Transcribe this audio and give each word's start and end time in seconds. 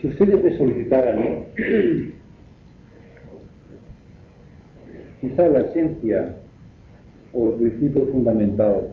Si 0.00 0.06
ustedes 0.06 0.42
me 0.42 0.56
solicitaran 0.56 1.44
quizá 5.20 5.46
la 5.48 5.60
esencia 5.60 6.36
o 7.34 7.48
el 7.48 7.54
principio 7.56 8.06
fundamental 8.06 8.88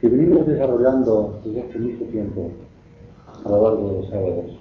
que 0.00 0.08
venimos 0.08 0.44
desarrollando 0.44 1.40
desde 1.44 1.62
hace 1.62 1.78
mucho 1.78 2.04
tiempo 2.06 2.50
a 3.44 3.48
lo 3.48 3.62
largo 3.62 3.88
de 3.88 3.94
los 3.94 4.08
sábados. 4.08 4.58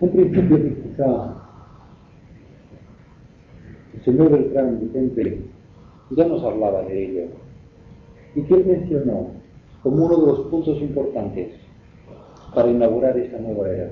Un 0.00 0.10
principio 0.10 0.62
que 0.62 0.74
quizá 0.74 1.34
el 3.94 4.04
señor 4.04 4.30
Beltrán 4.30 4.80
Vicente 4.80 5.42
ya 6.12 6.26
nos 6.26 6.42
hablaba 6.42 6.82
de 6.84 7.04
ello 7.04 7.45
y 8.36 8.42
que 8.42 8.54
él 8.54 8.66
mencionó 8.66 9.30
como 9.82 10.04
uno 10.04 10.16
de 10.20 10.26
los 10.26 10.40
puntos 10.48 10.78
importantes 10.80 11.54
para 12.54 12.70
inaugurar 12.70 13.18
esta 13.18 13.38
nueva 13.38 13.68
era. 13.70 13.90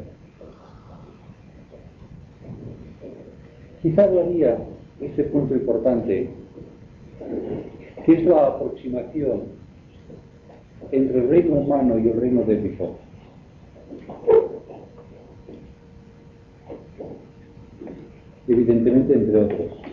Quizá 3.80 4.04
hablaría 4.04 4.59
este 5.01 5.24
punto 5.24 5.54
importante, 5.54 6.28
que 8.04 8.12
es 8.12 8.24
la 8.24 8.46
aproximación 8.48 9.42
entre 10.92 11.20
el 11.20 11.29
reino 11.29 11.54
humano 11.56 11.98
y 11.98 12.09
el 12.09 12.20
reino 12.20 12.42
de 12.42 12.56
Dios. 12.56 12.90
Evidentemente 18.46 19.15
entre 19.15 19.42
otros. 19.42 19.84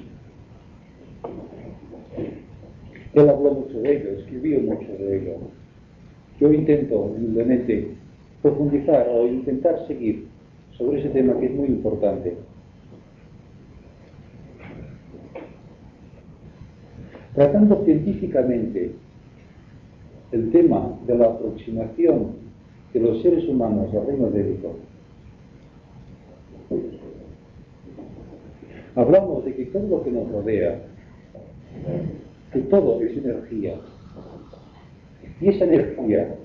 Él 3.13 3.29
habló 3.29 3.51
mucho 3.51 3.81
de 3.81 3.97
ello, 3.97 4.09
escribió 4.19 4.59
mucho 4.61 4.91
de 4.97 5.17
ello. 5.17 5.33
Yo 6.39 6.51
intento 6.51 6.97
humildemente 6.99 7.89
profundizar 8.41 9.07
o 9.09 9.27
intentar 9.27 9.85
seguir 9.87 10.27
sobre 10.77 10.99
ese 10.99 11.09
tema 11.09 11.37
que 11.39 11.45
es 11.45 11.51
muy 11.51 11.67
importante. 11.67 12.37
Tratando 17.35 17.83
científicamente 17.85 18.91
el 20.31 20.51
tema 20.51 20.97
de 21.05 21.17
la 21.17 21.25
aproximación 21.25 22.41
de 22.93 22.99
los 22.99 23.21
seres 23.21 23.47
humanos 23.47 23.93
al 23.93 24.07
reino 24.07 24.29
Dios, 24.29 24.75
hablamos 28.95 29.45
de 29.45 29.55
que 29.55 29.65
todo 29.65 29.87
lo 29.87 30.03
que 30.03 30.11
nos 30.11 30.29
rodea, 30.29 30.81
que 32.51 32.59
todo 32.61 33.01
es 33.01 33.17
energía, 33.17 33.75
y 35.39 35.49
esa 35.49 35.65
energía 35.65 36.35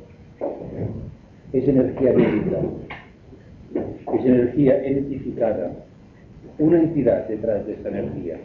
es 1.53 1.69
energía 1.69 2.13
bíblica, 2.13 2.59
es 4.15 4.25
energía 4.25 4.89
identificada, 4.89 5.73
una 6.59 6.79
entidad 6.81 7.29
detrás 7.29 7.67
de 7.67 7.75
esa 7.75 7.89
energía. 7.89 8.39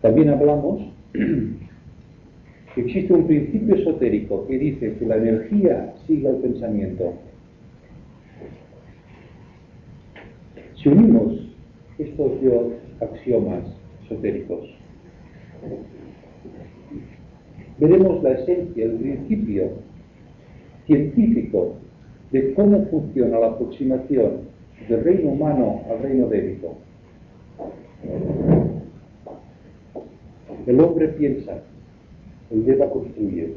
También 0.00 0.30
hablamos 0.30 0.80
que 2.74 2.80
existe 2.80 3.12
un 3.12 3.26
principio 3.26 3.74
esotérico 3.74 4.46
que 4.46 4.58
dice 4.58 4.94
que 4.94 5.06
la 5.06 5.16
energía 5.16 5.92
sigue 6.06 6.28
al 6.28 6.36
pensamiento. 6.36 7.12
Si 10.82 10.88
unimos 10.88 11.34
estos 11.98 12.42
dos 12.42 12.72
axiomas 13.02 13.64
esotéricos, 14.04 14.66
veremos 17.78 18.22
la 18.22 18.30
esencia, 18.30 18.84
el 18.86 18.92
principio 18.92 19.72
científico 20.86 21.74
de 22.32 22.54
cómo 22.54 22.86
funciona 22.86 23.40
la 23.40 23.48
aproximación 23.48 24.48
del 24.88 25.04
reino 25.04 25.32
humano 25.32 25.82
al 25.90 26.02
reino 26.02 26.28
débico. 26.28 26.78
El 30.66 30.80
hombre 30.80 31.08
piensa, 31.08 31.62
el 32.50 32.64
Deva 32.64 32.88
construye. 32.88 33.52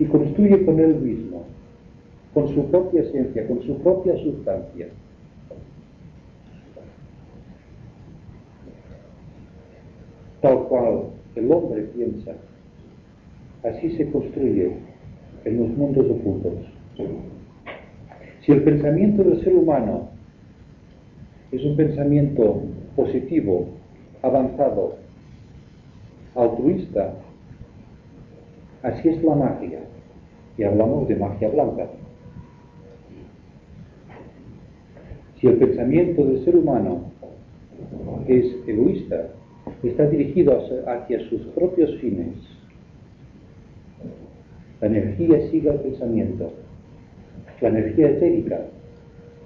Y 0.00 0.04
construye 0.06 0.64
con 0.64 0.80
él 0.80 0.96
mismo, 0.96 1.44
con 2.34 2.48
su 2.48 2.70
propia 2.70 3.02
esencia, 3.02 3.46
con 3.46 3.62
su 3.62 3.78
propia 3.78 4.16
sustancia. 4.18 4.88
Tal 10.40 10.64
cual 10.68 11.02
el 11.34 11.52
hombre 11.52 11.82
piensa, 11.94 12.32
así 13.62 13.90
se 13.96 14.10
construye 14.10 14.72
en 15.44 15.58
los 15.58 15.68
mundos 15.76 16.06
ocultos. 16.10 16.54
Si 18.42 18.52
el 18.52 18.62
pensamiento 18.62 19.22
del 19.22 19.42
ser 19.42 19.54
humano 19.54 20.08
es 21.52 21.62
un 21.64 21.76
pensamiento 21.76 22.62
positivo, 22.96 23.66
avanzado, 24.22 24.96
altruista, 26.34 27.14
así 28.82 29.08
es 29.08 29.22
la 29.22 29.34
magia. 29.34 29.80
Y 30.56 30.64
hablamos 30.64 31.08
de 31.08 31.16
magia 31.16 31.48
blanca. 31.48 31.86
Si 35.40 35.46
el 35.46 35.56
pensamiento 35.56 36.24
del 36.24 36.44
ser 36.44 36.56
humano 36.56 37.12
es 38.28 38.44
egoísta, 38.66 39.28
está 39.82 40.06
dirigido 40.06 40.60
hacia 40.86 41.28
sus 41.30 41.40
propios 41.54 41.96
fines, 41.96 42.34
la 44.80 44.86
energía 44.86 45.50
sigue 45.50 45.70
al 45.70 45.80
pensamiento. 45.80 46.52
La 47.60 47.68
energía 47.68 48.10
etérica, 48.10 48.60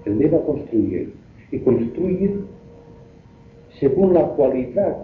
el 0.05 0.17
Deva 0.17 0.41
construye 0.45 1.09
y 1.51 1.59
construye 1.59 2.35
según 3.79 4.13
la 4.13 4.23
cualidad 4.29 4.95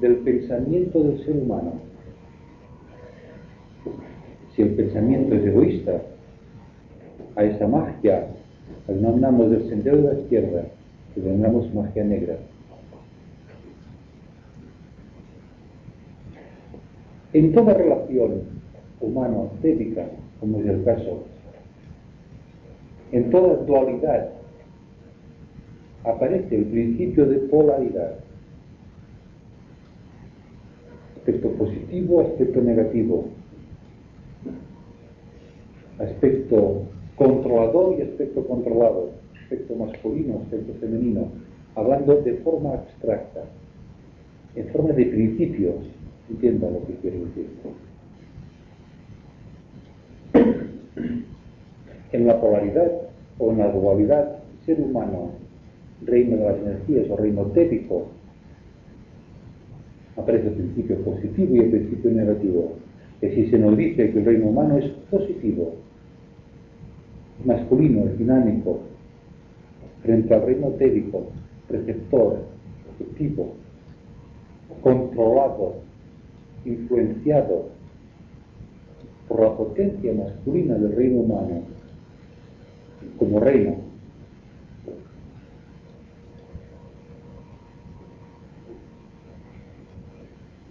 del 0.00 0.16
pensamiento 0.16 1.02
del 1.02 1.24
ser 1.24 1.36
humano. 1.36 1.74
Si 4.54 4.62
el 4.62 4.70
pensamiento 4.70 5.34
es 5.36 5.44
egoísta, 5.46 6.02
a 7.36 7.44
esa 7.44 7.66
magia 7.66 8.26
la 8.88 8.94
denominamos 8.94 9.50
del 9.50 9.68
sendero 9.68 9.96
de 9.98 10.02
la 10.02 10.20
izquierda, 10.20 10.64
que 11.14 11.20
denominamos 11.20 11.72
magia 11.74 12.04
negra. 12.04 12.36
En 17.32 17.52
toda 17.52 17.74
relación 17.74 18.42
humano-ética, 19.00 20.06
como 20.40 20.60
es 20.60 20.66
el 20.66 20.84
caso, 20.84 21.24
en 23.12 23.30
toda 23.30 23.56
dualidad 23.64 24.30
aparece 26.04 26.56
el 26.56 26.64
principio 26.64 27.26
de 27.26 27.38
polaridad. 27.38 28.18
Aspecto 31.16 31.50
positivo, 31.52 32.20
aspecto 32.22 32.60
negativo. 32.60 33.26
Aspecto 35.98 36.82
controlador 37.16 37.98
y 37.98 38.02
aspecto 38.02 38.46
controlado. 38.46 39.10
Aspecto 39.42 39.74
masculino, 39.76 40.40
aspecto 40.42 40.74
femenino. 40.80 41.28
Hablando 41.74 42.16
de 42.22 42.34
forma 42.38 42.74
abstracta. 42.74 43.44
En 44.54 44.68
forma 44.68 44.92
de 44.92 45.06
principios. 45.06 45.76
Entienda 46.30 46.70
lo 46.70 46.86
que 46.86 46.94
quiero 46.94 47.18
decir. 47.26 47.46
En 52.12 52.26
la 52.26 52.38
polaridad 52.38 52.92
o 53.38 53.52
en 53.52 53.58
la 53.58 53.72
dualidad 53.72 54.42
ser 54.66 54.78
humano 54.78 55.30
reino 56.04 56.36
de 56.36 56.44
las 56.44 56.58
energías 56.58 57.10
o 57.10 57.16
reino 57.16 57.42
tépico, 57.46 58.08
aparece 60.16 60.48
el 60.48 60.54
principio 60.54 60.96
positivo 61.04 61.56
y 61.56 61.60
el 61.60 61.70
principio 61.70 62.10
negativo. 62.10 62.72
Es 63.20 63.30
decir, 63.30 63.50
se 63.50 63.58
nos 63.58 63.76
dice 63.76 64.10
que 64.10 64.18
el 64.18 64.24
reino 64.24 64.46
humano 64.46 64.78
es 64.78 64.86
positivo, 65.10 65.76
masculino, 67.44 68.06
dinámico, 68.16 68.80
frente 70.02 70.34
al 70.34 70.42
reino 70.42 70.68
tébico, 70.70 71.26
receptor, 71.68 72.44
receptivo, 72.90 73.54
controlado, 74.82 75.76
influenciado 76.64 77.70
por 79.28 79.40
la 79.40 79.56
potencia 79.56 80.12
masculina 80.12 80.74
del 80.74 80.94
reino 80.94 81.20
humano 81.20 81.62
como 83.18 83.40
reino 83.40 83.92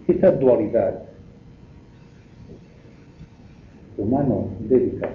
Esa 0.08 0.32
dualidad 0.32 1.02
humano-débica 3.96 5.10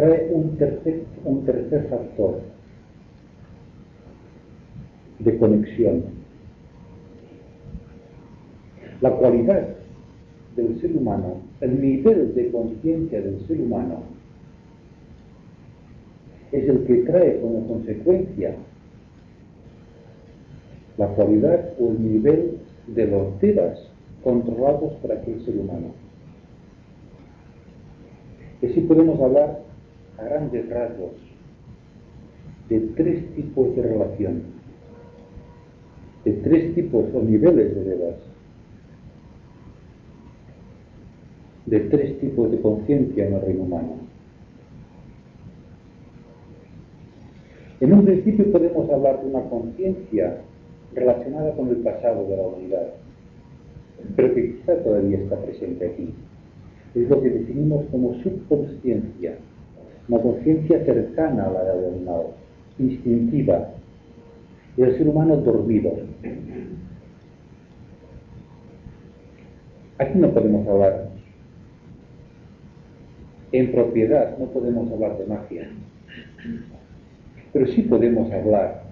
trae 0.00 0.30
un 0.32 0.56
tercer, 0.56 1.02
un 1.24 1.44
tercer 1.44 1.86
factor 1.90 2.40
de 5.18 5.38
conexión. 5.38 6.04
La 9.02 9.10
cualidad 9.10 9.68
del 10.56 10.80
ser 10.80 10.96
humano, 10.96 11.42
el 11.60 11.82
nivel 11.82 12.34
de 12.34 12.50
conciencia 12.50 13.20
del 13.20 13.46
ser 13.46 13.60
humano, 13.60 14.04
es 16.52 16.66
el 16.66 16.84
que 16.86 16.94
trae 17.02 17.38
como 17.40 17.68
consecuencia 17.68 18.54
la 20.96 21.08
cualidad 21.08 21.74
o 21.78 21.90
el 21.90 22.02
nivel 22.02 22.58
de 22.86 23.06
los 23.06 23.38
devas 23.40 23.78
controlados 24.24 24.94
por 24.94 25.12
aquel 25.12 25.44
ser 25.44 25.58
humano. 25.58 25.88
Y 28.62 28.66
así 28.66 28.80
podemos 28.80 29.20
hablar 29.20 29.69
grandes 30.22 30.68
rasgos 30.68 31.12
de 32.68 32.80
tres 32.96 33.34
tipos 33.34 33.74
de 33.74 33.82
relación, 33.82 34.42
de 36.24 36.32
tres 36.32 36.74
tipos 36.74 37.04
o 37.12 37.22
niveles 37.22 37.74
de 37.74 37.84
devas, 37.84 38.16
de 41.66 41.80
tres 41.80 42.18
tipos 42.20 42.50
de 42.50 42.60
conciencia 42.60 43.26
en 43.26 43.34
el 43.34 43.40
reino 43.42 43.62
humano. 43.62 43.94
En 47.80 47.92
un 47.94 48.04
principio 48.04 48.52
podemos 48.52 48.90
hablar 48.90 49.22
de 49.22 49.30
una 49.30 49.42
conciencia 49.48 50.42
relacionada 50.94 51.52
con 51.54 51.68
el 51.68 51.76
pasado 51.76 52.26
de 52.26 52.36
la 52.36 52.42
humanidad, 52.42 52.88
pero 54.16 54.34
que 54.34 54.56
quizá 54.56 54.76
todavía 54.82 55.18
está 55.18 55.36
presente 55.40 55.86
aquí. 55.86 56.12
Es 56.94 57.08
lo 57.08 57.22
que 57.22 57.30
definimos 57.30 57.86
como 57.90 58.14
subconsciencia, 58.22 59.38
una 60.10 60.22
conciencia 60.22 60.84
cercana 60.84 61.46
a 61.46 61.52
la 61.52 61.62
del 61.62 62.04
Nao, 62.04 62.34
instintiva, 62.78 63.70
del 64.76 64.98
ser 64.98 65.08
humano 65.08 65.36
dormido. 65.36 65.92
Aquí 69.98 70.18
no 70.18 70.32
podemos 70.32 70.66
hablar 70.66 71.10
en 73.52 73.72
propiedad, 73.72 74.36
no 74.38 74.46
podemos 74.46 74.90
hablar 74.90 75.18
de 75.18 75.26
magia, 75.26 75.68
pero 77.52 77.66
sí 77.68 77.82
podemos 77.82 78.32
hablar 78.32 78.82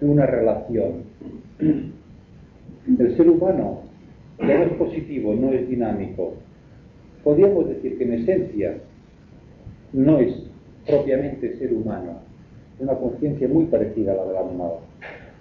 de 0.00 0.08
una 0.08 0.26
relación 0.26 1.04
el 2.86 3.16
ser 3.16 3.28
humano 3.30 3.80
no 4.38 4.50
es 4.50 4.72
positivo, 4.74 5.34
no 5.34 5.52
es 5.52 5.68
dinámico. 5.68 6.34
Podríamos 7.22 7.68
decir 7.68 7.96
que 7.96 8.04
en 8.04 8.12
esencia 8.14 8.74
no 9.92 10.18
es 10.18 10.34
propiamente 10.86 11.56
ser 11.58 11.72
humano, 11.72 12.20
una 12.78 12.94
conciencia 12.94 13.48
muy 13.48 13.64
parecida 13.66 14.12
a 14.12 14.16
la 14.16 14.24
del 14.24 14.36
animal. 14.36 14.72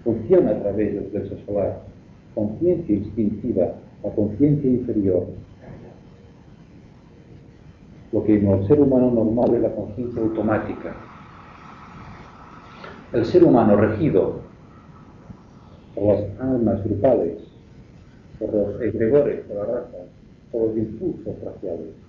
Funciona 0.03 0.51
a 0.51 0.59
través 0.59 0.93
del 0.93 1.05
plexo 1.05 1.37
solar, 1.45 1.81
conciencia 2.35 2.95
instintiva, 2.95 3.73
la 4.03 4.09
conciencia 4.11 4.69
inferior. 4.69 5.25
Lo 8.11 8.23
que 8.23 8.35
en 8.35 8.47
el 8.47 8.67
ser 8.67 8.79
humano 8.79 9.11
normal 9.11 9.55
es 9.55 9.61
la 9.61 9.73
conciencia 9.73 10.21
automática. 10.21 10.95
El 13.11 13.25
ser 13.25 13.43
humano 13.43 13.75
regido 13.75 14.41
por 15.95 16.03
las 16.15 16.39
almas 16.39 16.83
grupales, 16.83 17.37
por 18.39 18.53
los 18.53 18.81
egregores, 18.81 19.41
por 19.41 19.57
la 19.57 19.65
raza, 19.65 19.97
por 20.51 20.67
los 20.67 20.77
impulsos 20.77 21.35
raciales. 21.43 22.02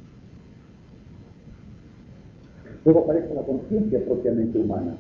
Luego 2.85 3.01
aparece 3.01 3.35
la 3.35 3.43
conciencia 3.43 4.05
propiamente 4.05 4.59
humana, 4.59 4.97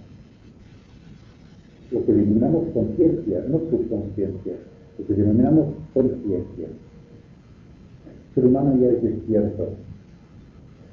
lo 1.91 2.05
que 2.05 2.13
denominamos 2.13 2.69
conciencia, 2.73 3.45
no 3.49 3.59
subconsciencia, 3.71 4.55
lo 4.99 5.07
que 5.07 5.15
denominamos 5.15 5.75
conciencia. 5.93 6.67
El 6.67 8.35
ser 8.35 8.47
humano 8.47 8.77
ya 8.81 8.89
es 8.89 9.03
despierto, 9.03 9.69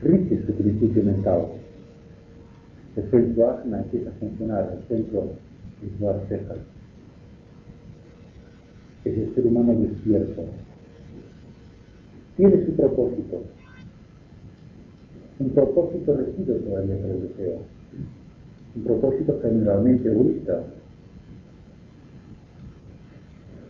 rige 0.01 0.45
su 0.45 0.53
principio 0.53 1.03
mental. 1.03 1.45
El 2.95 3.09
centro 3.09 3.49
asma 3.49 3.79
empieza 3.79 4.09
a 4.09 4.13
funcionar, 4.13 4.77
el 4.77 4.87
centro 4.87 5.29
visual 5.81 6.21
cejas 6.27 6.57
es 9.05 9.17
el 9.17 9.33
ser 9.33 9.47
humano 9.47 9.73
despierto. 9.73 10.43
Tiene 12.37 12.65
su 12.65 12.73
propósito. 12.73 13.43
Un 15.41 15.49
propósito 15.49 16.15
regido 16.15 16.55
todavía 16.57 16.97
por 16.97 17.09
el 17.09 17.27
deseo. 17.27 17.57
Un 18.75 18.83
propósito 18.83 19.39
generalmente 19.41 20.07
egoísta. 20.07 20.61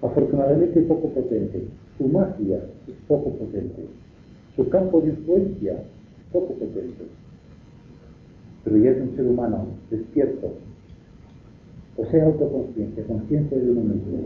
Afortunadamente 0.01 0.81
poco 0.81 1.07
potente. 1.11 1.63
Su 1.97 2.09
magia 2.09 2.57
es 2.89 2.95
poco 3.07 3.29
potente. 3.31 3.85
Su 4.57 4.67
campo 4.67 4.99
de 4.99 5.11
influencia 5.11 5.77
poco 6.33 6.55
potente. 6.55 7.05
Pero 8.65 8.77
ya 8.77 8.91
es 8.91 9.01
un 9.01 9.15
ser 9.15 9.27
humano 9.27 9.67
despierto. 9.89 10.51
Posee 11.95 12.21
autoconciencia, 12.21 13.05
conciencia 13.05 13.57
de 13.57 13.71
uno 13.71 13.81
mismo 13.81 14.17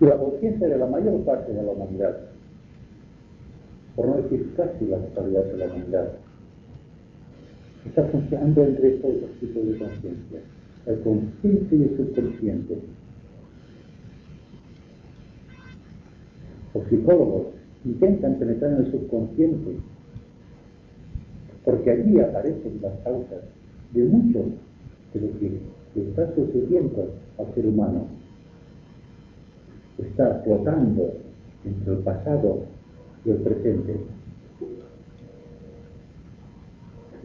y 0.00 0.04
la 0.04 0.18
conciencia 0.18 0.68
de 0.68 0.76
la 0.76 0.86
mayor 0.86 1.18
parte 1.24 1.52
de 1.52 1.62
la 1.62 1.72
humanidad, 1.72 2.18
por 3.96 4.06
no 4.06 4.16
decir 4.16 4.52
casi 4.56 4.84
la 4.86 4.98
totalidad 4.98 5.44
de 5.44 5.56
la 5.56 5.66
humanidad, 5.66 6.12
está 7.86 8.04
funcionando 8.04 8.62
entre 8.64 8.94
estos 8.94 9.20
dos 9.20 9.30
tipos 9.40 9.66
de 9.66 9.78
conciencia, 9.78 10.40
el 10.86 11.00
consciente 11.00 11.76
y 11.76 11.82
el 11.82 11.96
subconsciente. 11.96 12.78
Los 16.74 16.88
psicólogos 16.88 17.46
intentan 17.84 18.34
penetrar 18.34 18.72
en 18.72 18.84
el 18.84 18.90
subconsciente 18.92 19.76
porque 21.64 21.90
allí 21.90 22.20
aparecen 22.20 22.78
las 22.82 22.92
causas 23.00 23.40
de 23.92 24.04
mucho 24.04 24.44
de 25.14 25.20
lo 25.20 25.38
que 25.38 25.60
está 26.00 26.32
sucediendo 26.34 27.14
al 27.38 27.54
ser 27.54 27.66
humano 27.66 28.06
está 29.98 30.42
flotando 30.44 31.14
entre 31.64 31.94
el 31.94 31.98
pasado 32.00 32.64
y 33.26 33.30
el 33.30 33.36
presente. 33.38 33.96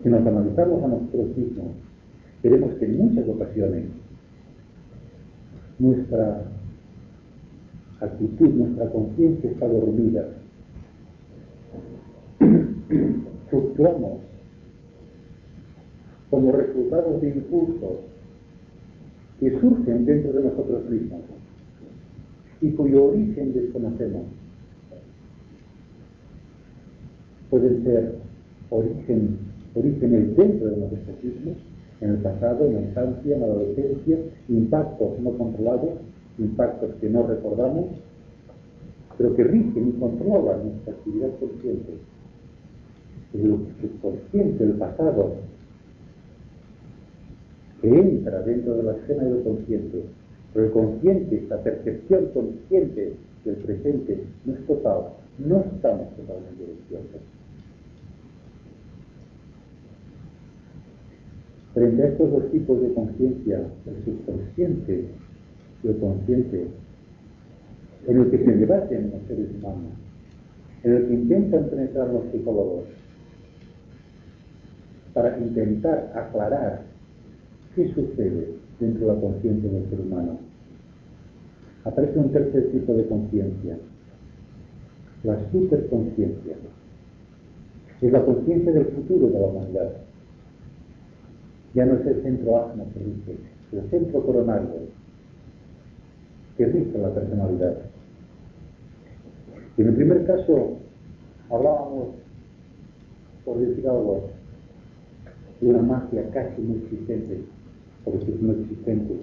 Si 0.02 0.10
nos 0.10 0.26
analizamos 0.26 0.84
a 0.84 0.88
nosotros 0.88 1.38
mismos, 1.38 1.68
veremos 2.42 2.74
que 2.80 2.86
en 2.86 2.98
muchas 2.98 3.30
ocasiones 3.30 3.86
nuestra 5.78 6.44
actitud, 8.00 8.50
nuestra 8.50 8.90
conciencia 8.90 9.52
está 9.52 9.68
dormida. 9.68 10.28
Fluctuamos 13.50 14.22
como 16.32 16.52
resultado 16.52 17.20
de 17.20 17.30
impulsos 17.30 18.00
que 19.40 19.60
surgen 19.60 20.06
dentro 20.06 20.34
de 20.34 20.44
nosotros 20.46 20.90
mismos 20.90 21.22
y 22.62 22.72
cuyo 22.72 23.06
origen 23.06 23.54
desconocemos. 23.54 24.41
Pueden 27.52 27.84
ser 27.84 28.16
origen, 28.72 29.38
orígenes 29.76 30.36
dentro 30.36 30.70
de 30.70 30.78
nosotros 30.78 31.24
mismos, 31.24 31.58
en 32.02 32.10
el 32.10 32.18
pasado, 32.18 32.66
en 32.66 32.74
la 32.74 32.82
infancia, 32.82 33.36
en 33.36 33.42
la 33.42 33.46
adolescencia, 33.46 34.18
impactos 34.50 35.20
no 35.20 35.38
controlados, 35.38 35.92
impactos 36.40 36.90
que 37.00 37.10
no 37.12 37.28
recordamos, 37.28 37.86
pero 39.20 39.36
que 39.36 39.44
rigen 39.44 39.90
y 39.90 40.00
controlan 40.00 40.64
nuestra 40.66 40.94
actividad 40.94 41.30
consciente. 41.40 41.92
El 43.36 43.58
subconsciente, 43.80 44.64
el 44.64 44.72
pasado, 44.72 45.36
que 47.84 47.88
entra 47.88 48.42
dentro 48.42 48.78
de 48.78 48.84
la 48.84 48.94
escena 48.94 49.26
del 49.26 49.44
consciente 49.44 50.06
pero 50.54 50.66
el 50.66 50.72
consciente, 50.72 51.46
la 51.50 51.58
percepción 51.64 52.26
consciente 52.34 53.14
del 53.46 53.56
presente 53.56 54.24
no 54.46 54.54
es 54.54 54.68
total, 54.68 55.14
no 55.40 55.62
estamos 55.62 56.10
totalmente 56.16 56.66
despiertos. 56.66 57.22
Frente 61.74 62.04
a 62.04 62.08
estos 62.08 62.32
dos 62.32 62.52
tipos 62.52 62.82
de 62.82 62.94
conciencia, 62.94 63.62
el 63.86 64.04
subconsciente 64.04 65.06
y 65.84 65.88
el 65.88 65.98
consciente, 65.98 66.68
en 68.08 68.18
el 68.18 68.30
que 68.30 68.38
se 68.40 68.52
debaten 68.52 69.12
los 69.12 69.22
seres 69.28 69.48
humanos, 69.56 69.94
en 70.84 70.94
el 70.94 71.08
que 71.08 71.14
intentan 71.14 71.70
penetrar 71.70 72.10
los 72.10 72.26
psicólogos, 72.32 72.86
para 75.14 75.38
intentar 75.40 76.12
aclarar 76.16 76.84
qué 77.76 77.88
sucede 77.94 78.56
dentro 78.80 79.08
de 79.08 79.14
la 79.14 79.22
conciencia 79.22 79.70
del 79.70 79.90
ser 79.90 80.02
humano. 80.02 80.40
Aparece 81.84 82.20
un 82.20 82.32
tercer 82.32 82.72
tipo 82.72 82.94
de 82.94 83.06
conciencia, 83.08 83.78
la 85.24 85.38
superconciencia. 85.52 86.56
Es 88.02 88.12
la 88.12 88.26
conciencia 88.26 88.72
del 88.72 88.86
futuro 88.86 89.28
de 89.28 89.40
la 89.40 89.46
humanidad. 89.46 89.92
Ya 91.74 91.86
no 91.86 91.96
es 91.96 92.06
el 92.06 92.22
centro 92.22 92.66
asno 92.66 92.86
que 92.94 93.00
dice, 93.00 93.38
el 93.72 93.90
centro 93.90 94.26
coronario 94.26 94.90
que 96.58 96.66
rige 96.66 96.98
la 96.98 97.14
personalidad. 97.14 97.78
En 99.78 99.88
el 99.88 99.96
primer 99.96 100.26
caso 100.26 100.78
hablábamos, 101.50 102.10
por 103.46 103.58
decir 103.60 103.88
algo, 103.88 104.30
de 105.62 105.68
una 105.68 105.82
magia 105.82 106.30
casi 106.32 106.62
no 106.62 106.76
existente, 106.76 107.42
por 108.04 108.20
decir 108.20 108.38
no 108.42 108.52
existente. 108.54 109.16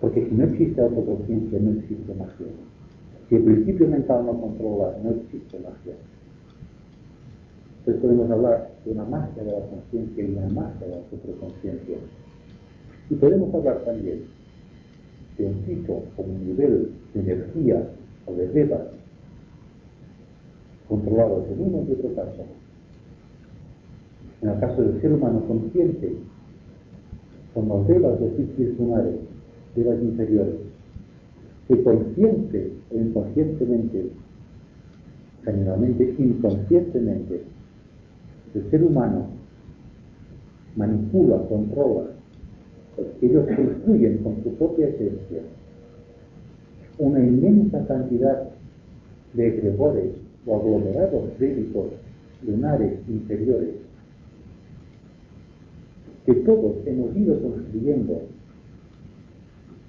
Porque 0.00 0.26
si 0.28 0.34
no 0.34 0.44
existe 0.44 0.80
autoconciencia, 0.80 1.58
no 1.60 1.70
existe 1.78 2.14
magia. 2.14 2.46
Si 3.28 3.36
el 3.36 3.44
principio 3.44 3.88
mental 3.88 4.26
no 4.26 4.40
controla, 4.40 4.96
no 5.02 5.10
existe 5.10 5.58
magia. 5.58 5.94
Entonces 7.80 8.02
podemos 8.02 8.30
hablar 8.30 8.70
de 8.84 8.92
una 8.92 9.04
magia 9.04 9.42
de 9.42 9.52
la 9.52 9.66
conciencia 9.66 10.24
y 10.24 10.30
una 10.30 10.48
magia 10.48 10.86
de 10.86 10.96
la 10.96 11.02
superconciencia. 11.10 11.96
Y 13.08 13.14
podemos 13.14 13.54
hablar 13.54 13.78
también 13.84 14.20
de 15.38 15.46
un 15.46 15.62
tipo 15.62 16.04
o 16.16 16.22
un 16.22 16.46
nivel 16.46 16.92
de 17.14 17.20
energía 17.20 17.88
o 18.26 18.34
de 18.34 18.48
devas 18.48 18.82
controlados 20.88 21.46
en 21.48 21.60
uno 21.60 21.86
y 21.88 21.92
otro 21.92 22.14
caso. 22.14 22.44
En 24.42 24.48
el 24.48 24.60
caso 24.60 24.82
del 24.82 25.00
ser 25.00 25.12
humano 25.12 25.44
consciente, 25.46 26.16
son 27.54 27.68
los 27.68 27.86
devas 27.86 28.20
de 28.20 28.30
ciclos 28.36 28.78
lunares, 28.78 29.14
devas 29.74 30.02
inferiores, 30.02 30.56
que 31.68 31.82
consciente 31.82 32.72
o 32.92 32.98
inconscientemente, 32.98 34.10
generalmente 35.44 36.14
inconscientemente, 36.18 37.42
el 38.54 38.70
ser 38.70 38.82
humano 38.82 39.26
manipula, 40.76 41.38
controla, 41.48 42.10
ellos 43.22 43.46
construyen 43.56 44.18
con 44.18 44.42
su 44.42 44.54
propia 44.54 44.88
esencia 44.88 45.42
una 46.98 47.20
inmensa 47.20 47.86
cantidad 47.86 48.50
de 49.34 49.46
egregores 49.46 50.12
o 50.46 50.56
aglomerados 50.56 51.38
débicos 51.38 51.86
lunares 52.46 52.98
inferiores 53.08 53.68
que 56.26 56.34
todos 56.34 56.76
hemos 56.86 57.16
ido 57.16 57.40
construyendo 57.40 58.22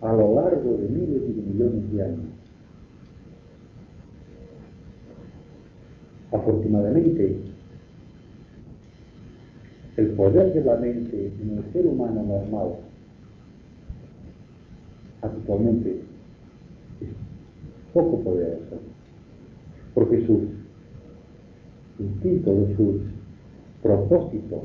a 0.02 0.14
lo 0.14 0.36
largo 0.36 0.78
de 0.78 0.88
miles 0.88 1.22
y 1.30 1.34
de 1.34 1.42
millones 1.42 1.94
de 1.94 2.04
años. 2.04 2.26
Afortunadamente, 6.32 7.51
el 9.98 10.08
poder 10.12 10.54
de 10.54 10.64
la 10.64 10.78
mente 10.78 11.32
en 11.42 11.58
el 11.58 11.74
ser 11.74 11.86
humano 11.86 12.24
normal 12.24 12.76
actualmente 15.22 16.02
es 17.02 17.10
poco 17.94 18.20
poderoso, 18.22 18.80
porque 19.94 20.26
sus 20.26 20.44
instintos, 22.00 22.70
sus 22.78 23.02
propósitos 23.84 24.62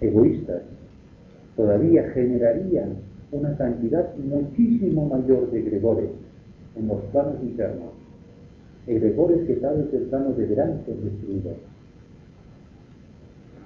egoístas 0.00 0.62
todavía 1.56 2.10
generarían 2.10 2.96
una 3.32 3.56
cantidad 3.56 4.14
muchísimo 4.16 5.08
mayor 5.08 5.50
de 5.50 5.60
egregores 5.60 6.10
en 6.76 6.88
los 6.88 7.00
planos 7.12 7.42
internos, 7.42 7.90
egregores 8.86 9.46
que 9.46 9.54
tal 9.56 9.82
vez 9.82 9.94
el 9.94 10.02
plano 10.02 10.32
deberán 10.34 10.84
ser 10.84 10.96
destruidos, 10.96 11.54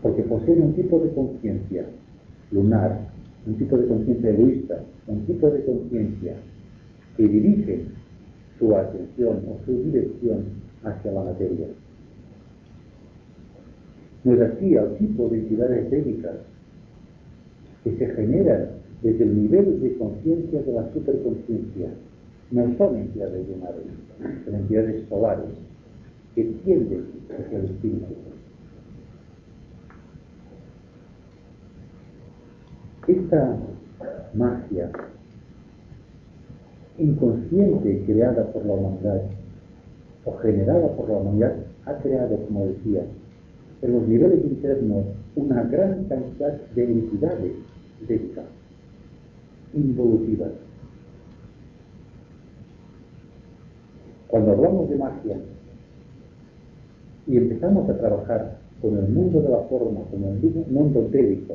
porque 0.03 0.23
poseen 0.23 0.63
un 0.63 0.75
tipo 0.75 0.99
de 1.01 1.13
conciencia 1.13 1.85
lunar, 2.51 2.99
un 3.47 3.55
tipo 3.57 3.77
de 3.77 3.87
conciencia 3.87 4.31
egoísta, 4.31 4.81
un 5.07 5.27
tipo 5.27 5.51
de 5.51 5.65
conciencia 5.65 6.35
que 7.17 7.27
dirige 7.27 7.83
su 8.59 8.75
atención 8.75 9.43
o 9.49 9.65
su 9.65 9.83
dirección 9.83 10.45
hacia 10.85 11.13
la 11.13 11.25
materia. 11.25 11.67
No 14.25 14.35
es 14.35 14.41
así 14.41 14.77
al 14.77 14.97
tipo 14.97 15.29
de 15.29 15.39
entidades 15.39 15.91
técnicas 15.91 16.37
que 17.85 17.97
se 17.97 18.07
generan 18.15 18.69
desde 19.03 19.25
el 19.25 19.43
nivel 19.43 19.81
de 19.81 19.97
conciencia 19.97 20.63
de 20.63 20.73
la 20.73 20.93
superconciencia. 20.93 21.89
No 22.51 22.77
son 22.77 22.97
entidades 22.97 23.47
lunares, 23.49 23.85
son 24.45 24.55
entidades 24.55 25.09
solares 25.09 25.51
que 26.35 26.45
tienden 26.65 27.05
hacia 27.31 27.59
el 27.59 27.65
espíritu. 27.67 28.07
Esta 33.09 33.57
magia 34.35 34.91
inconsciente 36.99 38.05
creada 38.05 38.53
por 38.53 38.67
la 38.67 38.75
humanidad 38.75 39.23
o 40.27 40.33
generada 40.37 40.89
por 40.95 41.09
la 41.09 41.17
humanidad 41.17 41.55
ha 41.87 41.95
creado, 41.95 42.37
como 42.45 42.67
decía, 42.67 43.07
en 43.81 43.93
los 43.93 44.07
niveles 44.07 44.45
internos 44.45 45.07
una 45.37 45.63
gran 45.63 46.05
cantidad 46.05 46.53
de 46.75 46.85
entidades 46.85 47.53
densas, 48.07 48.45
involutivas. 49.73 50.51
Cuando 54.27 54.53
hablamos 54.53 54.91
de 54.91 54.97
magia 54.97 55.41
y 57.27 57.39
empezamos 57.39 57.89
a 57.89 57.97
trabajar 57.97 58.59
con 58.83 58.99
el 58.99 59.09
mundo 59.09 59.41
de 59.41 59.49
la 59.49 59.61
forma, 59.61 60.01
con 60.11 60.25
el 60.25 60.67
mundo 60.71 61.01
técnico, 61.11 61.55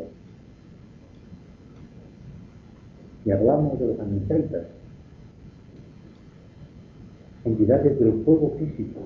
y 3.26 3.32
hablamos 3.32 3.80
de 3.80 3.88
los 3.88 4.00
amistaitas, 4.00 4.66
entidades 7.46 8.00
del 8.00 8.24
fuego 8.24 8.56
físico. 8.60 9.00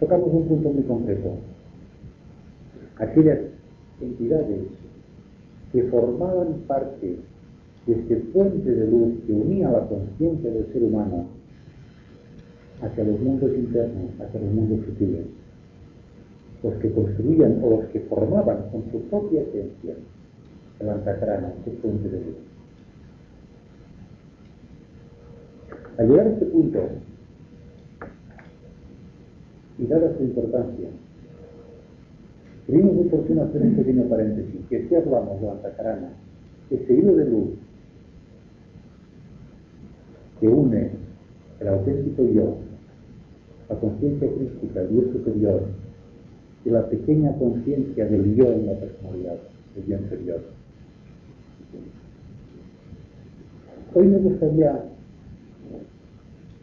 Tocamos 0.00 0.28
un 0.32 0.48
punto 0.48 0.70
muy 0.70 0.82
concreto. 0.84 1.36
Aquellas 2.98 3.38
entidades 4.00 4.60
que 5.72 5.82
formaban 5.84 6.60
parte 6.66 7.18
de 7.86 7.92
este 7.92 8.16
puente 8.16 8.70
de 8.70 8.90
luz 8.90 9.14
que 9.26 9.32
unía 9.32 9.70
la 9.70 9.86
conciencia 9.86 10.50
del 10.50 10.72
ser 10.72 10.82
humano 10.82 11.26
hacia 12.80 13.04
los 13.04 13.20
mundos 13.20 13.50
internos, 13.54 14.10
hacia 14.20 14.40
los 14.40 14.52
mundos 14.52 14.84
sutiles 14.86 15.26
los 16.64 16.74
que 16.76 16.90
construían 16.92 17.60
o 17.62 17.70
los 17.70 17.84
que 17.90 18.00
formaban 18.00 18.70
con 18.70 18.90
su 18.90 19.02
propia 19.02 19.42
esencia 19.42 19.94
el 20.80 20.88
antacarana, 20.88 21.52
este 21.58 21.72
fuente 21.82 22.08
de 22.08 22.16
luz. 22.16 22.36
Al 25.98 26.08
llegar 26.08 26.26
a 26.26 26.30
este 26.30 26.46
punto, 26.46 26.80
y 29.78 29.86
dada 29.86 30.16
su 30.16 30.24
importancia, 30.24 30.88
creímos 32.66 33.06
oportuno 33.06 33.42
hacer 33.42 33.62
un 33.62 33.76
pequeño 33.76 34.04
paréntesis, 34.04 34.60
que 34.70 34.88
si 34.88 34.94
hablamos 34.94 35.40
de 35.42 35.50
antacarana, 35.50 36.08
ese 36.70 36.94
hilo 36.94 37.14
de 37.14 37.24
luz 37.26 37.50
que 40.40 40.48
une 40.48 40.90
el 41.60 41.68
auténtico 41.68 42.24
yo, 42.24 42.56
la 43.68 43.76
conciencia 43.76 44.28
crística, 44.34 44.80
el 44.80 44.88
Dios 44.88 45.12
superior, 45.12 45.83
y 46.64 46.70
la 46.70 46.88
pequeña 46.88 47.32
conciencia 47.38 48.06
del 48.06 48.34
yo 48.34 48.50
en 48.52 48.66
la 48.66 48.74
personalidad, 48.74 49.36
el 49.76 49.86
yo 49.86 49.98
inferior. 49.98 50.40
Hoy 53.94 54.06
me 54.08 54.18
gustaría, 54.18 54.84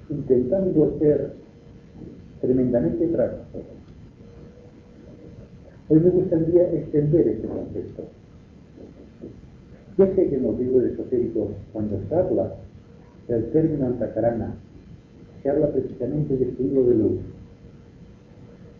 intentando 0.09 0.97
ser 0.99 1.33
tremendamente 2.41 3.07
práctico, 3.07 3.59
hoy 5.89 5.99
me 5.99 6.09
gustaría 6.09 6.73
extender 6.73 7.27
este 7.27 7.47
concepto. 7.47 8.03
Yo 9.97 10.07
sé 10.07 10.29
que 10.29 10.35
en 10.35 10.43
los 10.43 10.59
libros 10.59 10.83
esotéricos, 10.83 11.49
cuando 11.73 12.01
se 12.09 12.15
habla 12.15 12.55
del 13.27 13.51
término 13.51 13.85
antacarana, 13.85 14.55
se 15.43 15.49
habla 15.49 15.71
precisamente 15.71 16.37
de 16.37 16.45
este 16.45 16.63
hilo 16.63 16.83
de 16.83 16.95
luz, 16.95 17.19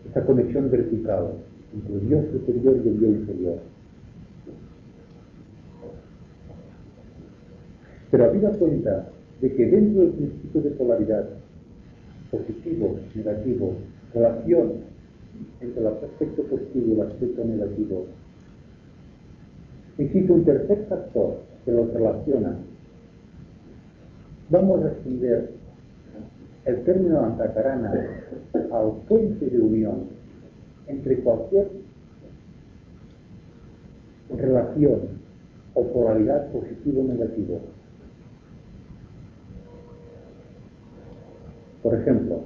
esta 0.06 0.24
conexión 0.24 0.70
vertical 0.70 1.32
entre 1.74 2.06
Dios 2.06 2.24
superior 2.32 2.80
y 2.84 2.88
el 2.88 2.98
Dios 2.98 3.10
inferior. 3.12 3.58
Pero 8.10 8.24
habida 8.26 8.50
cuenta 8.50 9.08
de 9.40 9.54
que 9.54 9.66
dentro 9.66 10.02
del 10.02 10.12
principio 10.12 10.60
de 10.62 10.70
polaridad, 10.70 11.28
positivo, 12.30 12.98
negativo, 13.14 13.74
relación 14.14 14.72
entre 15.60 15.80
el 15.80 15.86
aspecto 15.86 16.42
positivo 16.42 16.86
y 16.88 16.92
el 16.92 17.00
aspecto 17.02 17.44
negativo, 17.44 18.06
existe 19.98 20.32
un 20.32 20.44
tercer 20.44 20.86
factor 20.88 21.38
que 21.64 21.72
los 21.72 21.92
relaciona. 21.92 22.56
Vamos 24.50 24.84
a 24.84 24.88
extender 24.88 25.61
el 26.64 26.84
término 26.84 27.24
antacarana 27.24 27.92
puente 29.08 29.46
de 29.46 29.60
unión 29.60 30.08
entre 30.86 31.18
cualquier 31.18 31.68
relación 34.36 35.00
o 35.74 35.86
polaridad 35.88 36.50
positivo 36.50 37.02
o 37.02 37.04
negativo. 37.04 37.60
Por 41.82 41.94
ejemplo, 41.94 42.40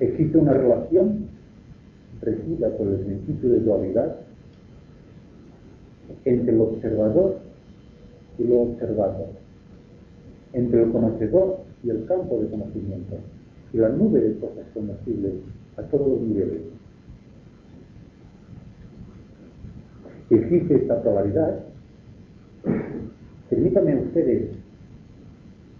existe 0.00 0.38
una 0.38 0.54
relación 0.54 1.28
regida 2.20 2.70
por 2.76 2.88
el 2.88 2.96
principio 2.96 3.50
de 3.50 3.60
dualidad 3.60 4.16
entre 6.24 6.52
el 6.52 6.60
observador 6.60 7.38
y 8.38 8.44
lo 8.44 8.62
observado, 8.62 9.28
entre 10.52 10.82
el 10.82 10.92
conocedor 10.92 11.71
y 11.82 11.90
el 11.90 12.04
campo 12.06 12.40
de 12.40 12.48
conocimiento, 12.48 13.16
y 13.72 13.78
la 13.78 13.88
nube 13.88 14.20
de 14.20 14.38
cosas 14.38 14.66
conocibles 14.74 15.32
a 15.76 15.82
todos 15.82 16.08
los 16.08 16.20
niveles. 16.20 16.62
Existe 20.30 20.74
esta 20.76 21.02
polaridad. 21.02 21.60
Permítanme 23.50 23.96
ustedes 23.96 24.50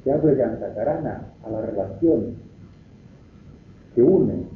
que 0.05 0.13
hable 0.13 0.35
de 0.35 0.45
Antacarana 0.45 1.33
a 1.45 1.51
la 1.51 1.61
relación 1.63 2.35
que 3.95 4.03
une 4.03 4.47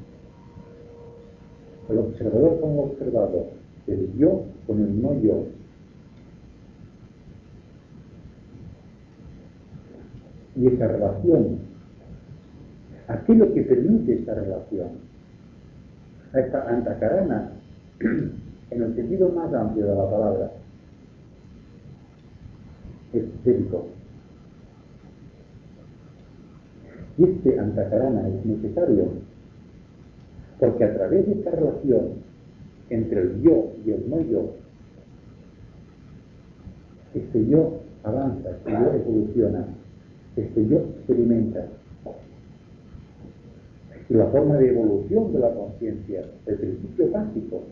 el 1.88 1.98
observador 1.98 2.60
con 2.60 2.72
el 2.72 2.78
observado, 2.80 3.46
el 3.86 4.12
yo 4.18 4.44
con 4.66 4.80
el 4.80 5.00
no 5.00 5.14
yo. 5.20 5.46
Y 10.56 10.66
esa 10.66 10.88
relación, 10.88 11.58
aquello 13.08 13.52
que 13.52 13.62
permite 13.62 14.14
esta 14.14 14.34
relación, 14.34 14.88
a 16.32 16.40
esta 16.40 16.68
antacarana, 16.68 17.52
en 18.00 18.82
el 18.82 18.94
sentido 18.94 19.30
más 19.30 19.52
amplio 19.52 19.86
de 19.86 19.94
la 19.94 20.10
palabra, 20.10 20.50
es 23.12 23.22
esotérico. 23.22 23.86
Y 27.18 27.24
este 27.24 27.58
antacarana 27.58 28.28
es 28.28 28.44
necesario 28.44 29.26
porque 30.58 30.84
a 30.84 30.94
través 30.94 31.26
de 31.26 31.32
esta 31.32 31.50
relación 31.50 32.08
entre 32.90 33.20
el 33.20 33.42
yo 33.42 33.72
y 33.84 33.90
el 33.90 34.08
no 34.08 34.20
yo, 34.22 34.52
este 37.14 37.46
yo 37.46 37.80
avanza, 38.04 38.50
este 38.50 38.70
yo 38.70 38.92
evoluciona, 38.94 39.64
este 40.36 40.68
yo 40.68 40.78
experimenta. 40.78 41.66
Y 44.08 44.14
la 44.14 44.26
forma 44.26 44.56
de 44.56 44.68
evolución 44.68 45.32
de 45.32 45.40
la 45.40 45.52
conciencia, 45.52 46.24
el 46.46 46.54
principio 46.56 47.10
básico 47.10 47.62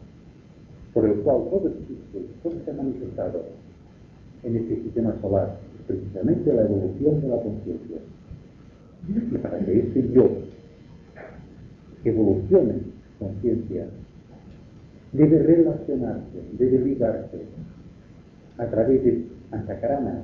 por 0.93 1.05
el 1.05 1.15
cual 1.21 1.49
todo 1.51 1.69
existe, 1.69 2.27
todo 2.43 2.55
se 2.65 2.71
ha 2.71 2.75
manifestado 2.75 3.45
en 4.43 4.57
este 4.57 4.77
sistema 4.83 5.15
solar, 5.21 5.59
es 5.79 5.87
precisamente 5.87 6.53
la 6.53 6.63
evolución 6.63 7.21
de 7.21 7.29
la 7.29 7.41
conciencia. 7.41 7.97
Y 9.09 9.39
para 9.39 9.59
que 9.61 9.79
este 9.79 10.11
yo 10.13 10.29
evolucione 12.05 12.75
conciencia, 13.19 13.87
debe 15.13 15.39
relacionarse, 15.43 16.43
debe 16.59 16.79
ligarse 16.81 17.43
a 18.59 18.67
través 18.67 19.05
de 19.05 19.25
Antakarana 19.51 20.23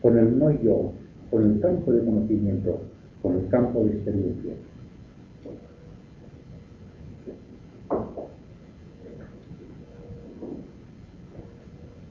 con 0.00 0.18
el 0.18 0.38
no 0.38 0.50
yo, 0.62 0.92
con 1.30 1.44
el 1.44 1.60
campo 1.60 1.92
de 1.92 2.04
conocimiento, 2.04 2.80
con 3.22 3.36
el 3.36 3.48
campo 3.48 3.84
de 3.84 3.90
experiencia. 3.92 4.54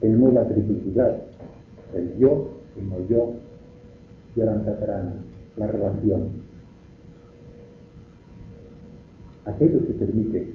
Tenemos 0.00 0.32
la 0.34 0.46
triplicidad, 0.46 1.22
el 1.94 2.16
yo, 2.18 2.50
el 2.76 2.88
no 2.88 3.08
yo 3.08 3.32
y 4.36 4.40
el 4.40 4.48
la 5.56 5.66
relación 5.66 6.46
aquello 9.46 9.86
que 9.86 9.92
permite 9.94 10.46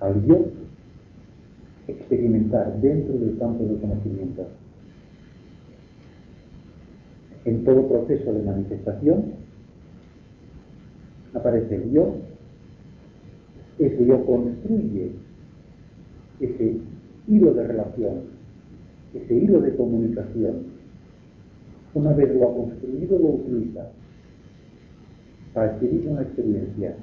al 0.00 0.24
yo 0.26 0.46
experimentar 1.86 2.80
dentro 2.80 3.16
del 3.18 3.38
campo 3.38 3.64
del 3.64 3.78
conocimiento. 3.78 4.46
En 7.46 7.64
todo 7.64 7.88
proceso 7.88 8.32
de 8.32 8.42
manifestación 8.42 9.24
aparece 11.32 11.82
yo, 11.90 12.16
ese 13.78 14.04
yo 14.04 14.24
construye 14.26 15.12
ese 16.40 16.76
hilo 17.28 17.54
de 17.54 17.66
relación, 17.66 18.20
ese 19.14 19.34
hilo 19.34 19.60
de 19.60 19.74
comunicación. 19.76 20.76
Una 21.94 22.12
vez 22.12 22.34
lo 22.34 22.50
ha 22.50 22.54
construido, 22.54 23.18
lo 23.18 23.28
utiliza 23.28 23.88
para 25.54 25.72
adquirir 25.72 26.08
una 26.08 26.22
experiencia 26.22 26.94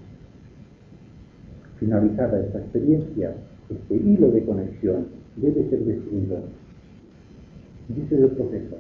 Finalizada 1.84 2.40
esta 2.40 2.60
experiencia, 2.60 3.36
este 3.70 3.96
hilo 3.96 4.32
de 4.32 4.46
conexión 4.46 5.08
debe 5.36 5.70
ser 5.70 5.84
destruido. 5.84 6.38
Dice 7.90 8.16
el 8.16 8.30
proceso 8.30 8.78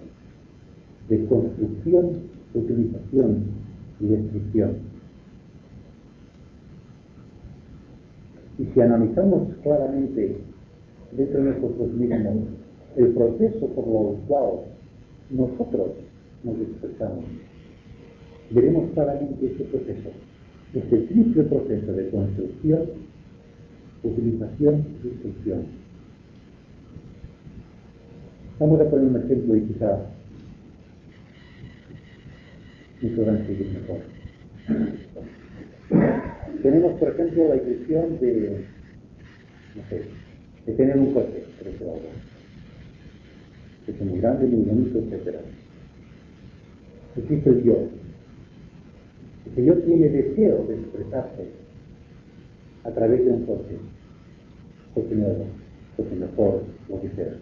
de 1.09 1.25
construcción, 1.25 2.11
utilización 2.53 3.43
y 3.99 4.05
destrucción. 4.07 4.71
Y 8.59 8.65
si 8.65 8.81
analizamos 8.81 9.49
claramente 9.63 10.37
dentro 11.11 11.43
de 11.43 11.51
nosotros 11.51 11.93
mismos 11.93 12.35
el 12.95 13.07
proceso 13.09 13.67
por 13.67 14.13
el 14.13 14.21
cual 14.27 14.53
nosotros 15.31 15.91
nos 16.43 16.59
expresamos, 16.59 17.25
veremos 18.51 18.91
claramente 18.93 19.45
este 19.45 19.63
proceso 19.65 20.09
este 20.73 20.97
triple 20.97 21.43
proceso 21.43 21.93
de 21.93 22.09
construcción, 22.09 22.81
utilización 24.03 24.85
y 25.03 25.07
destrucción. 25.07 25.65
Vamos 28.59 28.81
a 28.81 28.89
poner 28.89 29.07
un 29.07 29.17
ejemplo 29.17 29.55
y 29.55 29.61
quizá 29.61 29.99
me 33.03 33.09
podrán 33.09 33.45
seguir 33.45 33.67
mejor. 33.67 33.99
Tenemos, 36.61 36.93
por 36.99 37.09
ejemplo, 37.09 37.49
la 37.49 37.55
ilusión 37.55 38.17
de, 38.19 38.65
no 39.75 39.81
sé, 39.89 40.03
de 40.65 40.73
tener 40.73 40.97
un 40.97 41.13
coche, 41.13 41.43
por 41.59 41.67
ejemplo, 41.67 41.99
que 43.85 43.91
es 43.91 44.01
muy 44.01 44.19
grande, 44.21 44.47
muy 44.47 44.63
bonito, 44.63 44.99
etc. 44.99 45.35
Existe 47.17 47.49
el 47.49 47.63
yo, 47.63 47.89
el 49.47 49.55
Señor 49.55 49.81
tiene 49.81 50.07
deseo 50.07 50.65
de 50.65 50.75
expresarse 50.75 51.47
a 52.85 52.91
través 52.91 53.25
de 53.25 53.31
un 53.31 53.45
coche, 53.45 53.77
coche 54.95 55.15
nuevo, 55.15 55.45
coche 55.97 56.15
mejor, 56.15 56.63
lo 56.87 57.01
que 57.01 57.09
sea. 57.09 57.33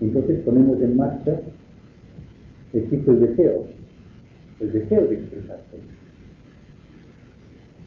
Entonces 0.00 0.40
ponemos 0.40 0.80
en 0.82 0.96
marcha, 0.96 1.40
existe 2.78 3.10
el 3.10 3.20
deseo, 3.20 3.64
el 4.60 4.72
deseo 4.72 5.06
de 5.06 5.14
expresarse. 5.14 5.76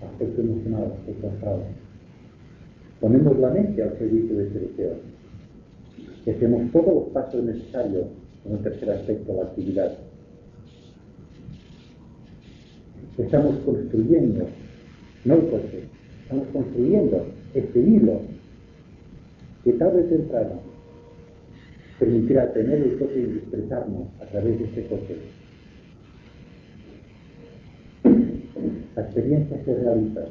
Aspecto 0.01 0.41
emocional, 0.41 0.93
aspecto 0.99 1.27
astral. 1.29 1.59
Ponemos 3.01 3.39
la 3.39 3.49
mente 3.49 3.83
al 3.83 3.97
servicio 3.97 4.37
de 4.37 4.47
ese 4.47 4.59
deseo. 4.59 4.95
Hacemos 6.27 6.71
todos 6.71 6.93
los 6.93 7.03
pasos 7.13 7.43
necesarios 7.43 8.05
en 8.45 8.51
el 8.53 8.59
tercer 8.59 8.91
aspecto, 8.91 9.33
la 9.33 9.43
actividad 9.43 9.97
estamos 13.23 13.57
construyendo, 13.65 14.47
no 15.25 15.33
el 15.35 15.47
coche, 15.47 15.83
estamos 16.23 16.47
construyendo 16.53 17.25
este 17.53 17.79
hilo 17.79 18.21
que 19.63 19.73
tarde 19.73 20.01
o 20.01 20.05
temprano 20.05 20.68
permitirá 21.99 22.51
tener 22.53 22.81
el 22.81 22.97
coche 22.97 23.19
y 23.19 23.37
expresarnos 23.37 24.07
a 24.21 24.25
través 24.25 24.57
de 24.57 24.65
este 24.65 24.85
coche. 24.87 25.15
La 28.95 29.01
experiencia 29.03 29.63
se 29.63 29.75
realiza. 29.75 30.21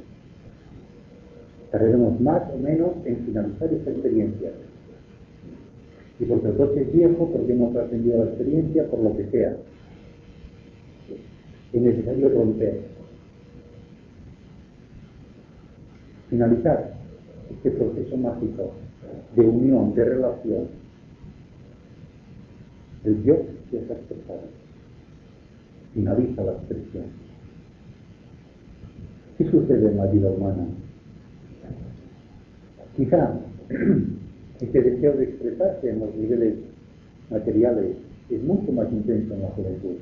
Tardaremos 1.71 2.21
más 2.21 2.43
o 2.53 2.59
menos 2.59 2.91
en 3.05 3.25
finalizar 3.27 3.73
esta 3.73 3.91
experiencia. 3.91 4.51
Y 6.19 6.25
porque 6.25 6.49
el 6.49 6.57
coche 6.57 6.83
es 6.83 6.93
viejo, 6.93 7.31
porque 7.31 7.53
hemos 7.53 7.77
aprendido 7.77 8.25
la 8.25 8.31
experiencia, 8.31 8.87
por 8.87 9.01
lo 9.01 9.17
que 9.17 9.27
sea 9.31 9.57
es 11.73 11.83
necesario 11.83 12.29
romper. 12.31 12.81
Finalizar 16.31 16.95
este 17.51 17.71
proceso 17.71 18.17
mágico 18.17 18.73
de 19.35 19.43
unión, 19.43 19.95
de 19.95 20.05
relación, 20.05 20.69
El 23.05 23.23
yo 23.23 23.37
ya 23.73 23.81
está 23.81 23.95
expresado. 23.95 24.41
Finaliza 25.95 26.43
la 26.43 26.53
expresión. 26.53 27.05
¿Qué 29.37 29.51
sucede 29.51 29.89
en 29.89 29.97
la 29.97 30.07
vida 30.07 30.31
humana? 30.31 30.67
Quizá 32.97 33.39
este 34.61 34.83
deseo 34.83 35.13
de 35.13 35.25
expresarse 35.25 35.91
en 35.91 36.01
los 36.01 36.15
niveles 36.17 36.55
materiales 37.31 37.97
es 38.31 38.43
mucho 38.43 38.73
más 38.73 38.91
intenso 38.93 39.35
en 39.35 39.43
la 39.43 39.49
juventud. 39.51 39.97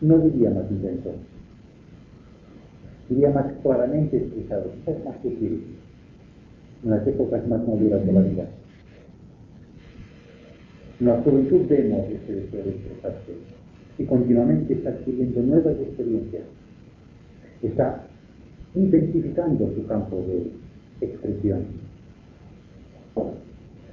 No 0.00 0.18
diría 0.18 0.50
más 0.50 0.70
intenso, 0.70 1.10
diría 3.08 3.30
más 3.30 3.46
claramente 3.62 4.18
expresado, 4.18 4.70
quizás 4.74 5.04
más 5.04 5.16
sutil, 5.22 5.64
en 6.84 6.90
las 6.90 7.06
épocas 7.06 7.46
más 7.48 7.66
maduras 7.66 8.06
de 8.06 8.12
la 8.12 8.20
vida. 8.20 8.44
La 11.00 11.20
juventud 11.20 11.60
vemos 11.68 12.08
este 12.10 12.32
deseo 12.32 12.64
de 12.64 12.70
expresarse 12.70 13.32
y 13.98 14.04
continuamente 14.04 14.72
está 14.72 14.90
adquiriendo 14.90 15.42
nuevas 15.42 15.76
experiencias. 15.78 16.44
Está 17.62 18.06
intensificando 18.74 19.70
su 19.74 19.86
campo 19.86 20.24
de 20.26 21.06
expresión. 21.06 21.64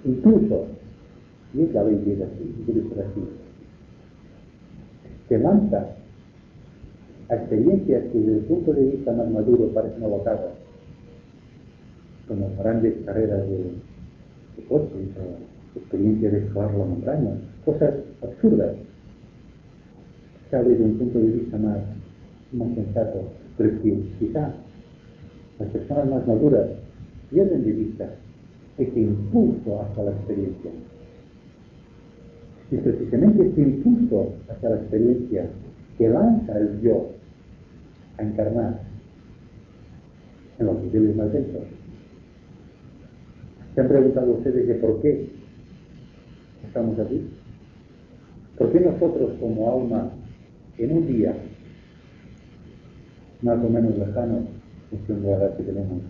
Incluso, 0.05 0.67
y 1.53 1.63
es 1.63 1.73
la 1.73 1.83
de 1.83 1.93
así, 1.93 2.63
debe 2.67 2.81
así, 3.01 3.21
se 5.27 5.39
lanza 5.39 5.95
a 7.29 7.35
experiencias 7.35 8.03
que 8.11 8.19
desde 8.19 8.39
el 8.39 8.45
punto 8.45 8.73
de 8.73 8.91
vista 8.91 9.11
más 9.11 9.29
maduro 9.29 9.67
parecen 9.73 10.03
alocadas, 10.03 10.53
como 12.29 12.49
grandes 12.57 12.93
carreras 13.05 13.41
de, 13.49 13.57
de 13.57 14.67
coches 14.69 15.09
o 15.17 15.52
experiencias 15.75 16.31
de 16.31 16.39
escalar 16.45 16.71
la 16.73 16.85
montaña, 16.85 17.31
cosas 17.65 17.95
absurdas. 18.21 18.75
Abre 20.51 20.69
desde 20.69 20.83
un 20.83 20.97
punto 20.99 21.17
de 21.17 21.31
vista 21.31 21.57
más, 21.57 21.79
más 22.51 22.75
sensato, 22.75 23.23
pero 23.57 23.81
que 23.81 24.03
quizá 24.19 24.53
las 25.57 25.69
personas 25.69 26.09
más 26.09 26.27
maduras 26.27 26.69
pierden 27.31 27.63
de 27.63 27.71
vista 27.71 28.09
este 28.77 28.99
impulso 28.99 29.81
hacia 29.81 30.03
la 30.03 30.11
experiencia. 30.11 30.71
Y 32.69 32.77
precisamente 32.77 33.47
este 33.47 33.61
impulso 33.61 34.33
hacia 34.47 34.69
la 34.69 34.75
experiencia 34.75 35.49
que 35.97 36.09
lanza 36.09 36.59
el 36.59 36.81
yo 36.81 37.09
a 38.19 38.23
encarnar 38.23 38.79
en 40.59 40.65
los 40.67 40.83
niveles 40.83 41.15
más 41.15 41.33
densos. 41.33 41.63
¿Se 43.73 43.81
han 43.81 43.87
preguntado 43.87 44.33
ustedes 44.33 44.67
de 44.67 44.75
por 44.75 45.01
qué 45.01 45.32
estamos 46.73 46.97
aquí? 46.97 47.21
¿Por 48.57 48.71
qué 48.71 48.79
nosotros 48.79 49.33
como 49.39 49.71
alma 49.71 50.09
en 50.79 50.97
un 50.97 51.05
día 51.05 51.35
más 53.43 53.63
o 53.63 53.69
menos 53.69 53.95
lejano 53.95 54.39
función 54.89 55.21
de 55.21 55.31
edad 55.33 55.55
que 55.55 55.63
tenemos 55.63 56.01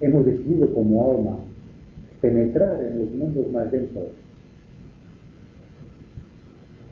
hemos 0.00 0.26
decidido 0.26 0.74
como 0.74 1.12
alma 1.12 1.36
penetrar 2.20 2.82
en 2.82 2.98
los 2.98 3.10
mundos 3.12 3.52
más 3.52 3.70
densos 3.70 4.08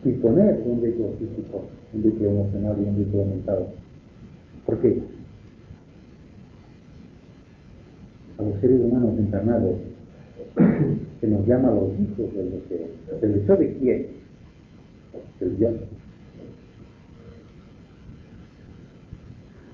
y 0.04 0.12
poner 0.12 0.62
un 0.64 0.80
vehículo 0.80 1.14
físico, 1.18 1.64
un 1.92 2.02
vehículo 2.04 2.30
emocional 2.30 2.76
y 2.78 2.88
un 2.88 2.96
vehículo 2.96 3.24
mental. 3.24 3.66
¿Por 4.64 4.80
qué? 4.80 5.02
A 8.38 8.42
los 8.42 8.60
seres 8.60 8.80
humanos 8.80 9.18
encarnados 9.18 9.91
se 11.20 11.28
nos 11.28 11.46
llama 11.46 11.70
los 11.70 11.90
hijos 11.98 12.34
del 12.34 12.50
deseo. 12.50 12.86
¿El 13.22 13.34
deseo 13.34 13.56
de 13.56 13.74
quién? 13.74 14.06
Del 15.40 15.56
Dios. 15.56 15.74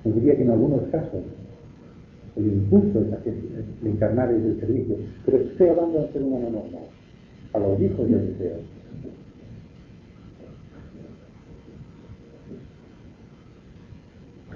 Yo 0.04 0.12
diría 0.12 0.36
que 0.36 0.42
en 0.42 0.50
algunos 0.50 0.82
casos 0.90 1.22
el 2.36 2.46
impulso 2.46 3.00
de 3.00 3.90
encarnar 3.90 4.32
es 4.32 4.42
el 4.42 4.60
servicio, 4.60 4.96
pero 5.26 5.38
estoy 5.38 5.68
hablando 5.68 6.00
del 6.00 6.12
ser 6.12 6.22
humano 6.22 6.50
normal, 6.50 6.84
a 7.52 7.58
los 7.58 7.80
hijos 7.80 8.08
del 8.08 8.28
deseo. 8.28 8.58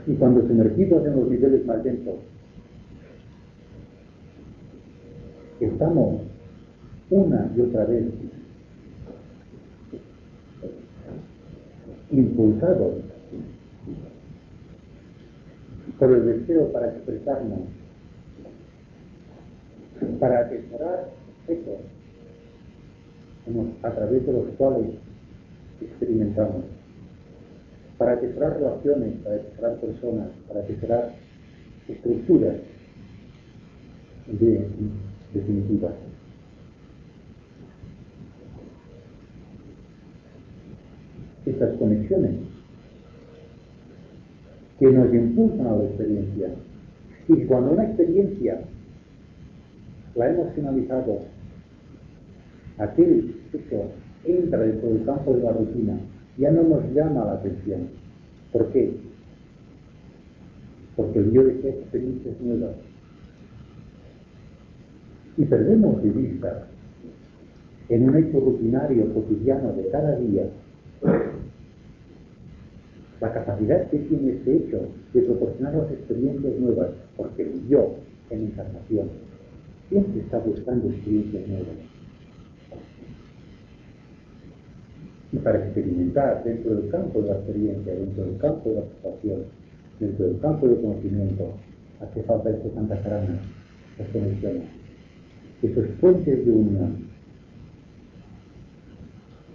Y 0.07 0.15
cuando 0.15 0.47
sumergimos 0.47 1.07
en 1.07 1.17
los 1.17 1.29
niveles 1.29 1.67
más 1.67 1.83
densos, 1.85 2.17
estamos 5.61 6.23
una 7.13 7.53
y 7.55 7.61
otra 7.61 7.85
vez 7.85 8.05
impulsados 12.11 12.95
por 15.99 16.11
el 16.11 16.27
deseo 16.27 16.73
para 16.73 16.89
expresarnos, 16.89 17.61
para 20.19 20.41
atesorar 20.41 21.11
eso 21.49 21.79
a 23.83 23.91
través 23.91 24.27
de 24.27 24.33
los 24.33 24.47
cuales 24.57 24.87
experimentamos, 25.83 26.65
para 27.99 28.13
atesorar 28.13 28.55
relaciones, 28.55 29.17
para 29.23 29.37
atesorar 29.37 29.77
personas, 29.81 30.29
para 30.49 30.61
atesorar 30.61 31.15
estructuras 31.89 32.57
de, 34.29 34.67
definitivas. 35.35 36.12
Estas 41.63 41.79
conexiones 41.79 42.33
que 44.81 44.91
nos 44.91 45.15
impulsan 45.15 45.65
a 45.65 45.77
la 45.77 45.85
experiencia. 45.85 46.49
Y 47.29 47.37
cuando 47.45 47.71
una 47.71 47.85
experiencia 47.85 48.63
la 50.17 50.29
hemos 50.29 50.53
finalizado, 50.55 51.21
aquel 52.79 53.37
hecho 53.53 53.85
entra 54.25 54.59
dentro 54.59 54.89
del 54.89 55.05
campo 55.05 55.35
de 55.35 55.43
la 55.45 55.53
rutina, 55.53 56.01
ya 56.37 56.51
no 56.51 56.65
nos 56.65 56.93
llama 56.93 57.27
la 57.27 57.35
atención. 57.35 57.83
¿Por 58.51 58.73
qué? 58.73 58.97
Porque 60.97 61.21
el 61.21 61.31
yo 61.31 61.45
desea 61.45 61.71
experiencias 61.71 62.41
nuevas. 62.41 62.75
Y 65.37 65.45
perdemos 65.45 66.03
de 66.03 66.11
vista 66.11 66.67
en 67.89 68.09
un 68.09 68.17
hecho 68.17 68.41
rutinario, 68.41 69.15
cotidiano 69.15 69.73
de 69.75 69.89
cada 69.91 70.17
día, 70.17 70.49
la 73.23 73.33
capacidad 73.33 73.89
que 73.89 73.99
tiene 73.99 74.33
este 74.33 74.57
hecho 74.57 74.81
de 75.15 75.23
proporcionarnos 75.23 75.93
experiencias 75.93 76.59
nuevas, 76.59 76.89
porque 77.17 77.49
yo 77.69 77.95
en 78.31 78.47
encarnación 78.47 79.11
siempre 79.89 80.23
está 80.23 80.39
buscando 80.39 80.89
experiencias 80.89 81.47
nuevas. 81.47 81.77
Y 85.31 85.37
para 85.39 85.65
experimentar 85.65 86.43
dentro 86.43 86.75
del 86.75 86.91
campo 86.91 87.23
de 87.23 87.29
la 87.29 87.35
experiencia, 87.37 87.95
dentro 87.95 88.25
del 88.25 88.39
campo 88.39 88.69
de 88.69 88.75
la 88.75 88.81
observación, 88.83 89.43
dentro 90.01 90.27
del 90.27 90.41
campo 90.41 90.67
del 90.67 90.81
conocimiento, 90.81 91.53
hace 92.01 92.23
falta 92.25 92.51
este 92.51 92.75
Santa 92.75 93.01
Carana, 93.03 93.41
las 94.01 94.09
conexiones, 94.09 94.65
esos 95.63 95.87
puentes 96.01 96.45
de 96.45 96.51
unión. 96.51 97.07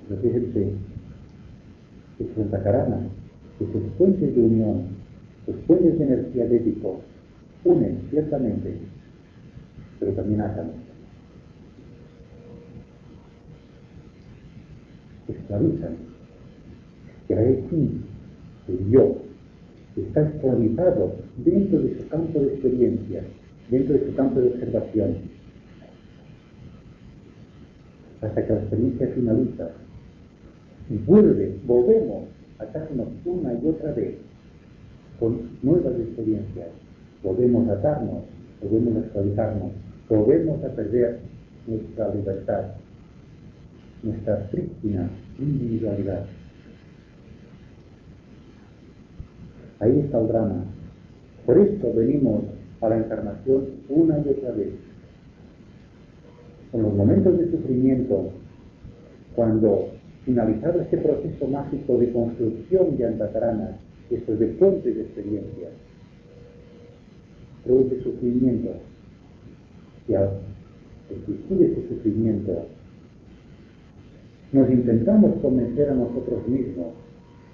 Pero 0.08 0.22
fíjense, 0.22 0.72
que 2.18 2.28
Santa 2.34 2.64
que 3.60 3.66
sus 3.66 3.84
puentes 3.98 4.36
de 4.36 4.42
unión, 4.42 4.88
sus 5.46 5.56
puentes 5.68 5.98
de 5.98 6.06
energía 6.06 6.46
ético, 6.46 7.02
unen 7.64 8.00
ciertamente, 8.10 8.78
pero 10.00 10.12
también 10.14 10.42
atan. 10.42 10.72
Esclavizan. 15.28 15.96
Y 17.30 17.34
ahí 17.34 17.66
el 18.68 18.90
yo 18.90 19.18
está 19.98 20.22
esclavizado 20.22 21.16
dentro 21.38 21.80
de 21.82 21.98
su 21.98 22.08
campo 22.08 22.40
de 22.40 22.48
experiencia, 22.48 23.24
dentro 23.70 23.96
de 23.96 24.06
su 24.06 24.16
campo 24.16 24.40
de 24.40 24.48
observación, 24.50 25.16
hasta 28.22 28.46
que 28.46 28.54
la 28.54 28.60
experiencia 28.60 29.08
finaliza 29.08 29.70
y 30.90 30.98
vuelve, 30.98 31.56
volvemos 31.66 32.37
atarnos 32.60 33.08
una 33.26 33.54
y 33.54 33.68
otra 33.68 33.92
vez 33.94 34.16
con 35.20 35.58
nuevas 35.62 35.94
experiencias. 36.00 36.68
Podemos 37.24 37.68
atarnos, 37.70 38.24
podemos 38.62 39.04
actualizarnos, 39.04 39.72
podemos 40.08 40.64
a 40.64 40.70
perder 40.70 41.20
nuestra 41.66 42.14
libertad, 42.14 42.66
nuestra 44.04 44.50
prístina 44.50 45.10
individualidad. 45.40 46.26
Ahí 49.80 50.00
está 50.00 50.20
el 50.20 50.28
drama. 50.28 50.64
Por 51.46 51.58
esto 51.60 51.94
venimos 51.94 52.44
a 52.82 52.90
la 52.90 52.98
encarnación 52.98 53.66
una 53.90 54.18
y 54.20 54.30
otra 54.30 54.52
vez. 54.52 54.70
en 56.74 56.82
los 56.82 56.94
momentos 56.94 57.38
de 57.38 57.50
sufrimiento, 57.50 58.32
cuando 59.36 59.97
finalizado 60.28 60.82
este 60.82 60.98
proceso 60.98 61.48
mágico 61.48 61.98
de 61.98 62.12
construcción 62.12 62.98
de 62.98 63.06
Antacarana, 63.06 63.78
estos 64.12 64.38
de 64.38 64.48
fuentes 64.56 64.94
de 64.94 65.02
experiencias, 65.04 65.72
produce 67.64 68.04
sufrimiento, 68.04 68.72
y 70.06 70.16
al 70.16 70.32
existir 71.10 71.64
ese 71.64 71.88
sufrimiento, 71.88 72.66
nos 74.52 74.70
intentamos 74.70 75.34
convencer 75.42 75.92
a 75.92 75.96
nosotros 75.96 76.46
mismos 76.46 76.88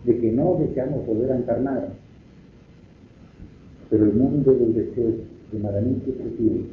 de 0.06 0.18
que 0.18 0.32
no 0.32 0.56
deseamos 0.56 1.06
volver 1.06 1.32
a 1.32 1.38
encarnar, 1.38 1.90
pero 3.92 4.06
el 4.06 4.14
mundo 4.14 4.52
del 4.52 4.74
deseo 4.74 5.10
es 5.10 5.16
extremadamente 5.20 6.12
sutil. 6.12 6.72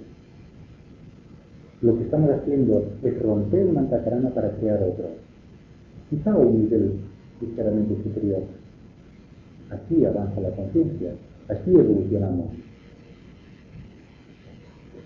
Lo 1.82 1.98
que 1.98 2.04
estamos 2.04 2.30
haciendo 2.30 2.90
es 3.02 3.22
romper 3.22 3.66
una 3.66 3.80
antacarana 3.80 4.30
para 4.30 4.52
crear 4.52 4.82
otro, 4.82 5.29
quizá 6.10 6.36
un 6.36 6.62
nivel 6.62 6.92
ligeramente 7.40 8.02
superior. 8.02 8.42
Así 9.70 10.04
avanza 10.04 10.40
la 10.40 10.50
conciencia, 10.50 11.12
así 11.48 11.70
evolucionamos. 11.70 12.46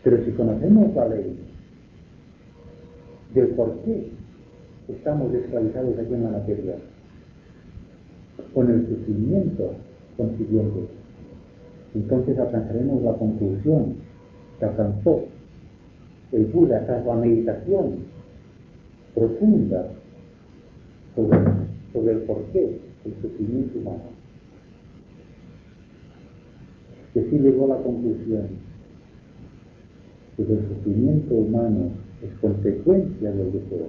Pero 0.03 0.25
si 0.25 0.31
conocemos 0.33 0.95
la 0.95 1.09
ley 1.09 1.39
del 3.35 3.49
por 3.49 3.75
qué 3.85 4.11
estamos 4.89 5.33
esclavizados 5.35 5.99
aquí 5.99 6.15
en 6.15 6.25
la 6.25 6.31
materia, 6.31 6.77
con 8.55 8.71
el 8.71 8.87
sufrimiento 8.89 9.75
consiguiente, 10.17 10.81
entonces 11.95 12.39
alcanzaremos 12.39 13.03
la 13.03 13.15
conclusión 13.15 13.97
que 14.59 14.65
alcanzó 14.65 15.25
el 16.33 16.47
Buda 16.47 16.85
tras 16.87 17.05
la 17.05 17.15
meditación 17.15 17.97
profunda 19.15 19.89
sobre, 21.15 21.39
sobre 21.93 22.13
el 22.13 22.19
porqué 22.21 22.79
del 23.05 23.15
sufrimiento 23.23 23.79
humano. 23.79 24.15
Que 27.13 27.23
sí 27.31 27.39
llegó 27.39 27.67
a 27.67 27.77
la 27.77 27.83
conclusión 27.83 28.49
que 30.37 30.43
el 30.43 30.69
sufrimiento 30.69 31.35
humano 31.35 31.91
es 32.23 32.39
consecuencia 32.41 33.31
del 33.31 33.53
deseo. 33.53 33.89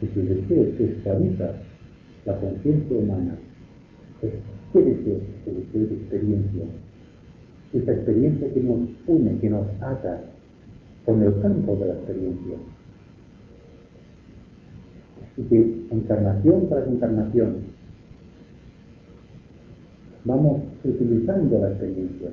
Que 0.00 0.06
si 0.06 0.20
el 0.20 0.28
deseo 0.28 0.76
se 0.76 0.92
esclaviza 0.92 1.54
la 2.24 2.40
conciencia 2.40 2.96
humana 2.96 3.38
¿Qué 4.20 4.80
deseo? 4.80 5.20
El 5.46 5.56
deseo 5.64 5.86
de 5.86 5.94
experiencia. 5.94 6.64
Esta 7.72 7.92
experiencia 7.92 8.52
que 8.52 8.60
nos 8.60 8.80
une, 9.06 9.38
que 9.38 9.50
nos 9.50 9.66
ata 9.80 10.24
con 11.08 11.22
el 11.22 11.40
campo 11.40 11.74
de 11.76 11.86
la 11.86 11.94
experiencia. 11.94 12.56
Y 15.38 15.42
que 15.44 15.86
encarnación 15.90 16.68
tras 16.68 16.86
encarnación 16.86 17.56
vamos 20.26 20.60
utilizando 20.84 21.60
la 21.60 21.70
experiencia. 21.70 22.28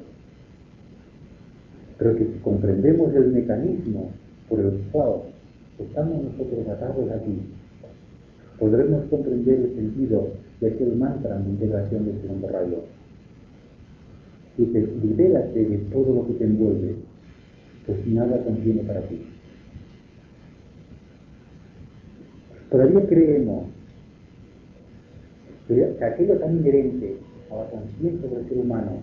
Pero 1.98 2.18
que 2.18 2.26
si 2.26 2.40
comprendemos 2.40 3.16
el 3.16 3.32
mecanismo 3.32 4.10
por 4.50 4.60
el 4.60 4.72
cual 4.92 5.22
estamos 5.80 6.26
nosotros 6.26 6.68
atados 6.68 7.10
aquí, 7.12 7.40
podremos 8.60 9.06
comprender 9.06 9.58
el 9.58 9.76
sentido 9.76 10.32
de 10.60 10.68
aquel 10.68 10.98
mantra 10.98 11.40
de 11.40 11.50
integración 11.50 12.08
del 12.08 12.22
segundo 12.22 12.50
rayo. 12.50 12.80
Dice, 14.58 14.86
libérate 15.02 15.64
de 15.64 15.78
todo 15.94 16.14
lo 16.14 16.28
que 16.28 16.34
te 16.34 16.44
envuelve, 16.44 16.96
pues 17.86 18.08
nada 18.08 18.44
contiene 18.44 18.84
para 18.84 19.02
ti. 19.02 19.22
Todavía 22.70 23.08
creemos 23.08 23.66
que 25.68 26.04
aquello 26.04 26.38
tan 26.40 26.58
inherente 26.58 27.18
a 27.52 27.56
la 27.56 27.70
conciencia 27.70 28.30
del 28.30 28.48
ser 28.48 28.58
humano, 28.58 29.00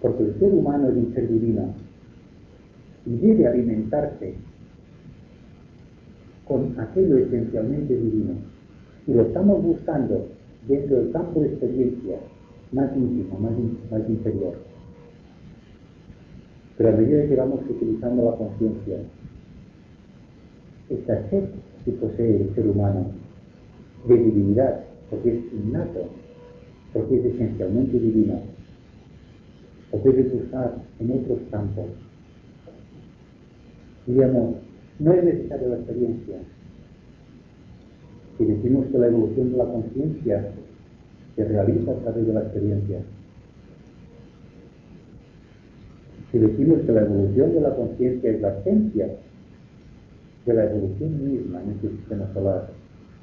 porque 0.00 0.22
el 0.24 0.38
ser 0.38 0.52
humano 0.52 0.88
es 0.88 0.96
un 0.96 1.14
ser 1.14 1.28
divino 1.28 1.74
y 3.06 3.16
debe 3.16 3.46
alimentarse 3.46 4.34
con 6.46 6.78
aquello 6.78 7.18
esencialmente 7.18 7.96
divino. 7.96 8.34
Y 9.06 9.12
lo 9.14 9.22
estamos 9.22 9.62
buscando 9.62 10.28
dentro 10.66 10.96
del 10.96 11.12
campo 11.12 11.40
de 11.40 11.48
experiencia 11.48 12.18
más 12.72 12.96
íntimo, 12.96 13.38
más, 13.38 13.52
más 13.90 14.08
inferior. 14.08 14.54
Pero 16.76 16.88
a 16.88 16.92
medida 16.92 17.28
que 17.28 17.36
vamos 17.36 17.60
utilizando 17.68 18.30
la 18.30 18.36
conciencia, 18.36 18.96
esta 20.90 21.30
sed 21.30 21.44
que 21.84 21.92
posee 21.92 22.42
el 22.42 22.54
ser 22.54 22.66
humano 22.66 23.06
de 24.08 24.16
divinidad, 24.16 24.84
porque 25.10 25.30
es 25.30 25.52
innato, 25.52 26.08
porque 26.92 27.18
es 27.18 27.24
esencialmente 27.26 27.98
divino, 27.98 28.40
o 29.92 29.98
puede 29.98 30.22
buscar 30.24 30.74
en 30.98 31.10
otros 31.12 31.38
campos. 31.50 31.86
Diríamos, 34.06 34.56
no 34.98 35.12
es 35.12 35.24
necesaria 35.24 35.68
la 35.68 35.76
experiencia, 35.76 36.36
si 38.36 38.44
decimos 38.44 38.86
que 38.86 38.98
la 38.98 39.06
evolución 39.06 39.52
de 39.52 39.58
la 39.58 39.64
conciencia 39.64 40.52
se 41.36 41.44
realiza 41.44 41.92
a 41.92 41.94
través 41.96 42.26
de 42.26 42.32
la 42.32 42.40
experiencia, 42.40 42.98
si 46.34 46.40
decimos 46.40 46.80
que 46.80 46.90
la 46.90 47.02
evolución 47.02 47.54
de 47.54 47.60
la 47.60 47.76
conciencia 47.76 48.28
es 48.28 48.40
la 48.40 48.58
esencia 48.58 49.08
de 50.44 50.52
la 50.52 50.64
evolución 50.64 51.30
misma 51.30 51.62
en 51.62 51.70
este 51.70 51.90
sistema 51.90 52.28
solar, 52.34 52.70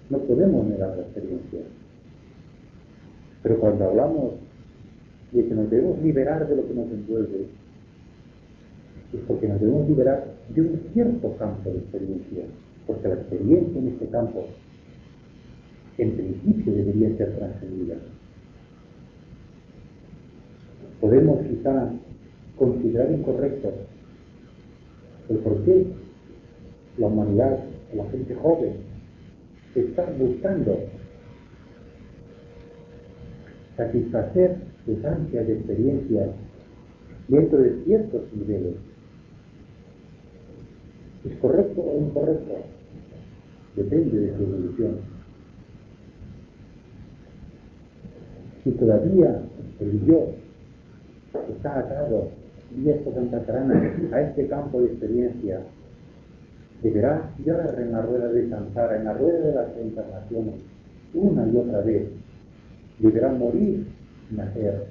no 0.09 0.17
podemos 0.19 0.65
negar 0.65 0.95
la 0.95 1.01
experiencia. 1.03 1.59
Pero 3.43 3.59
cuando 3.59 3.83
hablamos 3.83 4.35
de 5.33 5.45
que 5.45 5.53
nos 5.53 5.69
debemos 5.69 6.01
liberar 6.01 6.47
de 6.47 6.55
lo 6.55 6.65
que 6.65 6.73
nos 6.73 6.89
envuelve, 6.89 7.47
es 9.11 9.19
porque 9.27 9.49
nos 9.49 9.59
debemos 9.59 9.89
liberar 9.89 10.27
de 10.47 10.61
un 10.61 10.79
cierto 10.93 11.35
campo 11.35 11.69
de 11.69 11.79
experiencia, 11.79 12.45
porque 12.87 13.09
la 13.09 13.15
experiencia 13.15 13.77
en 13.77 13.87
este 13.89 14.05
campo 14.07 14.45
en 15.97 16.11
principio 16.13 16.73
debería 16.73 17.09
ser 17.17 17.35
trascendida. 17.35 17.95
Podemos 21.01 21.45
quizá 21.45 21.91
considerar 22.61 23.11
incorrecto 23.11 23.73
el 25.29 25.37
por 25.37 25.63
qué 25.63 25.87
la 26.99 27.07
humanidad, 27.07 27.57
la 27.95 28.05
gente 28.11 28.35
joven, 28.35 28.73
está 29.73 30.05
buscando 30.19 30.77
satisfacer 33.75 34.57
sus 34.85 35.03
ansias 35.03 35.47
de 35.47 35.53
experiencia 35.53 36.27
dentro 37.29 37.57
de 37.57 37.83
ciertos 37.83 38.21
niveles. 38.33 38.75
¿Es 41.25 41.35
correcto 41.37 41.81
o 41.81 41.99
incorrecto? 41.99 42.57
Depende 43.75 44.19
de 44.19 44.37
su 44.37 44.43
evolución. 44.43 44.97
si 48.63 48.69
todavía 48.73 49.41
el 49.79 50.05
yo 50.05 50.35
está 51.49 51.79
atado 51.79 52.40
y 52.77 52.89
esto 52.89 53.13
cantacarana 53.13 53.93
a 54.11 54.21
este 54.21 54.47
campo 54.47 54.81
de 54.81 54.87
experiencia, 54.87 55.61
deberá 56.81 57.29
girar 57.37 57.77
en 57.79 57.91
la 57.91 58.01
rueda 58.01 58.29
de 58.29 58.49
Santara, 58.49 58.97
en 58.97 59.05
la 59.05 59.13
rueda 59.13 59.39
de 59.39 59.53
las 59.53 59.77
encarnaciones, 59.77 60.55
una 61.13 61.47
y 61.47 61.57
otra 61.57 61.81
vez. 61.81 62.07
Deberá 62.99 63.31
morir, 63.31 63.87
nacer, 64.31 64.85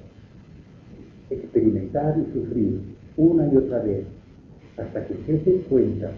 experimentar 1.29 2.17
y 2.17 2.33
sufrir 2.33 2.81
una 3.17 3.47
y 3.51 3.57
otra 3.57 3.79
vez, 3.79 4.05
hasta 4.77 5.05
que 5.05 5.15
se 5.25 5.33
dé 5.33 5.61
cuenta, 5.69 6.11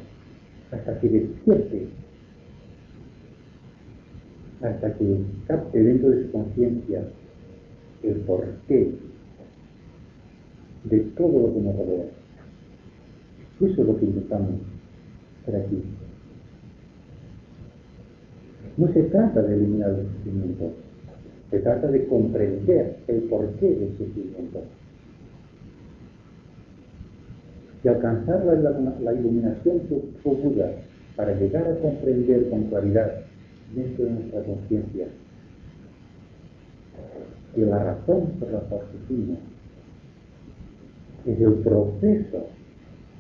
hasta 0.72 1.00
que 1.00 1.10
despierte, 1.10 1.88
hasta 4.62 4.94
que 4.96 5.18
capte 5.48 5.84
dentro 5.84 6.10
de 6.10 6.24
su 6.24 6.32
conciencia 6.32 7.04
el 8.04 8.16
porqué 8.22 8.94
de 10.86 11.00
todo 11.18 11.48
lo 11.48 11.54
que 11.54 11.62
nos 11.62 11.76
rodea. 11.76 12.06
Eso 13.62 13.82
es 13.82 13.88
lo 13.88 13.98
que 13.98 14.06
intentamos 14.06 14.52
hacer 15.42 15.62
aquí. 15.62 15.84
No 18.78 18.92
se 18.92 19.04
trata 19.04 19.42
de 19.42 19.56
eliminar 19.56 19.92
el 19.92 20.08
sufrimiento, 20.08 20.72
se 21.52 21.60
trata 21.60 21.88
de 21.88 22.06
comprender 22.08 22.98
el 23.08 23.22
porqué 23.24 23.68
del 23.68 23.98
sufrimiento. 23.98 24.64
Y 27.84 27.88
alcanzar 27.88 28.44
la, 28.46 29.14
iluminación 29.14 29.82
Buda 30.24 30.72
para 31.16 31.38
llegar 31.38 31.68
a 31.68 31.76
comprender 31.80 32.50
con 32.50 32.64
claridad 32.64 33.24
dentro 33.76 34.06
de 34.06 34.12
nuestra 34.12 34.44
conciencia 34.44 35.08
y 37.56 37.62
la 37.62 37.84
razón 37.84 38.32
por 38.40 38.52
la 38.52 38.60
cual 38.62 38.82
sufrimos 38.92 39.38
es 41.26 41.40
el 41.40 41.54
proceso 41.56 42.48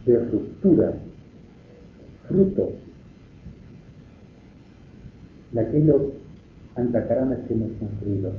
de 0.05 0.19
ruptura, 0.25 0.93
fruto 2.27 2.71
de 5.51 5.61
aquellos 5.61 6.01
antacaranas 6.75 7.39
que 7.47 7.53
hemos 7.53 7.71
construido. 7.73 8.31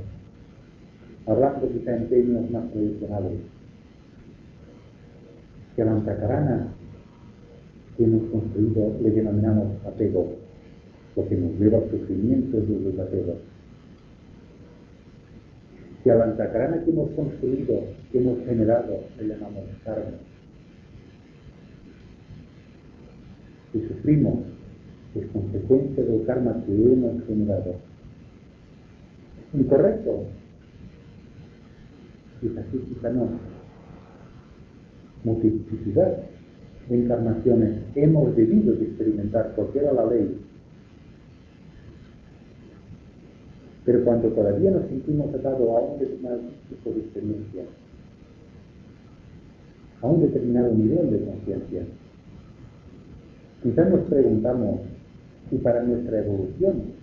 Hablando 1.25 1.71
quizá 1.71 1.95
en 1.95 2.09
términos 2.09 2.51
más 2.51 2.71
tradicionales, 2.71 3.39
que 5.75 5.81
a 5.81 5.85
la 5.85 5.91
antacarana 5.93 6.67
que 7.97 8.03
hemos 8.03 8.23
construido 8.29 8.95
le 9.01 9.11
denominamos 9.11 9.85
apego, 9.85 10.33
lo 11.15 11.27
que 11.27 11.35
nos 11.35 11.59
lleva 11.59 11.79
al 11.79 11.89
sufrimiento 11.89 12.57
de 12.57 12.79
los 12.79 12.99
apegos. 12.99 13.37
Que 16.03 16.11
a 16.11 16.15
la 16.15 16.25
antacarana 16.25 16.83
que 16.83 16.91
hemos 16.91 17.09
construido, 17.11 17.83
hemos 18.17 18.45
generado, 18.45 19.03
le 19.19 19.27
llamamos 19.27 19.63
karma. 19.83 20.17
Si 23.71 23.81
sufrimos, 23.87 24.39
es 25.15 25.25
consecuencia 25.27 26.03
del 26.03 26.25
karma 26.25 26.63
que 26.65 26.73
hemos 26.73 27.25
generado. 27.25 27.75
¿Incorrecto? 29.53 30.25
Quizá 32.41 32.63
sí, 32.71 32.77
quizá 32.89 33.09
no. 33.11 33.29
Multiplicidad 35.23 36.17
de 36.89 36.95
encarnaciones 36.95 37.79
hemos 37.95 38.35
debido 38.35 38.75
de 38.75 38.85
experimentar, 38.85 39.53
porque 39.55 39.79
era 39.79 39.93
la 39.93 40.05
ley. 40.05 40.39
Pero 43.85 44.03
cuando 44.03 44.29
todavía 44.29 44.71
nos 44.71 44.87
sentimos 44.87 45.33
atados 45.33 45.69
a 45.69 45.79
un 45.81 45.99
determinado 45.99 46.41
tipo 46.69 46.91
de 46.91 46.99
experiencia, 47.01 47.63
a 50.05 50.07
un 50.07 50.21
determinado 50.21 50.71
nivel 50.73 51.09
de 51.09 51.25
conciencia, 51.25 51.81
quizás 53.63 53.89
nos 53.89 54.01
preguntamos 54.01 54.81
si 55.49 55.57
para 55.57 55.81
nuestra 55.83 56.19
evolución 56.19 56.93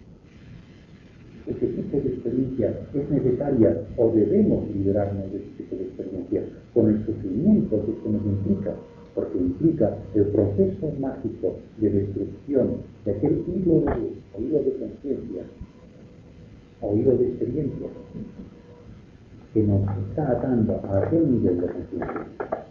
ese 1.49 1.67
tipo 1.67 1.99
de 1.99 2.09
experiencia 2.09 2.73
es 2.95 3.11
necesaria 3.11 3.77
o 3.97 4.13
debemos 4.13 4.71
liberarnos 4.73 5.33
de 5.33 5.39
ese 5.39 5.51
tipo 5.59 5.75
de 5.75 5.83
experiencia 5.83 6.43
con 6.73 6.89
el 6.91 7.05
sufrimiento 7.05 7.85
que 7.85 7.91
esto 7.91 8.09
nos 8.09 8.25
implica 8.25 8.75
porque 9.17 9.39
implica 9.39 9.97
el 10.15 10.27
proceso 10.27 10.93
mágico 11.01 11.57
de 11.79 11.91
destrucción 11.91 12.77
de 13.05 13.11
aquel 13.11 13.43
hilo 13.49 13.81
de 13.81 13.95
luz 13.99 14.13
o 14.33 14.41
hilo 14.41 14.59
de 14.63 14.73
conciencia 14.79 15.43
o 16.81 16.97
hilo 16.97 17.19
de 17.19 17.27
experiencia 17.27 17.89
que 19.53 19.63
nos 19.65 19.83
está 20.09 20.31
atando 20.31 20.81
a 20.85 20.99
aquel 20.99 21.31
nivel 21.31 21.61
de 21.61 21.67
conciencia. 21.67 22.62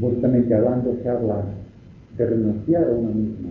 Justamente 0.00 0.54
hablando 0.54 0.96
se 1.02 1.08
habla 1.08 1.44
de 2.16 2.26
renunciar 2.26 2.84
a 2.84 2.90
uno 2.90 3.10
mismo. 3.10 3.50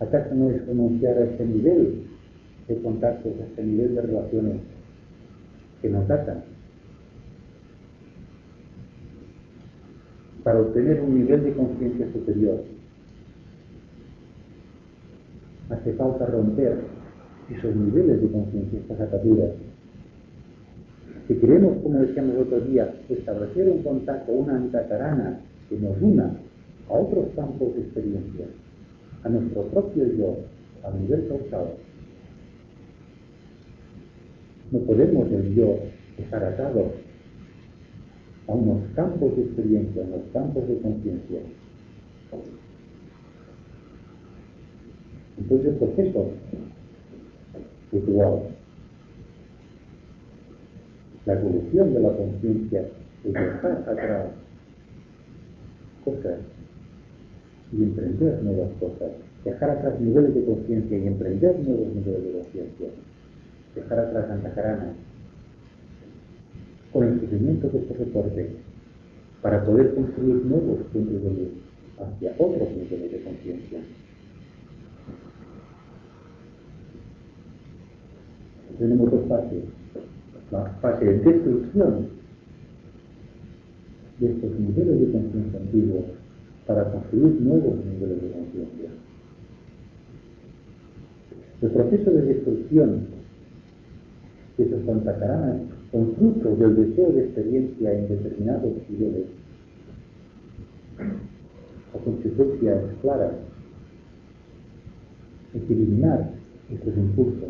¿Acaso 0.00 0.34
no 0.34 0.50
es 0.50 0.66
renunciar 0.66 1.16
a 1.18 1.24
ese 1.24 1.46
nivel 1.46 2.04
de 2.68 2.82
contactos, 2.82 3.32
a 3.40 3.52
ese 3.52 3.64
nivel 3.64 3.94
de 3.94 4.02
relaciones 4.02 4.56
que 5.80 5.88
nos 5.88 6.10
atan? 6.10 6.53
Para 10.44 10.60
obtener 10.60 11.00
un 11.00 11.14
nivel 11.18 11.42
de 11.42 11.54
conciencia 11.54 12.06
superior, 12.12 12.62
hace 15.70 15.92
falta 15.94 16.26
romper 16.26 16.80
esos 17.50 17.74
niveles 17.74 18.20
de 18.20 18.30
conciencia, 18.30 18.78
estas 18.78 19.00
ataduras. 19.00 19.50
Si 21.26 21.34
queremos, 21.36 21.78
como 21.82 22.00
decíamos 22.00 22.34
el 22.34 22.42
otro 22.42 22.60
día, 22.60 22.94
establecer 23.08 23.70
un 23.70 23.82
contacto, 23.82 24.32
una 24.32 24.56
antacarana 24.56 25.40
que 25.70 25.78
nos 25.78 25.96
una 26.02 26.36
a 26.90 26.92
otros 26.92 27.28
campos 27.34 27.74
de 27.74 27.80
experiencia, 27.80 28.44
a 29.22 29.28
nuestro 29.30 29.62
propio 29.68 30.04
yo, 30.12 30.36
a 30.86 30.90
nivel 30.90 31.26
causal, 31.26 31.68
no 34.70 34.78
podemos 34.80 35.32
el 35.32 35.54
yo 35.54 35.78
estar 36.18 36.44
atado 36.44 36.92
a 38.46 38.52
unos 38.52 38.82
campos 38.94 39.36
de 39.36 39.42
experiencia, 39.42 40.02
a 40.02 40.06
unos 40.06 40.22
campos 40.32 40.68
de 40.68 40.78
conciencia. 40.78 41.40
Entonces 45.38 45.66
el 45.66 45.76
proceso 45.76 46.30
la 51.26 51.32
evolución 51.34 51.94
de 51.94 52.00
la 52.00 52.16
conciencia 52.16 52.84
es 53.24 53.32
dejar 53.32 53.72
atrás 53.72 54.26
cosas 56.04 56.38
y 57.72 57.82
emprender 57.82 58.42
nuevas 58.42 58.70
cosas, 58.78 59.12
dejar 59.44 59.70
atrás 59.70 60.00
niveles 60.00 60.34
de 60.34 60.44
conciencia 60.44 60.98
y 60.98 61.06
emprender 61.06 61.58
nuevos 61.60 61.94
niveles 61.94 62.24
de 62.24 62.32
conciencia, 62.32 62.88
dejar 63.74 63.98
atrás 64.00 64.26
Carana 64.54 64.92
con 66.94 67.02
el 67.02 67.20
sufrimiento 67.20 67.72
que 67.72 67.80
se 67.80 67.94
reporte 67.94 68.50
para 69.42 69.64
poder 69.64 69.96
construir 69.96 70.46
nuevos 70.46 70.78
puntos 70.92 71.22
de 71.24 71.28
luz 71.28 71.48
hacia 71.98 72.32
otros 72.38 72.70
niveles 72.70 73.10
de 73.10 73.22
conciencia. 73.24 73.80
Tenemos 78.78 79.10
dos 79.10 79.22
pasos 79.24 79.64
la 80.52 80.64
fase 80.80 81.04
de 81.04 81.18
destrucción 81.18 82.06
de 84.20 84.30
estos 84.30 84.60
niveles 84.60 85.00
de 85.00 85.12
conciencia 85.12 85.58
antiguos 85.58 86.04
para 86.64 86.92
construir 86.92 87.40
nuevos 87.40 87.74
niveles 87.84 88.22
de 88.22 88.30
conciencia. 88.30 88.90
El 91.60 91.70
proceso 91.70 92.10
de 92.12 92.22
destrucción 92.22 93.06
que 94.56 94.64
se 94.64 94.80
contactará 94.82 95.58
con 95.94 96.12
fruto 96.16 96.56
del 96.56 96.74
deseo 96.74 97.12
de 97.12 97.20
experiencia 97.20 97.92
en 97.92 98.08
determinados 98.08 98.72
niveles 98.90 99.26
o 101.92 101.98
consecuencias 101.98 102.82
claras 103.00 103.34
eliminar 105.54 106.30
estos 106.68 106.96
impulsos, 106.96 107.48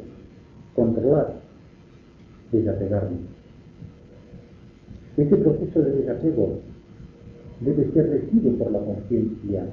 controlar 0.74 1.40
desapegarnos. 2.52 3.20
Ese 5.16 5.36
proceso 5.38 5.80
de 5.80 5.92
desapego 5.92 6.58
debe 7.60 7.90
ser 7.92 8.10
regido 8.10 8.58
por 8.58 8.72
la 8.72 8.80
conciencia, 8.80 9.64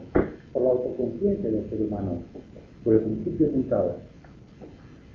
por 0.54 0.64
la 0.64 0.70
autoconciencia 0.70 1.52
del 1.52 1.70
ser 1.70 1.82
humano, 1.82 2.22
por 2.86 2.94
el 2.94 3.02
principio 3.02 3.52
mental. 3.52 3.98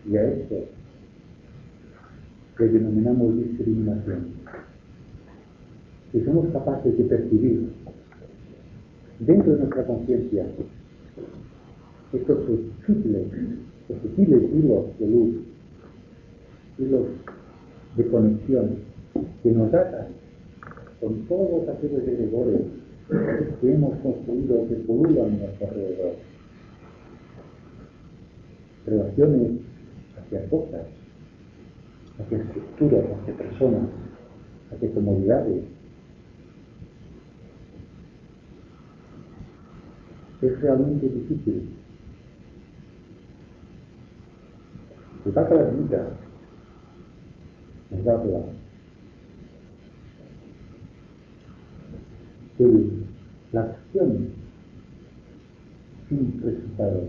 Y 0.07 0.14
a 0.19 0.25
esto 0.25 0.76
que 2.57 2.64
denominamos 2.64 3.37
discriminación. 3.37 4.27
Si 6.12 6.21
somos 6.25 6.47
capaces 6.53 6.97
de 6.97 7.05
percibir 7.05 7.69
dentro 9.21 9.53
de 9.53 9.59
nuestra 9.59 9.87
conciencia 9.87 10.47
estos 12.12 12.38
sutiles, 12.87 13.27
sutiles 14.03 14.42
hilos 14.55 14.99
de 14.99 15.07
luz, 15.07 15.37
hilos 16.79 17.07
de 17.97 18.07
conexión 18.09 18.77
que 19.42 19.51
nos 19.51 19.73
ata 19.75 20.09
con 21.01 21.27
todos 21.27 21.69
aquellos 21.69 22.07
egregores 22.07 22.62
que 23.61 23.72
hemos 23.72 23.99
construido 24.01 24.66
que 24.68 24.74
pululan 24.76 25.26
a 25.26 25.37
nuestro 25.37 25.68
alrededor. 25.68 26.14
Relaciones 28.87 29.51
hacia 30.18 30.49
cosas, 30.49 30.87
hacia 32.19 32.39
estructuras, 32.39 33.05
hacia 33.21 33.37
personas, 33.37 33.89
hacia 34.73 34.93
comodidades. 34.93 35.64
Es 40.43 40.61
realmente 40.61 41.09
difícil. 41.09 41.71
Se 45.25 45.31
trata 45.33 45.55
la 45.55 45.71
vida 45.71 46.17
nos 47.91 48.07
habla 48.07 48.41
de 52.59 52.91
la 53.53 53.61
acción 53.61 54.29
sin 56.09 56.43
resultado, 56.43 57.09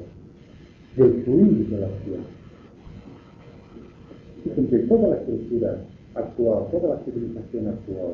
del 0.96 1.24
fluir 1.24 1.70
de. 1.70 2.20
Entre 4.56 4.80
toda 4.80 5.10
la 5.10 5.16
estructura 5.18 5.78
actual, 6.16 6.68
toda 6.72 6.96
la 6.96 7.04
civilización 7.04 7.68
actual, 7.68 8.14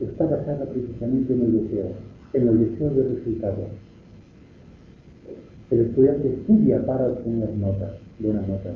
está 0.00 0.26
basada 0.26 0.66
precisamente 0.66 1.32
en 1.32 1.40
el 1.40 1.64
deseo, 1.64 1.92
en 2.32 2.48
el 2.48 2.70
deseo 2.70 2.90
de 2.90 3.14
resultado. 3.14 3.68
El 5.70 5.80
estudiante 5.80 6.28
estudia 6.28 6.84
para 6.84 7.06
obtener 7.06 7.50
notas, 7.54 7.92
buenas 8.18 8.46
notas, 8.46 8.74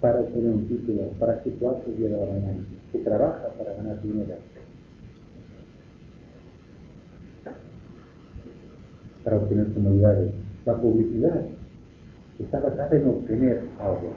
para 0.00 0.20
obtener 0.20 0.52
un 0.52 0.66
título, 0.66 1.02
para 1.18 1.42
situarse 1.42 1.90
el 1.90 1.96
día 1.96 2.08
de 2.08 2.16
la 2.16 2.32
mañana, 2.32 2.64
que 2.92 2.98
trabaja 2.98 3.48
para 3.56 3.74
ganar 3.74 4.02
dinero, 4.02 4.34
para 9.24 9.36
obtener 9.36 9.72
comodidades. 9.72 10.32
La 10.66 10.76
publicidad 10.76 11.46
está 12.40 12.60
basada 12.60 12.96
en 12.96 13.08
obtener 13.08 13.62
algo, 13.78 14.12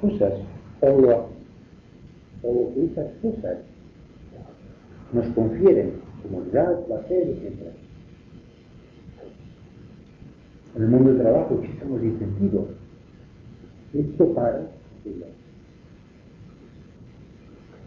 cosas, 0.00 0.34
o, 0.80 1.00
lo, 1.00 1.28
o 2.42 2.72
esas 2.76 3.12
cosas 3.22 3.58
nos 5.12 5.26
confieren 5.34 5.94
comodidad, 6.22 6.84
placer, 6.86 7.28
etc. 7.28 7.74
En 10.76 10.82
el 10.82 10.88
mundo 10.88 11.12
del 11.12 11.22
trabajo 11.22 11.58
existen 11.62 12.04
incentivos. 12.04 12.66
Esto 13.94 14.34
para 14.34 14.66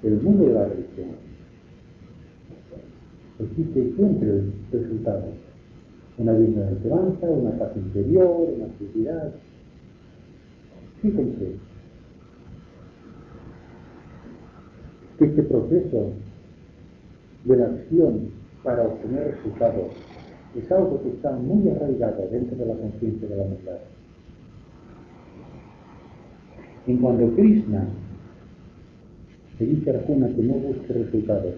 el 0.02 0.22
mundo 0.22 0.46
de 0.46 0.54
la 0.54 0.66
religión 0.66 1.10
existe 3.40 3.96
siempre 3.96 4.30
el 4.30 4.54
resultado. 4.72 5.49
Una 6.20 6.34
digna 6.34 6.70
esperanza, 6.70 7.28
una 7.28 7.52
paz 7.52 7.72
interior, 7.78 8.50
una 8.56 8.68
felicidad. 8.78 9.32
Fíjense 11.02 11.56
que 15.18 15.26
este 15.26 15.44
proceso 15.44 16.12
de 17.46 17.56
la 17.56 17.66
acción 17.68 18.32
para 18.64 18.84
obtener 18.84 19.36
resultados 19.36 19.94
es 20.58 20.70
algo 20.74 21.02
que 21.04 21.10
está 21.10 21.32
muy 21.32 21.70
arraigado 21.70 22.28
dentro 22.30 22.58
de 22.58 22.66
la 22.66 22.74
conciencia 22.74 23.28
de 23.28 23.36
la 23.38 23.44
humanidad. 23.44 23.80
En 26.86 26.98
cuanto 26.98 27.34
Krishna 27.36 27.88
se 29.58 29.66
dice 29.66 29.92
a 29.92 30.00
Arjuna 30.00 30.28
que 30.28 30.42
no 30.42 30.54
busque 30.56 30.94
resultados, 30.94 31.54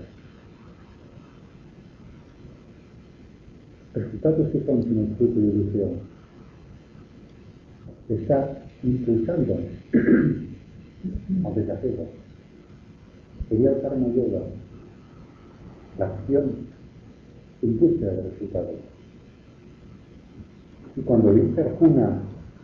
resultados 3.94 4.50
que 4.50 4.64
son 4.66 4.84
sino 4.84 5.16
fruto 5.18 5.40
de 5.40 5.48
ilusión, 5.48 5.90
está 8.10 8.58
impulsando 8.84 9.58
al 11.46 11.56
desapego. 11.56 12.08
Sería 13.50 13.72
el 13.72 13.82
karma 13.82 14.08
yoga, 14.10 14.42
la 15.98 16.06
acción 16.06 16.52
en 17.62 17.80
búsqueda 17.80 18.14
de 18.14 18.22
resultados. 18.24 18.76
Y 20.96 21.02
cuando 21.02 21.34
dice 21.34 21.62
Arjuna 21.62 22.22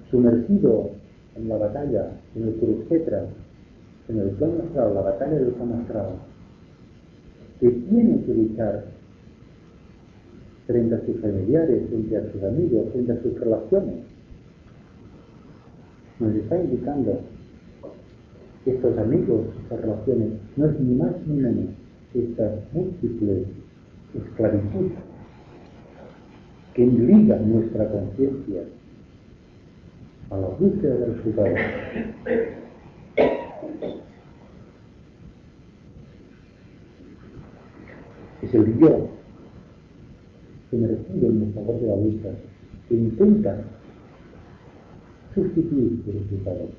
sumergido 0.09 0.91
en 1.35 1.49
la 1.49 1.57
batalla, 1.57 2.11
en 2.35 2.43
el 2.43 2.55
Kurukshetra, 2.55 3.25
en 4.09 4.19
el 4.19 4.29
plan 4.31 4.51
astral, 4.65 4.93
la 4.93 5.01
batalla 5.01 5.33
del 5.33 5.51
plan 5.53 5.73
astral, 5.73 6.09
que 7.59 7.69
tiene 7.69 8.23
que 8.23 8.33
luchar 8.33 8.96
frente 10.67 10.95
a 10.95 11.05
sus 11.05 11.19
familiares, 11.21 11.87
frente 11.89 12.17
a 12.17 12.31
sus 12.31 12.43
amigos, 12.43 12.91
frente 12.91 13.13
a 13.13 13.21
sus 13.21 13.39
relaciones, 13.39 13.95
nos 16.19 16.35
está 16.35 16.59
indicando 16.59 17.21
que 18.65 18.71
estos 18.71 18.97
amigos, 18.97 19.45
estas 19.63 19.81
relaciones, 19.81 20.29
no 20.57 20.65
es 20.65 20.79
ni 20.79 20.95
más 20.95 21.11
ni 21.25 21.37
menos 21.37 21.65
que 22.11 22.23
esta 22.23 22.53
múltiple 22.73 23.45
esclavitud 24.13 24.91
que 26.73 26.85
liga 26.85 27.37
nuestra 27.39 27.89
conciencia 27.89 28.63
a 30.29 30.37
la 30.37 30.47
búsqueda 30.47 30.95
de 30.95 31.05
resultados. 31.05 31.59
Es 38.41 38.53
el 38.53 38.77
yo 38.79 39.16
sumergido 40.69 41.29
en 41.29 41.43
el 41.43 41.53
favor 41.53 41.79
de 41.79 41.87
la 41.87 41.95
lucha 41.95 42.29
que 42.87 42.95
intenta 42.95 43.57
sustituir 45.33 46.03
el 46.07 46.13
resultado. 46.13 46.69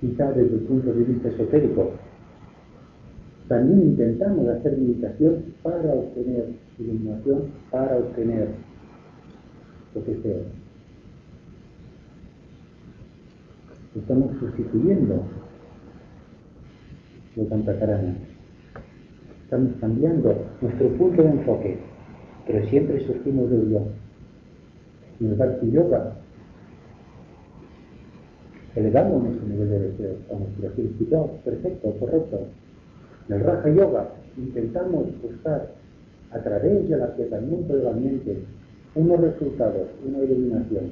Quizá 0.00 0.32
desde 0.32 0.54
el 0.54 0.60
punto 0.62 0.92
de 0.92 1.04
vista 1.04 1.28
esotérico, 1.28 1.92
también 3.48 3.82
intentamos 3.82 4.48
hacer 4.48 4.76
meditación 4.76 5.44
para 5.62 5.94
obtener 5.94 6.46
iluminación, 6.78 7.44
para 7.70 7.96
obtener 7.96 8.48
lo 9.94 10.04
que 10.04 10.14
sea. 10.22 10.42
Estamos 13.94 14.36
sustituyendo 14.38 15.22
lo 17.36 17.44
Tantakarana. 17.44 18.25
Estamos 19.46 19.74
cambiando 19.80 20.34
nuestro 20.60 20.88
punto 20.98 21.22
de 21.22 21.30
enfoque, 21.30 21.78
pero 22.48 22.66
siempre 22.66 23.06
surgimos 23.06 23.48
del 23.48 23.70
yo. 23.70 23.80
En 25.20 25.28
el 25.28 25.34
Bhakti 25.36 25.70
Yoga 25.70 26.16
elevamos 28.74 29.22
nuestro 29.22 29.46
nivel 29.46 29.70
de 29.70 29.78
deseo 29.78 30.16
a 30.34 30.38
nuestro 30.40 30.66
espiritual, 30.66 31.30
perfecto, 31.44 31.94
correcto. 32.00 32.40
En 33.28 33.36
el 33.36 33.44
Raja 33.44 33.70
Yoga 33.70 34.08
intentamos 34.36 35.06
buscar 35.22 35.70
a 36.32 36.38
través 36.40 36.88
del 36.88 37.04
aquietamiento 37.04 37.76
de 37.76 37.84
la 37.84 37.92
mente 37.92 38.38
unos 38.96 39.20
resultados, 39.20 39.86
una 40.04 40.24
iluminación 40.24 40.90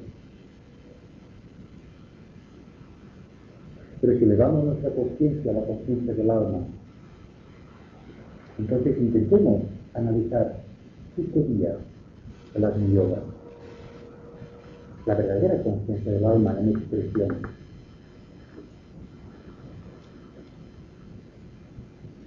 Pero 3.99 4.17
si 4.17 4.23
elevamos 4.23 4.63
nuestra 4.63 4.91
conciencia 4.91 5.51
a 5.51 5.55
la 5.55 5.65
conciencia 5.65 6.13
del 6.13 6.29
alma, 6.29 6.59
entonces 8.57 8.97
intentemos 8.97 9.63
analizar 9.93 10.57
qué 11.15 11.25
sería 11.33 11.75
el 12.53 12.65
Agni 12.65 12.93
Yoga, 12.93 13.19
la 15.05 15.15
verdadera 15.15 15.61
conciencia 15.63 16.11
del 16.11 16.25
alma 16.25 16.55
en 16.59 16.69
expresión. 16.69 17.37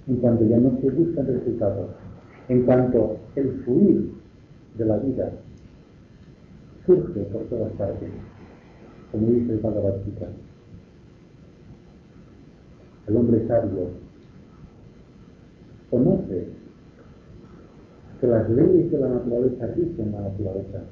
En 0.07 0.17
cuanto 0.17 0.47
ya 0.47 0.59
no 0.59 0.79
se 0.81 0.91
buscan 0.91 1.27
resultados, 1.27 1.91
en 2.49 2.63
cuanto 2.63 3.19
el 3.37 3.63
fluir 3.65 4.13
de 4.77 4.85
la 4.85 4.97
vida 4.99 5.31
surge 6.87 7.21
por 7.25 7.43
todas 7.45 7.73
partes, 7.73 8.09
como 9.13 9.27
dice 9.29 9.53
el 9.53 9.59
Bhagavad 9.59 10.03
Gita 10.05 10.29
el 13.09 13.17
hombre 13.17 13.47
sabio, 13.49 13.89
conoce 15.91 16.49
que 18.21 18.27
las 18.27 18.51
leyes 18.51 18.91
de 18.91 18.99
la 18.99 19.09
naturaleza 19.09 19.67
rigen 19.69 20.13
la 20.13 20.21
naturaleza. 20.23 20.83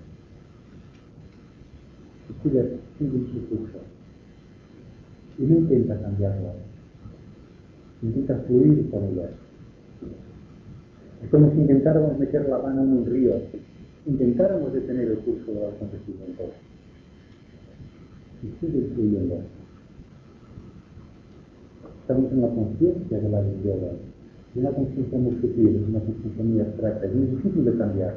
Y 2.28 2.42
sigue, 2.42 2.78
su 2.98 3.48
curso 3.48 3.78
y 5.38 5.42
no 5.42 5.58
intenta 5.58 6.00
cambiarlas, 6.00 6.54
intenta 8.02 8.36
fluir 8.46 8.88
con 8.90 9.04
ellas. 9.04 9.30
Es 11.22 11.30
como 11.30 11.50
si 11.52 11.58
intentáramos 11.58 12.18
meter 12.18 12.48
la 12.48 12.58
mano 12.58 12.82
en 12.82 12.92
un 12.92 13.06
río, 13.06 13.34
intentáramos 14.06 14.72
detener 14.72 15.08
el 15.08 15.18
curso 15.18 15.52
de 15.52 15.60
los 15.60 15.74
acontecimientos. 15.74 16.46
Y 18.42 18.46
sigue 18.60 18.90
fluyendo. 18.94 19.40
Estamos 22.02 22.32
en 22.32 22.40
la 22.42 22.48
conciencia 22.48 23.18
de 23.18 23.28
la 23.28 23.42
yoga, 23.64 23.92
es 24.56 24.60
una 24.60 24.70
conciencia 24.70 25.18
muy 25.18 25.32
sutil, 25.38 25.76
es 25.76 25.88
una 25.88 26.00
conciencia 26.00 26.44
muy 26.44 26.60
abstracta, 26.60 27.06
es 27.06 27.14
muy 27.14 27.26
difícil 27.26 27.64
de 27.66 27.76
cambiar, 27.76 28.14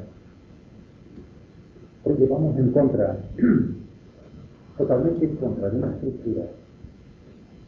porque 2.02 2.26
vamos 2.26 2.58
en 2.58 2.70
contra, 2.72 3.18
totalmente 4.78 5.26
en 5.26 5.36
contra 5.36 5.68
de 5.68 5.76
una 5.76 5.90
estructura 5.92 6.44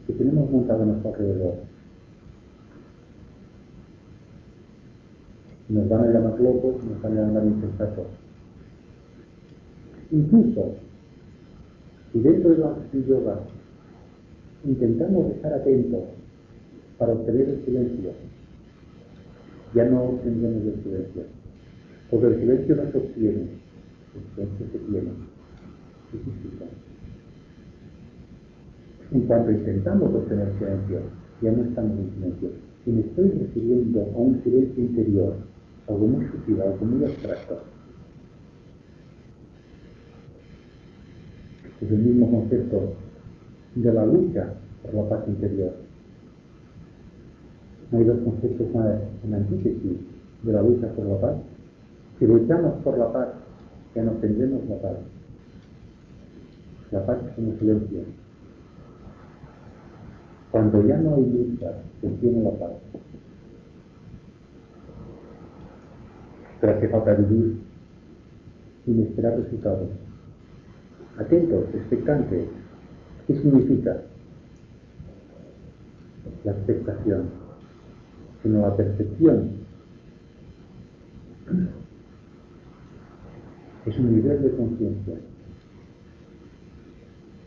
que 0.07 0.13
tenemos 0.13 0.49
montada 0.49 0.81
a 0.81 0.85
nuestro 0.87 1.13
alrededor. 1.13 1.53
Nos 5.69 5.89
van 5.89 6.01
a 6.01 6.07
llamar 6.07 6.39
locos, 6.39 6.83
nos 6.83 7.01
van 7.01 7.17
a 7.17 7.21
llamar 7.21 7.45
insensatos. 7.45 8.07
Incluso, 10.11 10.73
si 12.11 12.19
dentro 12.19 12.49
de 12.49 12.57
la 12.57 12.75
yoga 13.07 13.39
intentamos 14.65 15.31
estar 15.31 15.53
atentos 15.53 16.05
para 16.97 17.13
obtener 17.13 17.49
el 17.49 17.65
silencio, 17.65 18.32
ya 19.73 19.85
no 19.85 20.03
obtendremos 20.03 20.63
el 20.63 20.83
silencio, 20.83 21.23
porque 22.09 22.27
el 22.27 22.39
silencio 22.39 22.75
no 22.75 22.91
se 22.91 22.97
obtiene, 22.97 23.47
el 24.15 24.35
silencio 24.35 24.67
se 24.71 24.79
tiene. 24.79 25.09
En 29.11 29.21
cuanto 29.21 29.51
intentamos 29.51 30.13
obtener 30.13 30.53
silencio, 30.57 30.99
ya 31.41 31.51
no 31.51 31.63
estamos 31.63 31.99
en 31.99 32.13
silencio, 32.13 32.49
si 32.83 32.91
me 32.91 33.01
estoy 33.01 33.29
refiriendo 33.29 34.01
a 34.01 34.17
un 34.17 34.41
silencio 34.43 34.83
interior, 34.83 35.35
algo 35.87 36.07
muy 36.07 36.25
sutil, 36.27 36.61
algo 36.61 36.85
muy 36.85 37.05
abstracto, 37.05 37.61
es 41.81 41.91
el 41.91 41.99
mismo 41.99 42.31
concepto 42.31 42.93
de 43.75 43.93
la 43.93 44.05
lucha 44.05 44.53
por 44.81 44.93
la 44.93 45.09
paz 45.09 45.27
interior. 45.27 45.73
Hay 47.93 48.03
dos 48.05 48.17
conceptos 48.23 48.67
en 49.23 49.33
antítesis 49.35 49.99
de 50.41 50.51
la 50.51 50.63
lucha 50.63 50.87
por 50.95 51.05
la 51.05 51.21
paz. 51.21 51.35
Si 52.17 52.25
luchamos 52.25 52.73
por 52.83 52.97
la 52.97 53.13
paz, 53.13 53.27
ya 53.93 54.01
no 54.01 54.13
tendremos 54.13 54.67
la 54.67 54.77
paz. 54.77 54.97
La 56.89 57.05
paz 57.05 57.19
es 57.31 57.37
un 57.37 57.59
silencio. 57.59 57.99
Cuando 60.49 60.83
ya 60.87 60.97
no 60.97 61.15
hay 61.15 61.25
lucha, 61.25 61.71
se 62.01 62.09
tiene 62.09 62.43
la 62.43 62.51
paz. 62.51 62.71
Pero 66.61 66.73
hace 66.73 66.89
falta 66.89 67.13
vivir 67.13 67.59
sin 68.85 69.03
esperar 69.03 69.37
resultados. 69.37 69.89
Atentos, 71.19 71.65
expectantes. 71.75 72.47
¿Qué 73.27 73.35
significa? 73.35 74.01
La 76.43 76.51
expectación, 76.51 77.42
sino 78.43 78.61
la 78.61 78.75
percepción. 78.75 79.51
Es 83.85 83.97
un 83.97 84.15
nivel 84.15 84.43
de 84.43 84.51
conciencia. 84.51 85.15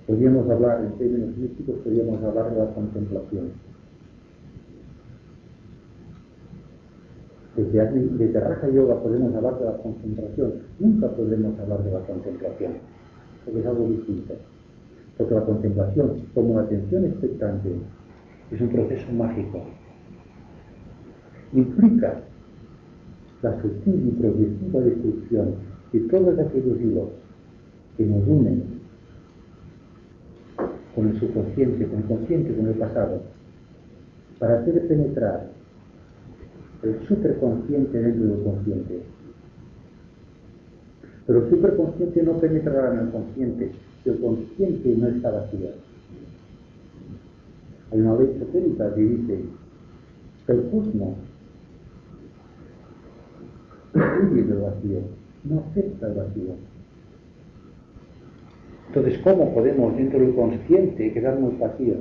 Podríamos 0.07 0.49
hablar, 0.49 0.85
en 0.85 0.93
términos 0.99 1.37
místicos, 1.37 1.77
podríamos 1.83 2.23
hablar 2.23 2.51
de 2.51 2.59
la 2.59 2.75
contemplación. 2.75 3.51
Desde, 7.57 7.91
desde 7.91 8.41
Raja 8.41 8.69
Yoga 8.69 9.03
podemos 9.03 9.35
hablar 9.35 9.59
de 9.59 9.65
la 9.65 9.77
concentración, 9.79 10.53
nunca 10.79 11.09
podremos 11.09 11.59
hablar 11.59 11.83
de 11.83 11.91
la 11.91 12.01
contemplación, 12.01 12.73
porque 13.45 13.61
es 13.61 13.67
algo 13.67 13.89
distinto. 13.89 14.35
Porque 15.17 15.35
la 15.35 15.45
contemplación, 15.45 16.23
como 16.35 16.57
la 16.57 16.67
atención 16.67 17.07
expectante, 17.07 17.71
es 18.51 18.61
un 18.61 18.69
proceso 18.69 19.11
mágico. 19.13 19.63
Implica 21.53 22.21
la 23.43 23.63
sutil 23.63 24.09
y 24.09 24.21
progresiva 24.21 24.81
destrucción 24.81 25.55
de 25.93 26.01
todos 26.01 26.39
aquellos 26.39 26.81
hilos 26.81 27.09
que 27.97 28.05
nos 28.05 28.27
unen 28.27 28.65
con 30.95 31.09
el 31.09 31.21
subconsciente, 31.21 31.87
con 31.87 31.99
el 31.99 32.05
consciente, 32.05 32.55
con 32.55 32.67
el 32.67 32.75
pasado, 32.75 33.23
para 34.39 34.61
hacer 34.61 34.89
penetrar 34.89 35.51
el 36.83 37.07
superconsciente 37.07 37.99
dentro 37.99 38.27
del 38.27 38.45
consciente. 38.45 39.01
Pero 41.27 41.45
el 41.45 41.51
superconsciente 41.51 42.23
no 42.23 42.39
penetrará 42.39 42.95
en 42.95 43.07
el 43.07 43.11
consciente 43.11 43.73
el 44.11 44.21
consciente 44.21 44.95
no 44.97 45.09
está 45.09 45.31
vacío. 45.31 45.69
Hay 47.91 48.01
una 48.01 48.17
ley 48.17 48.33
esotérica 48.37 48.95
que 48.95 49.01
dice 49.01 49.41
el 50.49 50.71
cosmos 50.71 51.17
huye 53.97 54.43
del 54.43 54.59
vacío, 54.59 54.99
no 55.45 55.63
acepta 55.71 56.07
el 56.09 56.15
vacío. 56.15 56.55
Entonces, 58.89 59.19
¿cómo 59.19 59.53
podemos 59.53 59.97
dentro 59.97 60.19
del 60.21 60.35
consciente 60.35 61.13
quedarnos 61.13 61.59
vacíos? 61.59 61.99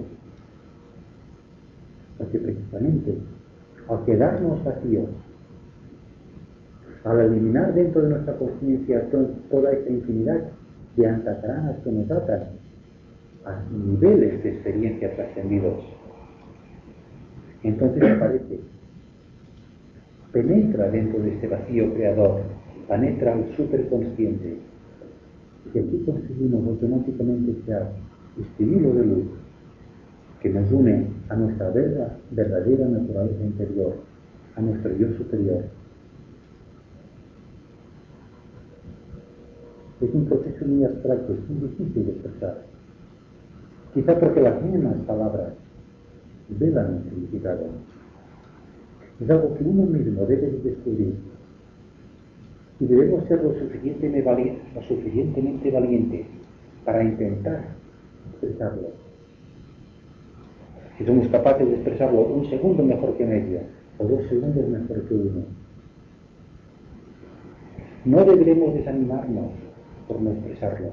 Porque 2.18 2.40
precisamente 2.40 3.18
al 3.90 4.04
quedarnos 4.06 4.64
vacíos, 4.64 5.10
al 7.04 7.20
eliminar 7.20 7.74
dentro 7.74 8.02
de 8.02 8.10
nuestra 8.10 8.36
conciencia 8.36 9.08
toda 9.52 9.72
esta 9.72 9.90
infinidad 9.92 10.42
de 10.96 11.08
antacranas 11.08 11.78
que 11.84 11.92
nos 11.92 12.10
atan 12.10 12.44
a 13.46 13.62
niveles 13.72 14.44
de 14.44 14.50
experiencia 14.50 15.16
trascendidos, 15.16 15.84
entonces 17.62 18.04
aparece, 18.04 18.60
penetra 20.36 20.92
dentro 20.92 21.22
de 21.22 21.30
este 21.30 21.48
vacío 21.48 21.94
creador, 21.94 22.42
penetra 22.90 23.32
al 23.32 23.56
superconsciente, 23.56 24.58
y 25.74 25.80
aquí 25.80 26.04
conseguimos 26.06 26.68
automáticamente 26.68 27.54
crear 27.64 27.94
este 28.38 28.64
hilo 28.66 28.94
de 28.96 29.06
luz 29.06 29.28
que 30.42 30.50
nos 30.50 30.70
une 30.74 31.08
a 31.30 31.38
nuestra 31.38 31.70
verdadera 31.70 32.86
naturaleza 32.86 33.46
interior, 33.46 33.96
a 34.58 34.62
nuestro 34.62 34.94
yo 34.98 35.08
superior. 35.14 35.64
Es 40.02 40.14
un 40.14 40.26
proceso 40.26 40.66
muy 40.66 40.84
abstracto, 40.84 41.32
es 41.32 41.50
muy 41.50 41.70
difícil 41.70 42.08
de 42.08 42.12
expresar. 42.12 42.62
Quizá 43.94 44.20
porque 44.20 44.42
las 44.42 44.62
mismas 44.62 44.96
palabras 45.08 45.54
velan 46.50 46.98
el 46.98 47.10
significado. 47.10 47.95
Es 49.22 49.30
algo 49.30 49.56
que 49.56 49.64
uno 49.64 49.84
mismo 49.84 50.26
debe 50.26 50.52
descubrir. 50.64 51.16
Y 52.80 52.86
debemos 52.86 53.26
ser 53.28 53.42
lo 53.42 53.54
suficientemente, 53.54 54.58
suficientemente 54.88 55.72
valientes 55.72 56.26
para 56.84 57.04
intentar 57.04 57.64
expresarlo. 58.32 58.90
Si 60.98 61.06
somos 61.06 61.28
capaces 61.30 61.68
de 61.68 61.76
expresarlo 61.76 62.22
un 62.22 62.50
segundo 62.50 62.84
mejor 62.84 63.16
que 63.18 63.26
medio, 63.26 63.60
o 63.98 64.06
dos 64.06 64.28
segundos 64.28 64.68
mejor 64.68 65.02
que 65.08 65.14
uno. 65.14 65.44
No 68.04 68.24
deberemos 68.26 68.74
desanimarnos 68.74 69.52
por 70.08 70.22
no 70.22 70.32
expresarlo, 70.32 70.92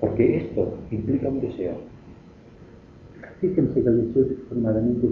porque 0.00 0.36
esto 0.38 0.76
implica 0.90 1.28
un 1.28 1.40
deseo. 1.40 1.74
Fíjense 3.40 3.82
que 3.82 3.88
el 3.88 4.08
deseo 4.08 4.24
es 4.24 4.30
extremadamente. 4.32 5.08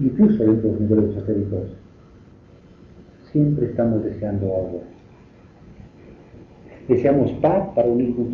Incluso 0.00 0.42
dentro 0.44 0.72
de 0.72 0.72
los 0.72 0.80
niveles 0.80 1.10
esotéricos, 1.10 1.76
siempre 3.30 3.66
estamos 3.66 4.02
deseando 4.02 4.46
algo. 4.46 4.82
Deseamos 6.88 7.30
paz 7.32 7.68
para, 7.74 7.88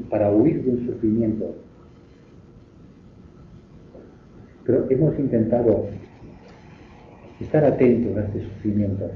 para 0.08 0.30
huir 0.30 0.62
de 0.62 0.70
un 0.70 0.86
sufrimiento. 0.86 1.56
Pero 4.64 4.86
hemos 4.90 5.18
intentado 5.18 5.86
estar 7.40 7.64
atentos 7.64 8.16
a 8.16 8.20
este 8.26 8.44
sufrimiento, 8.44 9.10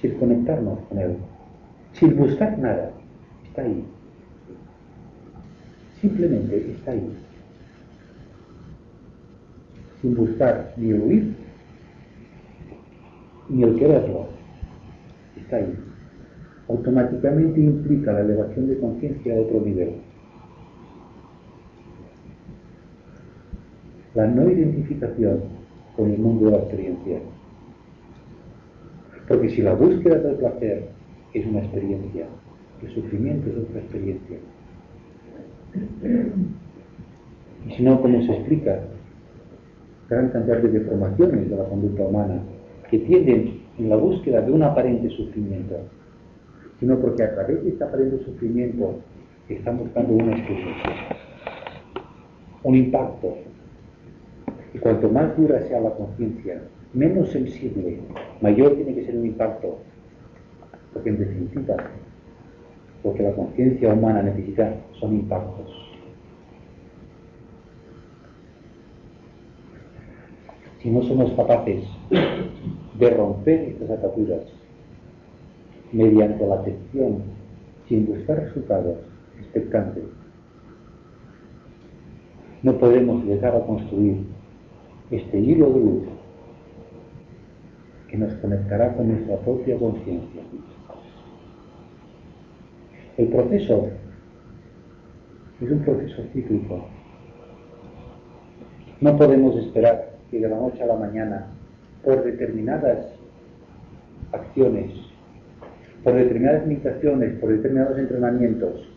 sin 0.00 0.12
conectarnos 0.14 0.78
con 0.88 0.98
él, 0.98 1.16
sin 1.92 2.16
buscar 2.16 2.56
nada. 2.58 2.92
Está 3.46 3.62
ahí. 3.62 3.84
Simplemente 6.00 6.70
está 6.70 6.92
ahí. 6.92 7.12
Sin 10.00 10.14
buscar 10.14 10.72
ni 10.76 10.92
huir, 10.92 11.43
ni 13.48 13.62
el 13.62 13.76
quererlo. 13.76 14.26
Está 15.36 15.56
ahí 15.56 15.74
automáticamente 16.68 17.60
implica 17.60 18.12
la 18.12 18.20
elevación 18.20 18.68
de 18.68 18.78
conciencia 18.78 19.34
a 19.34 19.40
otro 19.40 19.60
nivel. 19.60 19.92
La 24.14 24.26
no 24.26 24.50
identificación 24.50 25.40
con 25.96 26.10
el 26.10 26.18
mundo 26.18 26.46
de 26.46 26.50
la 26.52 26.58
experiencia. 26.58 27.18
Porque 29.28 29.50
si 29.50 29.62
la 29.62 29.74
búsqueda 29.74 30.18
del 30.18 30.36
placer 30.36 30.88
es 31.32 31.46
una 31.46 31.60
experiencia, 31.60 32.26
el 32.82 32.94
sufrimiento 32.94 33.50
es 33.50 33.56
otra 33.56 33.80
experiencia. 33.80 34.36
Y 37.66 37.72
si 37.72 37.82
no, 37.82 38.00
¿cómo 38.00 38.22
se 38.22 38.32
explica 38.32 38.80
gran 40.08 40.28
cantidad 40.28 40.58
de 40.58 40.68
deformaciones 40.68 41.50
de 41.50 41.56
la 41.56 41.64
conducta 41.64 42.02
humana 42.02 42.42
que 42.94 43.06
tienden 43.06 43.60
en 43.76 43.88
la 43.88 43.96
búsqueda 43.96 44.40
de 44.40 44.52
un 44.52 44.62
aparente 44.62 45.08
sufrimiento 45.10 45.80
sino 46.78 46.98
porque 46.98 47.22
a 47.22 47.34
través 47.34 47.64
de 47.64 47.70
este 47.70 47.82
aparente 47.82 48.24
sufrimiento 48.24 49.00
están 49.48 49.78
buscando 49.78 50.12
una 50.12 50.36
experiencia, 50.36 50.92
un 52.62 52.74
impacto. 52.76 53.36
Y 54.74 54.78
cuanto 54.78 55.08
más 55.08 55.36
dura 55.36 55.60
sea 55.62 55.80
la 55.80 55.90
conciencia, 55.90 56.62
menos 56.92 57.30
sensible, 57.30 58.00
mayor 58.40 58.74
tiene 58.74 58.94
que 58.94 59.04
ser 59.04 59.14
el 59.14 59.26
impacto. 59.26 59.78
Porque 60.92 61.10
en 61.10 61.18
definitiva, 61.18 61.76
lo 63.02 63.14
que 63.14 63.22
la 63.22 63.32
conciencia 63.32 63.92
humana 63.92 64.22
necesita 64.22 64.74
son 65.00 65.14
impactos. 65.14 65.70
Si 70.82 70.90
no 70.90 71.02
somos 71.02 71.32
capaces 71.32 71.82
de 72.98 73.10
romper 73.10 73.60
estas 73.60 73.90
ataduras, 73.90 74.42
mediante 75.92 76.46
la 76.46 76.56
atención, 76.56 77.22
sin 77.88 78.06
buscar 78.06 78.38
resultados 78.44 78.98
expectantes. 79.38 80.04
no 82.64 82.78
podemos 82.78 83.22
llegar 83.26 83.54
a 83.54 83.60
construir 83.60 84.24
este 85.10 85.38
hilo 85.38 85.68
de 85.68 85.80
luz 85.80 86.02
que 88.08 88.16
nos 88.16 88.32
conectará 88.36 88.96
con 88.96 89.08
nuestra 89.08 89.36
propia 89.40 89.78
conciencia. 89.78 90.40
El 93.18 93.28
proceso 93.28 93.88
es 95.60 95.70
un 95.70 95.80
proceso 95.80 96.22
cíclico. 96.32 96.86
No 99.02 99.14
podemos 99.14 99.56
esperar 99.56 100.16
que 100.30 100.40
de 100.40 100.48
la 100.48 100.56
noche 100.56 100.82
a 100.82 100.86
la 100.86 100.96
mañana, 100.96 101.48
por 102.04 102.22
determinadas 102.22 103.06
acciones, 104.32 104.92
por 106.02 106.14
determinadas 106.14 106.66
meditaciones, 106.66 107.38
por 107.38 107.50
determinados 107.50 107.98
entrenamientos, 107.98 108.88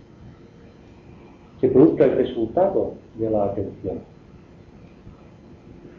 se 1.61 1.69
produzca 1.69 2.05
el 2.05 2.17
resultado 2.17 2.95
de 3.17 3.29
la 3.29 3.45
atención. 3.45 3.99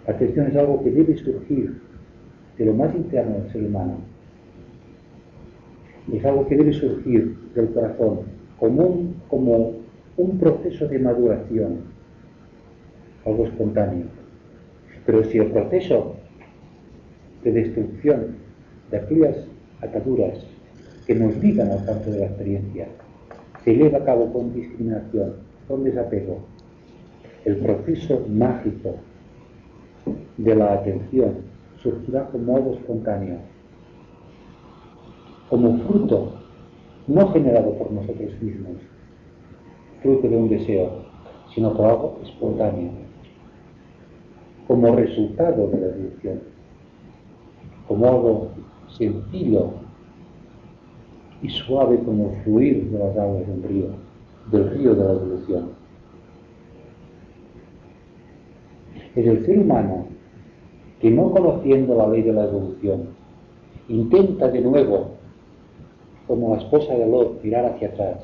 La 0.07 0.15
atención 0.15 0.47
es 0.47 0.57
algo 0.57 0.83
que 0.83 0.91
debe 0.91 1.17
surgir 1.17 1.81
de 2.57 2.65
lo 2.65 2.75
más 2.75 2.95
interno 2.95 3.39
del 3.39 3.53
ser 3.53 3.65
humano. 3.65 3.97
Es 6.13 6.25
algo 6.25 6.47
que 6.47 6.57
debe 6.57 6.73
surgir 6.73 7.37
del 7.55 7.69
corazón 7.71 8.21
como 8.59 9.13
como 9.29 9.75
un 10.17 10.39
proceso 10.39 10.89
de 10.89 10.99
maduración, 10.99 11.79
algo 13.25 13.47
espontáneo. 13.47 14.07
Pero 15.07 15.25
si 15.25 15.39
el 15.39 15.51
proceso 15.53 16.17
de 17.43 17.53
destrucción 17.53 18.37
de 18.91 18.97
aquellas 18.97 19.37
ataduras 19.81 20.39
que 21.07 21.15
nos 21.15 21.37
ligan 21.39 21.71
al 21.71 21.85
campo 21.85 22.11
de 22.11 22.21
la 22.21 22.27
experiencia. 22.27 22.89
Se 23.65 23.75
lleva 23.75 23.99
a 23.99 24.05
cabo 24.05 24.33
con 24.33 24.53
discriminación, 24.53 25.35
con 25.67 25.85
desapego, 25.85 26.41
el 27.45 27.57
proceso 27.57 28.25
mágico 28.29 28.97
de 30.37 30.55
la 30.55 30.75
atención 30.75 31.37
surgirá 31.83 32.27
como 32.29 32.57
algo 32.57 32.75
espontáneo, 32.75 33.39
como 35.49 35.79
fruto 35.87 36.35
no 37.07 37.33
generado 37.33 37.73
por 37.75 37.91
nosotros 37.91 38.31
mismos, 38.43 38.77
fruto 40.03 40.29
de 40.29 40.37
un 40.37 40.49
deseo, 40.49 41.05
sino 41.55 41.75
por 41.75 41.87
algo 41.87 42.21
espontáneo, 42.23 42.91
como 44.67 44.95
resultado 44.95 45.69
de 45.69 45.81
la 45.81 45.87
evolución, 45.87 46.41
como 47.89 48.07
algo 48.07 48.49
sencillo 48.89 49.71
y 51.43 51.49
suave 51.49 51.99
como 52.05 52.35
fluir 52.45 52.91
de 52.91 52.99
las 52.99 53.17
aguas 53.17 53.47
del 53.47 53.63
río, 53.63 53.87
del 54.53 54.71
río 54.71 54.95
de 54.95 55.05
la 55.05 55.13
evolución. 55.13 55.71
Es 59.17 59.27
el 59.27 59.45
ser 59.47 59.59
humano 59.59 60.07
que 61.01 61.11
no 61.11 61.31
conociendo 61.31 61.97
la 61.97 62.09
ley 62.09 62.23
de 62.23 62.33
la 62.33 62.45
evolución, 62.45 63.09
intenta 63.89 64.49
de 64.49 64.61
nuevo, 64.61 65.13
como 66.27 66.55
la 66.55 66.61
esposa 66.61 66.95
de 66.95 67.07
Lot, 67.07 67.43
mirar 67.43 67.65
hacia 67.67 67.89
atrás. 67.89 68.19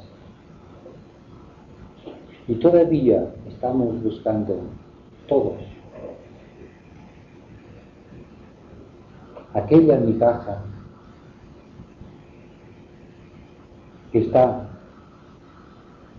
Y 2.47 2.55
todavía 2.57 3.33
estamos 3.49 4.03
buscando, 4.03 4.59
todos, 5.27 5.55
aquella 9.55 9.97
migaja 9.99 10.63
que 14.13 14.19
está 14.19 14.69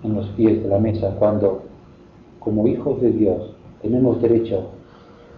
en 0.04 0.16
los 0.16 0.28
pies 0.30 0.64
de 0.64 0.70
la 0.70 0.80
mesa 0.80 1.16
cuando, 1.20 1.64
como 2.40 2.68
hijos 2.68 3.02
de 3.02 3.12
Dios, 3.12 3.56
tenemos 3.82 4.22
derecho 4.22 4.72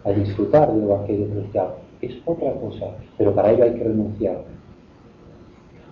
a 0.04 0.12
disfrutar 0.12 0.72
del 0.72 0.84
Evangelio 0.84 1.30
cristiano. 1.30 1.72
Es 2.02 2.16
otra 2.26 2.54
cosa, 2.54 2.86
pero 3.18 3.34
para 3.34 3.52
ello 3.52 3.64
hay 3.64 3.74
que 3.74 3.84
renunciar. 3.84 4.44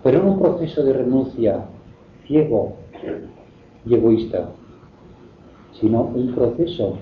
Pero 0.02 0.22
no 0.22 0.32
un 0.32 0.38
proceso 0.38 0.84
de 0.84 0.92
renuncia 0.92 1.64
ciego 2.26 2.76
y 3.84 3.94
egoísta, 3.94 4.50
sino 5.80 6.02
un 6.02 6.34
proceso 6.34 6.98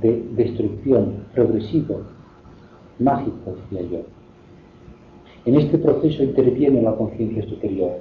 de 0.00 0.22
destrucción 0.32 1.24
progresivo, 1.34 2.02
mágico, 2.98 3.56
decía 3.70 3.88
yo. 3.90 3.98
En 5.44 5.54
este 5.56 5.78
proceso 5.78 6.22
interviene 6.22 6.82
la 6.82 6.96
conciencia 6.96 7.42
superior. 7.48 8.00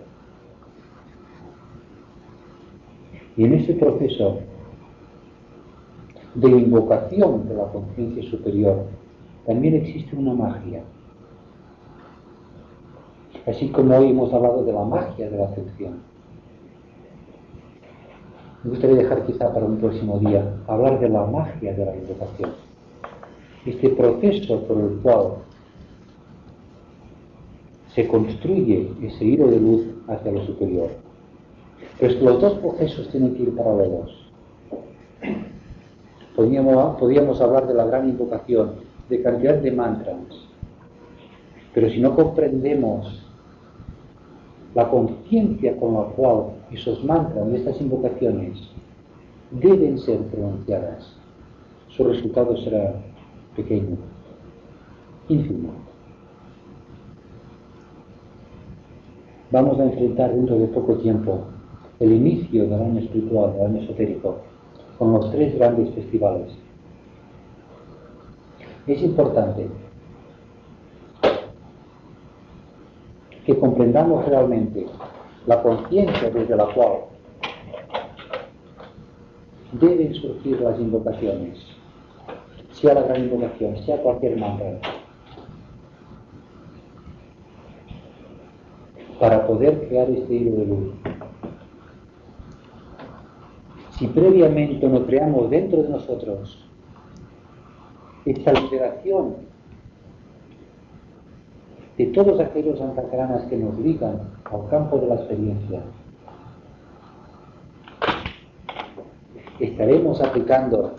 Y 3.38 3.44
en 3.44 3.54
ese 3.54 3.74
proceso 3.74 4.40
de 6.34 6.50
invocación 6.50 7.48
de 7.48 7.56
la 7.56 7.66
conciencia 7.66 8.24
superior, 8.30 8.86
también 9.46 9.76
existe 9.76 10.16
una 10.16 10.34
magia. 10.34 10.82
Así 13.46 13.70
como 13.70 13.96
hoy 13.96 14.10
hemos 14.10 14.34
hablado 14.34 14.64
de 14.64 14.74
la 14.74 14.84
magia 14.84 15.30
de 15.30 15.38
la 15.38 15.46
atención. 15.46 16.00
Me 18.64 18.72
gustaría 18.72 18.96
dejar 18.96 19.24
quizá 19.28 19.54
para 19.54 19.66
un 19.66 19.78
próximo 19.78 20.18
día 20.18 20.56
hablar 20.68 21.00
de 21.00 21.10
la 21.10 21.26
magia 21.26 21.74
de 21.76 21.86
la 21.86 21.96
invocación. 21.96 22.65
Este 23.66 23.90
proceso 23.90 24.62
por 24.64 24.78
el 24.78 24.98
cual 25.02 25.34
se 27.96 28.08
construye 28.08 28.92
ese 29.02 29.24
hilo 29.26 29.48
de 29.48 29.60
luz 29.60 29.86
hacia 30.08 30.32
lo 30.32 30.46
superior. 30.46 30.90
Pero 32.00 32.14
los 32.22 32.42
dos 32.42 32.54
procesos 32.60 33.10
tienen 33.10 33.34
que 33.36 33.44
ir 33.44 33.56
paralelos. 33.56 34.26
Podíamos, 36.36 37.40
hablar 37.40 37.66
de 37.66 37.74
la 37.74 37.86
gran 37.86 38.10
invocación, 38.10 38.74
de 39.10 39.22
cantidad 39.24 39.56
de 39.56 39.72
mantras, 39.72 40.18
pero 41.74 41.90
si 41.90 42.02
no 42.02 42.14
comprendemos 42.14 43.24
la 44.74 44.90
conciencia 44.90 45.78
con 45.78 45.94
la 45.94 46.04
cual 46.16 46.48
esos 46.72 47.02
mantras 47.06 47.48
estas 47.54 47.80
invocaciones 47.80 48.58
deben 49.52 49.98
ser 50.00 50.20
pronunciadas, 50.24 51.16
su 51.88 52.04
resultado 52.04 52.58
será 52.58 52.96
pequeño, 53.56 53.98
ínfimo. 55.30 55.70
Vamos 59.52 59.80
a 59.80 59.86
enfrentar 59.86 60.34
dentro 60.34 60.58
de 60.58 60.68
poco 60.68 60.96
tiempo 60.96 61.46
el 62.00 62.12
inicio 62.12 62.64
del 62.64 62.82
año 62.82 63.00
espiritual, 63.00 63.54
del 63.54 63.68
año 63.68 63.82
esotérico, 63.82 64.38
con 64.98 65.14
los 65.14 65.32
tres 65.32 65.56
grandes 65.56 65.94
festivales. 65.94 66.52
Es 68.88 69.02
importante 69.02 69.68
que 73.46 73.60
comprendamos 73.60 74.26
realmente 74.26 74.86
la 75.46 75.62
conciencia 75.62 76.30
desde 76.32 76.56
la 76.56 76.66
cual 76.74 76.92
deben 79.74 80.14
surgir 80.16 80.60
las 80.62 80.80
invocaciones, 80.80 81.60
sea 82.86 82.94
la 82.94 83.02
gran 83.02 83.24
invocación, 83.24 83.78
sea 83.84 83.98
cualquier 83.98 84.38
mantra, 84.38 84.78
para 89.20 89.48
poder 89.48 89.88
crear 89.88 90.08
este 90.08 90.36
hilo 90.36 90.56
de 90.58 90.66
luz. 90.68 90.94
Si 93.98 94.06
previamente 94.06 94.88
no 94.88 95.04
creamos 95.08 95.50
dentro 95.50 95.82
de 95.82 95.90
nosotros 95.90 96.64
esta 98.26 98.54
liberación 98.54 99.38
de 101.98 102.06
todos 102.08 102.40
aquellos 102.40 102.80
antacranas 102.82 103.46
que 103.46 103.58
nos 103.58 103.80
ligan 103.80 104.20
al 104.44 104.70
campo 104.70 105.00
de 105.00 105.08
la 105.08 105.16
experiencia, 105.16 105.82
estaremos 109.60 110.22
aplicando 110.22 110.94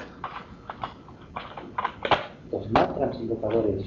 invocadores 3.21 3.85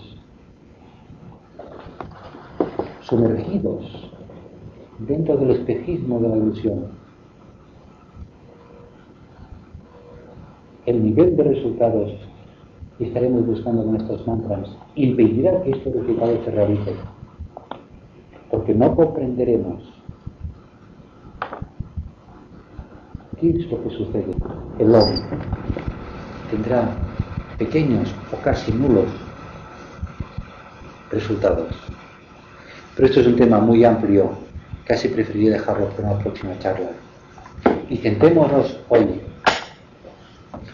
sumergidos 3.01 4.11
dentro 4.99 5.37
del 5.37 5.51
espejismo 5.51 6.19
de 6.19 6.29
la 6.29 6.37
ilusión. 6.37 6.99
el 10.89 11.03
nivel 11.03 11.37
de 11.37 11.43
resultados 11.43 12.11
que 12.97 13.05
estaremos 13.05 13.45
buscando 13.45 13.85
con 13.85 13.95
estos 13.97 14.25
mantras 14.25 14.75
impedirá 14.95 15.61
que 15.61 15.69
estos 15.69 15.93
resultados 15.93 16.39
se 16.43 16.51
realicen. 16.51 16.95
Porque 18.49 18.73
no 18.73 18.95
comprenderemos 18.95 19.83
qué 23.39 23.51
es 23.51 23.71
lo 23.71 23.83
que 23.83 23.89
sucede. 23.91 24.31
El 24.79 24.95
hombre 24.95 25.21
tendrá 26.49 27.08
pequeños 27.59 28.09
o 28.31 28.37
casi 28.37 28.71
nulos 28.71 29.05
resultados. 31.11 31.67
Pero 32.95 33.07
esto 33.07 33.19
es 33.19 33.27
un 33.27 33.35
tema 33.35 33.59
muy 33.59 33.83
amplio, 33.83 34.31
casi 34.85 35.09
preferiría 35.09 35.51
dejarlo 35.51 35.89
para 35.89 36.11
una 36.11 36.19
próxima 36.23 36.57
charla. 36.59 36.89
Y 37.89 37.97
centrémonos 37.97 38.79
hoy 38.89 39.21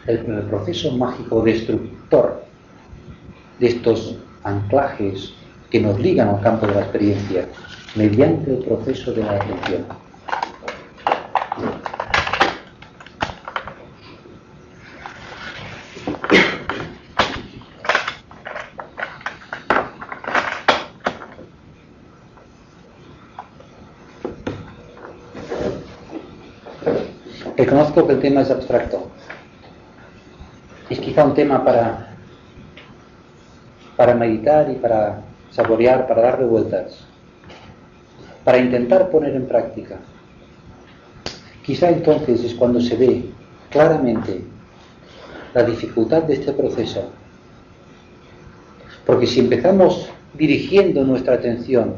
el, 0.07 0.19
proceso 0.49 0.91
mágico 0.91 1.41
destructor 1.41 2.43
de 3.59 3.67
estos 3.67 4.17
anclajes 4.43 5.33
que 5.69 5.79
nos 5.79 5.99
ligan 5.99 6.29
al 6.29 6.41
campo 6.41 6.67
de 6.67 6.75
la 6.75 6.81
experiencia 6.81 7.47
mediante 7.95 8.51
el 8.51 8.63
proceso 8.63 9.11
de 9.13 9.23
la 9.23 9.31
atención. 9.31 9.85
Reconozco 27.95 28.07
que 28.07 28.13
el 28.15 28.21
tema 28.21 28.41
es 28.41 28.51
abstracto. 28.51 29.07
Es 30.89 30.99
quizá 30.99 31.23
un 31.23 31.33
tema 31.33 31.63
para, 31.63 32.09
para 33.95 34.13
meditar 34.13 34.69
y 34.69 34.75
para 34.75 35.21
saborear, 35.49 36.05
para 36.05 36.23
darle 36.23 36.45
vueltas, 36.45 36.99
para 38.43 38.57
intentar 38.57 39.09
poner 39.09 39.33
en 39.33 39.47
práctica. 39.47 39.95
Quizá 41.65 41.89
entonces 41.89 42.43
es 42.43 42.53
cuando 42.53 42.81
se 42.81 42.97
ve 42.97 43.29
claramente 43.69 44.43
la 45.53 45.63
dificultad 45.63 46.23
de 46.23 46.33
este 46.33 46.51
proceso. 46.51 47.09
Porque 49.05 49.25
si 49.25 49.39
empezamos 49.39 50.09
dirigiendo 50.33 51.05
nuestra 51.05 51.35
atención 51.35 51.95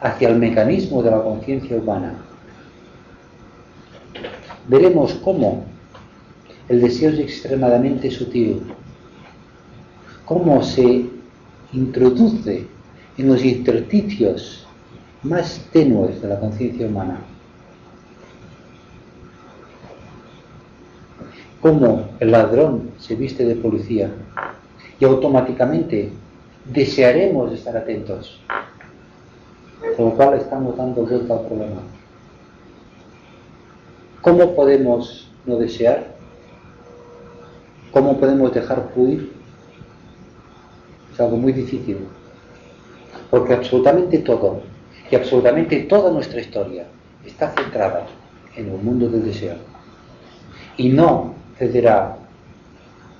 hacia 0.00 0.30
el 0.30 0.36
mecanismo 0.36 1.02
de 1.02 1.10
la 1.10 1.22
conciencia 1.22 1.76
humana, 1.76 2.14
veremos 4.68 5.14
cómo. 5.14 5.64
El 6.68 6.80
deseo 6.80 7.10
es 7.10 7.18
extremadamente 7.18 8.10
sutil, 8.10 8.62
cómo 10.24 10.62
se 10.62 11.06
introduce 11.72 12.66
en 13.18 13.28
los 13.28 13.44
intersticios 13.44 14.66
más 15.22 15.60
tenues 15.72 16.20
de 16.22 16.28
la 16.28 16.40
conciencia 16.40 16.86
humana, 16.86 17.20
cómo 21.60 22.08
el 22.20 22.30
ladrón 22.30 22.90
se 22.98 23.14
viste 23.14 23.44
de 23.44 23.56
policía 23.56 24.10
y 24.98 25.04
automáticamente 25.04 26.10
desearemos 26.64 27.52
estar 27.52 27.76
atentos, 27.76 28.40
con 29.96 30.06
lo 30.06 30.10
cual 30.12 30.38
estamos 30.38 30.76
dando 30.76 31.02
vuelta 31.02 31.34
al 31.34 31.46
problema. 31.46 31.80
¿Cómo 34.24 34.54
podemos 34.54 35.28
no 35.44 35.58
desear? 35.58 36.02
¿Cómo 37.92 38.18
podemos 38.18 38.54
dejar 38.54 38.88
fluir? 38.94 39.30
Es 41.12 41.20
algo 41.20 41.36
muy 41.36 41.52
difícil. 41.52 41.98
Porque 43.30 43.52
absolutamente 43.52 44.20
todo, 44.20 44.62
y 45.10 45.14
absolutamente 45.14 45.80
toda 45.80 46.10
nuestra 46.10 46.40
historia 46.40 46.86
está 47.26 47.50
centrada 47.50 48.06
en 48.56 48.70
el 48.70 48.78
mundo 48.78 49.10
del 49.10 49.26
deseo. 49.26 49.56
Y 50.78 50.88
no 50.88 51.34
cederá 51.58 52.16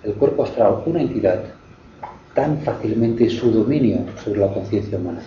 el 0.05 0.15
cuerpo 0.15 0.45
astral, 0.45 0.85
una 0.87 1.03
entidad, 1.03 1.45
tan 2.33 2.63
fácilmente 2.63 3.29
su 3.29 3.51
dominio 3.51 4.07
sobre 4.25 4.41
la 4.41 4.55
conciencia 4.55 4.97
humana. 4.97 5.21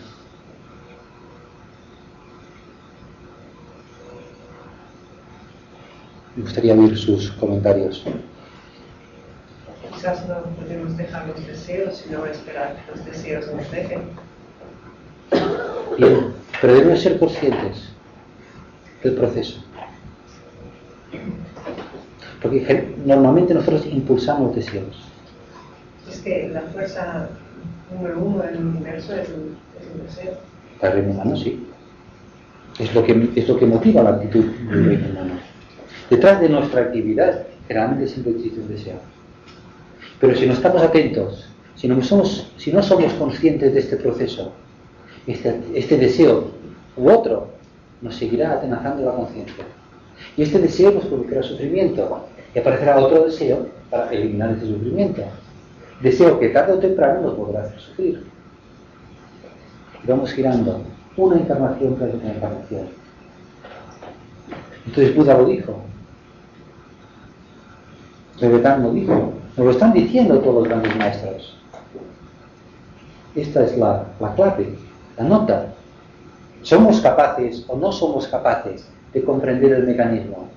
Me 6.37 6.43
gustaría 6.43 6.75
oír 6.75 6.95
sus 6.95 7.31
comentarios. 7.31 8.03
Quizás 9.91 10.27
no 10.27 10.35
podemos 10.61 10.95
dejar 10.95 11.27
los 11.29 11.47
deseos, 11.47 11.97
sino 11.97 12.27
esperar 12.27 12.75
que 12.75 12.91
los 12.91 13.03
deseos 13.03 13.47
nos 13.55 13.71
dejen. 13.71 14.01
Bien, 15.97 16.27
pero 16.61 16.73
debemos 16.75 17.01
ser 17.01 17.17
conscientes 17.17 17.89
del 19.03 19.15
proceso. 19.15 19.63
Porque 22.39 22.95
normalmente 23.03 23.55
nosotros 23.55 23.87
impulsamos 23.87 24.55
deseos. 24.55 24.95
Es 26.07 26.19
que 26.19 26.49
la 26.49 26.61
fuerza 26.61 27.29
número 27.91 28.19
uno 28.19 28.43
del 28.43 28.57
universo 28.57 29.15
es 29.15 29.27
el, 29.29 30.03
deseo. 30.05 30.37
Para 30.79 30.93
el 30.93 30.99
reino 30.99 31.13
humano, 31.15 31.35
sí. 31.35 31.67
Es 32.77 32.93
lo 32.93 33.03
que, 33.03 33.31
es 33.35 33.47
lo 33.47 33.57
que 33.57 33.65
motiva 33.65 34.03
la 34.03 34.11
actitud 34.11 34.45
del 34.45 34.85
reino 34.85 35.09
humano. 35.09 35.46
Detrás 36.09 36.39
de 36.39 36.49
nuestra 36.49 36.81
actividad 36.81 37.43
generalmente 37.67 38.07
siempre 38.07 38.33
existe 38.33 38.61
un 38.61 38.69
deseo. 38.69 38.99
Pero 40.19 40.35
si 40.35 40.45
no 40.45 40.53
estamos 40.53 40.81
atentos, 40.81 41.49
si 41.75 41.87
no 41.87 42.01
somos, 42.01 42.51
si 42.57 42.71
no 42.71 42.81
somos 42.81 43.13
conscientes 43.13 43.73
de 43.73 43.79
este 43.79 43.97
proceso, 43.97 44.51
este, 45.27 45.59
este 45.75 45.97
deseo 45.97 46.51
u 46.95 47.09
otro 47.09 47.49
nos 48.01 48.15
seguirá 48.15 48.53
atenazando 48.53 49.05
la 49.05 49.11
conciencia. 49.11 49.65
Y 50.35 50.43
este 50.43 50.59
deseo 50.59 50.91
nos 50.91 51.05
provocará 51.05 51.43
sufrimiento. 51.43 52.25
Y 52.55 52.59
aparecerá 52.59 52.97
otro 52.97 53.25
deseo 53.25 53.67
para 53.89 54.09
eliminar 54.11 54.51
ese 54.51 54.67
sufrimiento. 54.67 55.23
Deseo 56.01 56.39
que 56.39 56.49
tarde 56.49 56.73
o 56.73 56.79
temprano 56.79 57.21
nos 57.21 57.35
podrá 57.35 57.63
hacer 57.63 57.79
sufrir. 57.79 58.23
Vamos 60.03 60.31
girando 60.31 60.81
una 61.17 61.37
encarnación 61.37 61.95
tras 61.95 62.13
otra 62.13 62.33
encarnación. 62.33 62.87
Entonces 64.85 65.15
Buda 65.15 65.37
lo 65.37 65.45
dijo. 65.45 65.81
Rebetán 68.39 68.83
lo 68.83 68.91
dijo, 68.91 69.33
nos 69.55 69.65
lo 69.65 69.71
están 69.71 69.93
diciendo 69.93 70.39
todos 70.39 70.55
los 70.55 70.67
grandes 70.67 70.95
maestros. 70.95 71.57
Esta 73.35 73.63
es 73.63 73.77
la, 73.77 74.05
la 74.19 74.35
clave, 74.35 74.75
la 75.17 75.23
nota. 75.23 75.67
¿Somos 76.61 77.01
capaces 77.01 77.65
o 77.67 77.77
no 77.77 77.91
somos 77.91 78.27
capaces 78.27 78.87
de 79.13 79.23
comprender 79.23 79.71
el 79.73 79.83
mecanismo? 79.87 80.49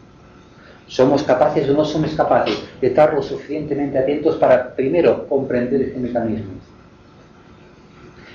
¿Somos 0.86 1.22
capaces 1.22 1.68
o 1.70 1.72
no 1.72 1.84
somos 1.84 2.12
capaces 2.14 2.62
de 2.80 2.88
estar 2.88 3.14
lo 3.14 3.22
suficientemente 3.22 3.98
atentos 3.98 4.36
para 4.36 4.74
primero 4.74 5.26
comprender 5.28 5.80
este 5.80 6.00
mecanismo? 6.00 6.52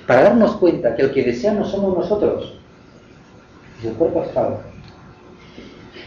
Para 0.06 0.22
darnos 0.22 0.56
cuenta 0.56 0.94
que 0.96 1.02
el 1.02 1.12
que 1.12 1.22
desea 1.22 1.52
no 1.52 1.64
somos 1.64 1.96
nosotros, 1.96 2.58
es 3.78 3.84
el 3.84 3.92
cuerpo 3.94 4.22
astral. 4.22 4.58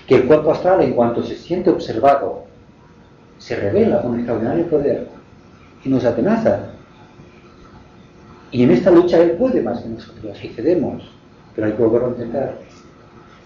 Que 0.07 0.15
el 0.15 0.23
cuerpo 0.25 0.51
astral, 0.51 0.81
en 0.81 0.93
cuanto 0.93 1.21
se 1.23 1.35
siente 1.35 1.69
observado 1.69 2.48
se 3.39 3.55
revela 3.55 4.01
con 4.01 4.15
extraordinario 4.15 4.67
poder 4.67 5.07
y 5.83 5.89
nos 5.89 6.05
atenaza. 6.05 6.67
Y 8.51 8.63
en 8.63 8.71
esta 8.71 8.91
lucha 8.91 9.17
Él 9.19 9.31
puede 9.31 9.61
más 9.61 9.81
que 9.81 9.89
nosotros, 9.89 10.43
y 10.43 10.49
cedemos, 10.49 11.03
pero 11.55 11.67
hay 11.67 11.73
que 11.73 11.83
volver 11.83 12.03
a 12.03 12.07
intentar. 12.09 12.57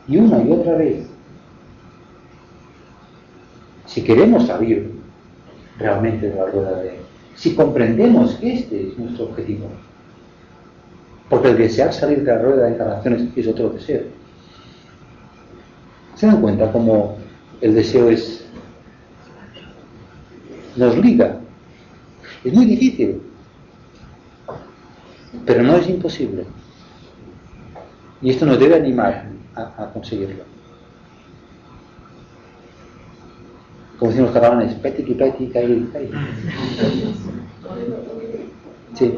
Y 0.07 0.17
una 0.17 0.41
y 0.41 0.51
otra 0.51 0.75
vez. 0.75 1.07
Si 3.85 4.03
queremos 4.03 4.47
salir 4.47 4.91
realmente 5.77 6.29
de 6.29 6.35
la 6.35 6.45
rueda 6.47 6.81
de 6.81 6.89
Él, 6.89 6.95
si 7.35 7.55
comprendemos 7.55 8.35
que 8.35 8.53
este 8.53 8.89
es 8.89 8.97
nuestro 8.97 9.25
objetivo, 9.25 9.67
porque 11.29 11.49
el 11.49 11.57
desear 11.57 11.93
salir 11.93 12.23
de 12.23 12.31
la 12.31 12.39
rueda 12.39 12.65
de 12.65 12.73
encarnaciones 12.73 13.23
es 13.35 13.47
otro 13.47 13.69
deseo. 13.69 14.03
¿Se 16.15 16.27
dan 16.27 16.41
cuenta 16.41 16.71
cómo 16.71 17.17
el 17.61 17.75
deseo 17.75 18.09
es 18.09 18.42
nos 20.75 20.97
liga. 20.97 21.39
Es 22.43 22.53
muy 22.53 22.65
difícil, 22.65 23.21
pero 25.45 25.63
no 25.63 25.77
es 25.77 25.87
imposible. 25.87 26.45
Y 28.21 28.29
esto 28.29 28.45
nos 28.45 28.59
debe 28.59 28.75
animar 28.75 29.25
a, 29.55 29.89
conseguirlo. 29.93 30.43
Como 33.99 34.11
decimos 34.11 34.33
los 34.33 34.41
catalanes, 34.41 34.73
peti, 34.75 35.03
peti, 35.13 35.47
caí, 35.47 35.89
caí. 35.93 36.11
Sí. 38.93 39.13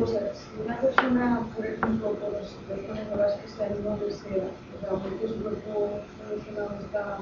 Una 0.63 0.79
persona, 0.79 1.41
por 1.55 1.65
ejemplo, 1.65 2.11
por 2.13 2.33
las 2.33 2.49
situaciones 2.49 3.03
en 3.11 3.19
las 3.19 3.33
que 3.33 3.63
en 3.63 3.83
no 3.83 3.97
desea, 3.97 4.47
o 4.75 4.79
sea, 4.79 4.89
porque 4.89 5.27
su 5.27 5.35
cuerpo 5.41 5.99
emocional 6.31 6.77
está, 6.81 7.17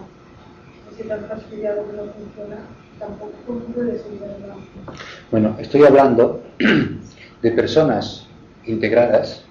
está 0.91 1.17
tan 1.17 1.27
fastidiado 1.29 1.87
que 1.87 1.97
no 1.97 2.03
funciona, 2.13 2.57
bueno, 5.31 5.55
estoy 5.59 5.83
hablando 5.83 6.41
de 7.41 7.51
personas 7.51 8.27
integradas 8.65 9.43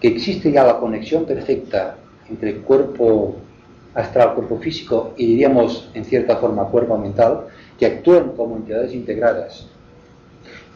que 0.00 0.08
existe 0.08 0.52
ya 0.52 0.64
la 0.64 0.78
conexión 0.78 1.24
perfecta 1.24 1.96
entre 2.28 2.58
cuerpo 2.58 3.36
astral, 3.94 4.34
cuerpo 4.34 4.58
físico 4.58 5.14
y 5.16 5.26
diríamos 5.26 5.90
en 5.94 6.04
cierta 6.04 6.36
forma 6.36 6.64
cuerpo 6.66 6.96
mental, 6.98 7.46
que 7.78 7.86
actúan 7.86 8.32
como 8.36 8.56
entidades 8.56 8.94
integradas. 8.94 9.66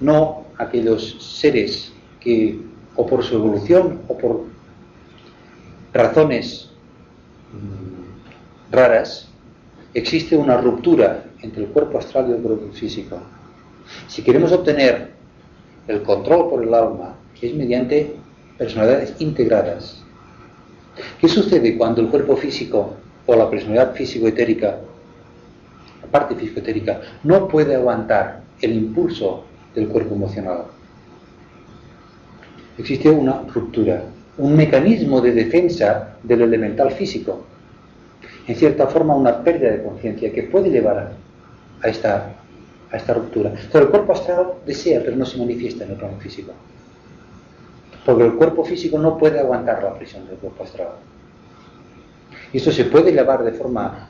No 0.01 0.47
aquellos 0.59 1.17
seres 1.41 1.93
que 2.21 2.61
o 2.97 3.07
por 3.07 3.23
su 3.23 3.37
evolución 3.37 4.03
o 4.09 4.19
por 4.19 4.45
razones 5.93 6.71
mm, 7.53 8.73
raras 8.73 9.32
existe 9.95 10.37
una 10.37 10.57
ruptura 10.57 11.25
entre 11.43 11.65
el 11.65 11.69
cuerpo 11.69 11.99
astral 11.99 12.29
y 12.29 12.33
el 12.33 12.39
cuerpo 12.39 12.73
físico. 12.73 13.19
Si 14.09 14.23
queremos 14.23 14.53
obtener 14.53 15.11
el 15.89 16.03
control 16.03 16.49
por 16.49 16.63
el 16.63 16.73
alma, 16.73 17.17
es 17.43 17.55
mediante 17.55 18.15
personalidades 18.57 19.15
integradas. 19.19 20.03
¿Qué 21.21 21.29
sucede 21.29 21.77
cuando 21.77 22.01
el 22.01 22.09
cuerpo 22.09 22.37
físico 22.37 22.95
o 23.27 23.35
la 23.35 23.51
personalidad 23.51 23.95
físico-etérica, 23.95 24.79
la 26.03 26.09
parte 26.09 26.37
físico-etérica, 26.37 27.01
no 27.25 27.49
puede 27.49 27.75
aguantar 27.75 28.43
el 28.61 28.75
impulso 28.75 29.45
del 29.75 29.89
cuerpo 29.89 30.15
emocional? 30.15 30.65
Existe 32.79 33.11
una 33.11 33.43
ruptura, 33.53 34.05
un 34.39 34.57
mecanismo 34.57 35.21
de 35.21 35.33
defensa 35.33 36.17
del 36.23 36.43
elemental 36.43 36.93
físico. 36.93 37.45
En 38.47 38.57
cierta 38.57 38.87
forma, 38.87 39.15
una 39.15 39.43
pérdida 39.43 39.71
de 39.71 39.83
conciencia 39.83 40.33
que 40.33 40.43
puede 40.45 40.71
llevar 40.71 41.13
a 41.83 41.89
esta, 41.89 42.35
a 42.91 42.97
esta 42.97 43.15
ruptura. 43.15 43.53
Pero 43.71 43.85
el 43.85 43.91
cuerpo 43.91 44.13
astral 44.13 44.55
desea, 44.67 45.01
pero 45.05 45.17
no 45.17 45.25
se 45.25 45.39
manifiesta 45.39 45.85
en 45.85 45.93
el 45.93 45.97
plano 45.97 46.19
físico. 46.19 46.53
Porque 48.05 48.25
el 48.25 48.35
cuerpo 48.35 48.65
físico 48.65 48.99
no 48.99 49.17
puede 49.17 49.39
aguantar 49.39 49.83
la 49.83 49.95
presión 49.95 50.27
del 50.27 50.37
cuerpo 50.37 50.65
astral. 50.65 50.89
Y 52.53 52.57
esto 52.57 52.73
se 52.73 52.85
puede 52.87 53.13
llevar 53.13 53.45
de 53.45 53.53
forma 53.53 54.09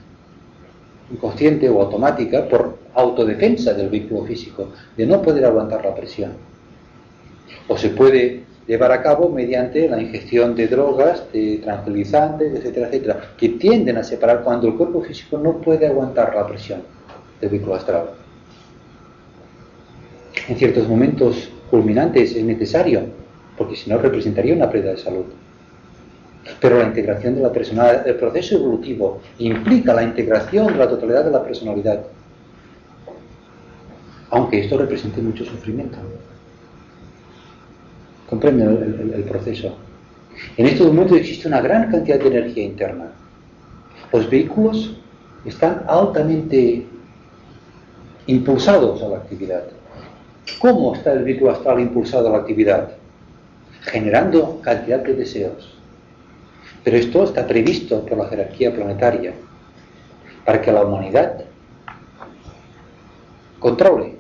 inconsciente 1.11 1.69
o 1.69 1.83
automática 1.83 2.49
por 2.49 2.79
autodefensa 2.95 3.75
del 3.75 3.91
vehículo 3.91 4.25
físico, 4.25 4.71
de 4.97 5.07
no 5.07 5.21
poder 5.21 5.45
aguantar 5.45 5.85
la 5.85 5.95
presión. 5.95 6.33
O 7.69 7.77
se 7.77 7.91
puede 7.91 8.45
llevar 8.67 8.93
a 8.93 9.03
cabo 9.03 9.29
mediante 9.29 9.89
la 9.89 10.01
ingestión 10.01 10.55
de 10.55 10.69
drogas, 10.69 11.25
de 11.33 11.59
tranquilizantes, 11.59 12.55
etcétera, 12.55 12.87
etcétera, 12.87 13.21
que 13.37 13.51
tienden 13.51 13.97
a 13.97 14.05
separar 14.05 14.43
cuando 14.43 14.69
el 14.69 14.75
cuerpo 14.75 15.03
físico 15.03 15.39
no 15.39 15.59
puede 15.59 15.87
aguantar 15.87 16.35
la 16.35 16.47
presión 16.47 16.83
del 17.41 17.51
vehículo 17.51 17.75
astral. 17.75 18.11
En 20.49 20.57
ciertos 20.57 20.89
momentos 20.89 21.51
culminantes 21.71 22.35
es 22.35 22.45
necesario, 22.45 23.03
porque 23.57 23.77
si 23.77 23.91
no 23.91 23.99
representaría 23.99 24.55
una 24.55 24.71
pérdida 24.71 24.93
de 24.93 24.99
salud. 24.99 25.25
Pero 26.61 26.79
la 26.79 26.87
integración 26.87 27.37
de 27.37 27.43
la 27.43 27.53
personalidad, 27.53 28.07
el 28.07 28.17
proceso 28.17 28.57
evolutivo 28.57 29.21
implica 29.39 29.95
la 29.95 30.03
integración 30.03 30.69
de 30.69 30.79
la 30.79 30.89
totalidad 30.89 31.25
de 31.25 31.31
la 31.31 31.45
personalidad, 31.45 32.05
aunque 34.31 34.61
esto 34.61 34.79
represente 34.79 35.21
mucho 35.21 35.45
sufrimiento. 35.45 35.99
Comprenden 38.43 39.13
el, 39.15 39.23
proceso. 39.23 39.77
En 40.57 40.67
estos 40.67 40.89
momentos 40.89 41.17
existe 41.17 41.47
una 41.47 41.61
gran 41.61 41.93
cantidad 41.93 42.19
de 42.19 42.27
energía 42.27 42.65
interna. 42.65 43.13
Los 44.13 44.29
vehículos 44.29 44.97
están 45.45 45.85
altamente 45.87 46.85
impulsados 48.27 49.01
a 49.01 49.11
la 49.11 49.19
actividad. 49.19 49.63
¿Cómo 50.59 50.93
está 50.97 51.13
el 51.13 51.23
vehículo 51.23 51.53
astral 51.53 51.79
impulsado 51.79 52.31
a 52.31 52.33
la 52.33 52.39
actividad? 52.39 52.91
Generando 53.83 54.61
cantidad 54.61 54.99
de 55.05 55.15
deseos. 55.15 55.79
Pero 56.83 56.97
esto 56.97 57.23
está 57.23 57.47
previsto 57.47 58.05
por 58.05 58.19
la 58.19 58.29
jerarquía 58.29 58.75
planetaria 58.75 59.35
para 60.45 60.61
que 60.61 60.73
la 60.73 60.85
humanidad 60.85 61.45
controle 63.61 64.17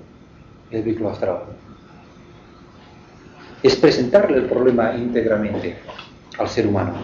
el 0.70 0.84
vehículo 0.84 1.10
astral 1.10 1.38
es 3.62 3.76
presentarle 3.76 4.38
el 4.38 4.46
problema 4.46 4.94
íntegramente 4.94 5.76
al 6.38 6.48
ser 6.48 6.66
humano. 6.66 6.94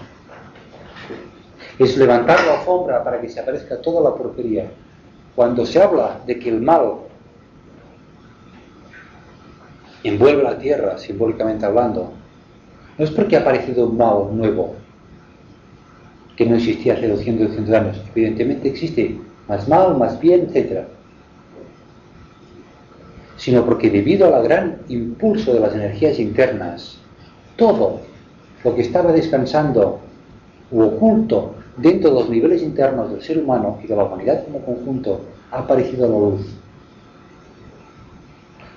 Es 1.79 1.97
levantar 1.97 2.45
la 2.45 2.59
alfombra 2.59 3.05
para 3.05 3.21
que 3.21 3.29
se 3.29 3.39
aparezca 3.39 3.81
toda 3.81 4.11
la 4.11 4.17
porquería. 4.17 4.69
Cuando 5.37 5.65
se 5.65 5.81
habla 5.81 6.21
de 6.27 6.39
que 6.39 6.49
el 6.49 6.61
mal 6.61 6.95
envuelve 10.03 10.43
la 10.43 10.59
tierra, 10.59 10.99
simbólicamente 10.99 11.65
hablando, 11.65 12.13
no 12.97 13.05
es 13.05 13.11
porque 13.13 13.37
ha 13.37 13.41
aparecido 13.41 13.87
un 13.87 13.97
mal 13.97 14.37
nuevo, 14.37 14.75
que 16.37 16.47
no 16.47 16.57
existía 16.57 16.95
hace 16.95 17.09
200, 17.09 17.49
200 17.49 17.75
años. 17.75 18.03
Evidentemente 18.15 18.69
existe 18.69 19.21
más 19.47 19.69
mal, 19.69 19.97
más 19.97 20.19
bien, 20.19 20.51
etc 20.55 20.98
sino 23.39 23.65
porque 23.65 23.89
debido 23.89 24.35
al 24.35 24.43
gran 24.43 24.79
impulso 24.89 25.55
de 25.55 25.61
las 25.61 25.73
energías 25.73 26.19
internas, 26.19 26.99
todo 27.57 28.01
lo 28.65 28.75
que 28.75 28.83
estaba 28.83 29.13
descansando 29.13 30.01
u 30.71 30.83
oculto 30.83 31.55
dentro 31.77 32.11
de 32.11 32.21
los 32.21 32.29
niveles 32.29 32.63
internos 32.63 33.11
del 33.11 33.23
ser 33.23 33.39
humano 33.39 33.79
y 33.83 33.87
de 33.87 33.97
la 33.97 34.05
humanidad 34.05 34.45
como 34.45 34.61
conjunto 34.61 35.21
ha 35.53 35.61
aparecido 35.61 36.05
a 36.05 36.09
la 36.09 36.19
luz. 36.19 36.47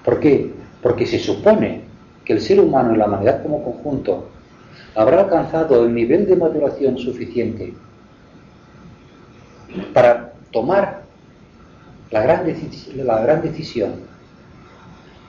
¿Por 0.06 0.20
qué? 0.20 0.54
Porque 0.82 1.08
se 1.08 1.18
supone 1.18 1.82
que 2.24 2.34
el 2.34 2.42
ser 2.42 2.60
humano 2.60 2.94
y 2.94 2.98
la 2.98 3.08
humanidad 3.08 3.42
como 3.42 3.64
conjunto 3.64 4.30
habrá 4.94 5.22
alcanzado 5.22 5.84
el 5.86 5.94
nivel 5.94 6.28
de 6.28 6.36
maduración 6.36 7.00
suficiente 7.00 7.74
para 9.94 10.34
tomar 10.52 11.02
la 12.12 12.22
gran, 12.22 12.44
la 13.04 13.22
gran 13.22 13.42
decisión 13.42 14.11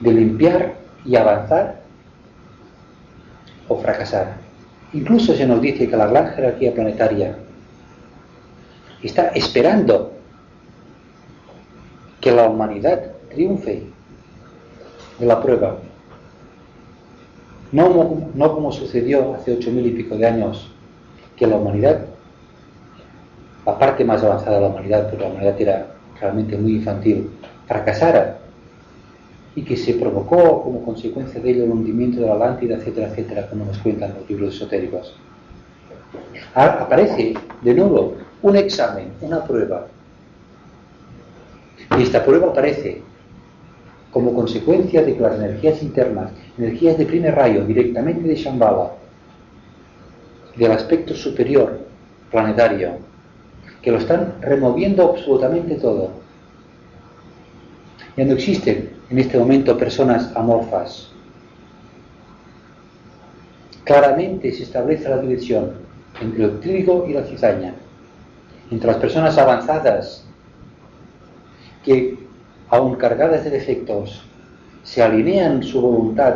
de 0.03 0.11
limpiar 0.11 0.73
y 1.05 1.15
avanzar 1.15 1.81
o 3.67 3.77
fracasar. 3.77 4.35
Incluso 4.93 5.33
se 5.33 5.47
nos 5.47 5.61
dice 5.61 5.89
que 5.89 5.97
la 5.97 6.07
gran 6.07 6.33
jerarquía 6.33 6.73
planetaria 6.73 7.37
está 9.01 9.29
esperando 9.29 10.11
que 12.19 12.31
la 12.31 12.47
humanidad 12.47 13.11
triunfe 13.29 13.83
de 15.19 15.25
la 15.25 15.41
prueba. 15.41 15.77
No, 17.71 18.29
no 18.35 18.53
como 18.53 18.71
sucedió 18.71 19.33
hace 19.33 19.53
ocho 19.53 19.71
mil 19.71 19.87
y 19.87 19.91
pico 19.91 20.15
de 20.15 20.27
años, 20.27 20.69
que 21.35 21.47
la 21.47 21.55
humanidad, 21.55 22.05
la 23.65 23.79
parte 23.79 24.05
más 24.05 24.23
avanzada 24.23 24.57
de 24.57 24.61
la 24.61 24.67
humanidad, 24.67 25.09
porque 25.09 25.23
la 25.23 25.31
humanidad 25.31 25.59
era 25.59 25.87
realmente 26.19 26.55
muy 26.57 26.75
infantil, 26.75 27.29
fracasara 27.67 28.42
y 29.55 29.63
que 29.63 29.77
se 29.77 29.93
provocó 29.93 30.63
como 30.63 30.83
consecuencia 30.83 31.39
de 31.39 31.51
ello 31.51 31.63
el 31.65 31.71
hundimiento 31.71 32.19
de 32.19 32.27
la 32.27 32.33
Atlántida, 32.33 32.75
etcétera, 32.75 33.09
etcétera, 33.09 33.49
como 33.49 33.65
nos 33.65 33.77
cuentan 33.77 34.15
los 34.19 34.29
libros 34.29 34.55
esotéricos. 34.55 35.15
aparece 36.55 37.33
de 37.61 37.73
nuevo 37.73 38.15
un 38.41 38.55
examen, 38.55 39.09
una 39.21 39.43
prueba. 39.43 39.87
Y 41.97 42.03
esta 42.03 42.23
prueba 42.23 42.47
aparece 42.47 43.01
como 44.11 44.33
consecuencia 44.33 45.03
de 45.03 45.15
que 45.15 45.21
las 45.21 45.35
energías 45.35 45.81
internas, 45.81 46.31
energías 46.57 46.97
de 46.97 47.05
primer 47.05 47.35
rayo 47.35 47.65
directamente 47.65 48.27
de 48.27 48.35
Shambhala, 48.35 48.91
del 50.55 50.71
aspecto 50.71 51.15
superior 51.15 51.79
planetario, 52.31 52.97
que 53.81 53.91
lo 53.91 53.97
están 53.97 54.35
removiendo 54.41 55.11
absolutamente 55.11 55.75
todo. 55.75 56.11
Ya 58.15 58.25
no 58.25 58.33
existen 58.33 58.92
en 59.09 59.19
este 59.19 59.37
momento 59.37 59.77
personas 59.77 60.35
amorfas. 60.35 61.09
Claramente 63.83 64.51
se 64.51 64.63
establece 64.63 65.09
la 65.09 65.17
división 65.17 65.73
entre 66.21 66.45
el 66.45 66.59
trigo 66.59 67.05
y 67.07 67.13
la 67.13 67.23
cizaña, 67.23 67.73
entre 68.71 68.87
las 68.87 68.97
personas 68.97 69.37
avanzadas 69.37 70.25
que, 71.83 72.17
aun 72.69 72.95
cargadas 72.95 73.43
de 73.43 73.49
defectos, 73.49 74.23
se 74.83 75.01
alinean 75.01 75.63
su 75.63 75.81
voluntad 75.81 76.35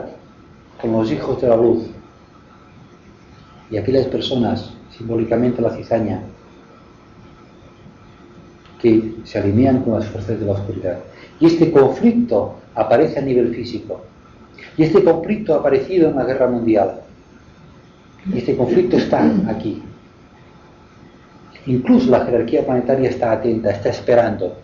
con 0.81 0.91
los 0.91 1.11
hijos 1.11 1.41
de 1.41 1.47
la 1.47 1.55
luz, 1.55 1.85
y 3.69 3.77
aquellas 3.77 4.07
personas, 4.07 4.71
simbólicamente 4.95 5.61
la 5.61 5.75
cizaña, 5.75 6.21
que 8.81 9.15
se 9.23 9.39
alinean 9.39 9.83
con 9.83 9.93
las 9.93 10.05
fuerzas 10.05 10.39
de 10.39 10.45
la 10.45 10.53
oscuridad. 10.53 10.99
Y 11.39 11.45
este 11.45 11.71
conflicto 11.71 12.55
aparece 12.75 13.19
a 13.19 13.21
nivel 13.21 13.53
físico. 13.53 14.01
Y 14.77 14.83
este 14.83 15.03
conflicto 15.03 15.53
ha 15.53 15.59
aparecido 15.59 16.09
en 16.09 16.15
la 16.15 16.23
guerra 16.23 16.47
mundial. 16.47 17.01
Y 18.31 18.39
este 18.39 18.55
conflicto 18.55 18.97
está 18.97 19.23
aquí. 19.47 19.81
Incluso 21.65 22.09
la 22.09 22.25
jerarquía 22.25 22.65
planetaria 22.65 23.09
está 23.09 23.31
atenta, 23.31 23.71
está 23.71 23.89
esperando. 23.89 24.55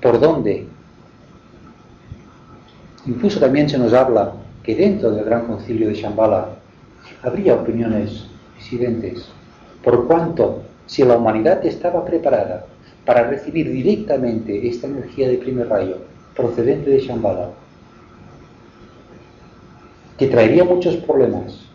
¿Por 0.00 0.18
dónde? 0.18 0.66
Incluso 3.06 3.38
también 3.38 3.68
se 3.68 3.78
nos 3.78 3.92
habla 3.92 4.32
que 4.62 4.74
dentro 4.74 5.10
del 5.10 5.24
gran 5.24 5.46
concilio 5.46 5.88
de 5.88 5.94
Shambhala 5.94 6.48
habría 7.22 7.54
opiniones 7.54 8.26
disidentes. 8.56 9.28
Por 9.82 10.06
cuanto, 10.06 10.62
si 10.86 11.04
la 11.04 11.16
humanidad 11.16 11.64
estaba 11.64 12.04
preparada 12.04 12.66
para 13.04 13.24
recibir 13.28 13.70
directamente 13.70 14.68
esta 14.68 14.86
energía 14.86 15.28
de 15.28 15.38
primer 15.38 15.68
rayo 15.68 15.98
procedente 16.36 16.90
de 16.90 17.00
Shambhala, 17.00 17.50
que 20.18 20.28
traería 20.28 20.64
muchos 20.64 20.96
problemas. 20.96 21.66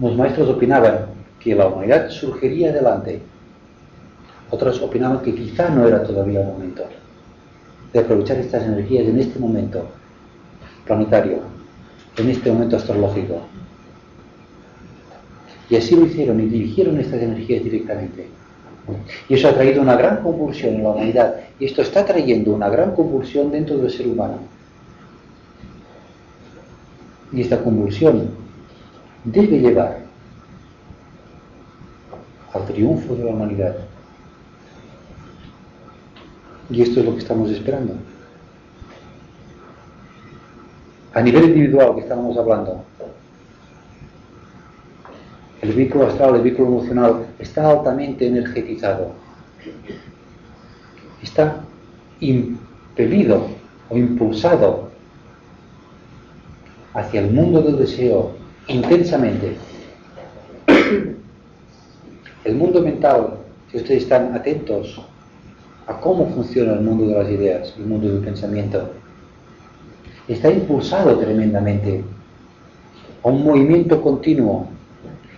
Los 0.00 0.16
maestros 0.16 0.48
opinaban 0.48 1.06
que 1.38 1.54
la 1.54 1.66
humanidad 1.66 2.10
surgiría 2.10 2.70
adelante 2.70 3.20
Otros 4.50 4.82
opinaban 4.82 5.22
que 5.22 5.34
quizá 5.34 5.70
no 5.70 5.86
era 5.88 6.02
todavía 6.02 6.40
el 6.42 6.46
momento 6.46 6.84
de 7.90 7.98
aprovechar 8.00 8.36
estas 8.36 8.64
energías 8.64 9.06
en 9.06 9.18
este 9.18 9.38
momento 9.38 9.88
planetario, 10.84 11.38
en 12.18 12.28
este 12.28 12.52
momento 12.52 12.76
astrológico. 12.76 13.40
Y 15.70 15.76
así 15.76 15.96
lo 15.96 16.04
hicieron 16.04 16.38
y 16.40 16.46
dirigieron 16.48 17.00
estas 17.00 17.22
energías 17.22 17.64
directamente. 17.64 18.28
Y 19.28 19.34
eso 19.34 19.48
ha 19.48 19.54
traído 19.54 19.80
una 19.80 19.96
gran 19.96 20.22
convulsión 20.22 20.74
en 20.74 20.82
la 20.82 20.90
humanidad. 20.90 21.36
Y 21.58 21.66
esto 21.66 21.82
está 21.82 22.04
trayendo 22.04 22.52
una 22.52 22.68
gran 22.68 22.94
convulsión 22.94 23.50
dentro 23.50 23.78
del 23.78 23.90
ser 23.90 24.08
humano. 24.08 24.38
Y 27.32 27.40
esta 27.40 27.62
convulsión 27.62 28.30
debe 29.24 29.58
llevar 29.58 30.00
al 32.52 32.66
triunfo 32.66 33.14
de 33.14 33.24
la 33.24 33.30
humanidad. 33.30 33.76
Y 36.68 36.82
esto 36.82 37.00
es 37.00 37.06
lo 37.06 37.12
que 37.12 37.20
estamos 37.20 37.50
esperando. 37.50 37.94
A 41.14 41.20
nivel 41.20 41.44
individual 41.44 41.94
que 41.94 42.00
estábamos 42.00 42.36
hablando, 42.36 42.84
el 45.62 45.72
vehículo 45.72 46.08
astral, 46.08 46.34
el 46.34 46.42
vehículo 46.42 46.68
emocional, 46.68 47.26
está 47.38 47.70
altamente 47.70 48.26
energetizado. 48.26 49.12
Está 51.22 51.60
impelido 52.18 53.46
o 53.88 53.96
impulsado 53.96 54.90
hacia 56.94 57.20
el 57.20 57.30
mundo 57.30 57.62
del 57.62 57.78
deseo 57.78 58.32
intensamente. 58.66 59.56
El 62.44 62.56
mundo 62.56 62.82
mental, 62.82 63.34
si 63.70 63.76
ustedes 63.76 64.02
están 64.02 64.34
atentos 64.34 65.00
a 65.86 66.00
cómo 66.00 66.26
funciona 66.30 66.72
el 66.72 66.80
mundo 66.80 67.06
de 67.06 67.14
las 67.14 67.30
ideas, 67.30 67.74
el 67.78 67.86
mundo 67.86 68.08
del 68.08 68.18
pensamiento, 68.18 68.90
está 70.26 70.50
impulsado 70.50 71.16
tremendamente 71.18 72.02
a 73.22 73.28
un 73.28 73.44
movimiento 73.44 74.02
continuo 74.02 74.66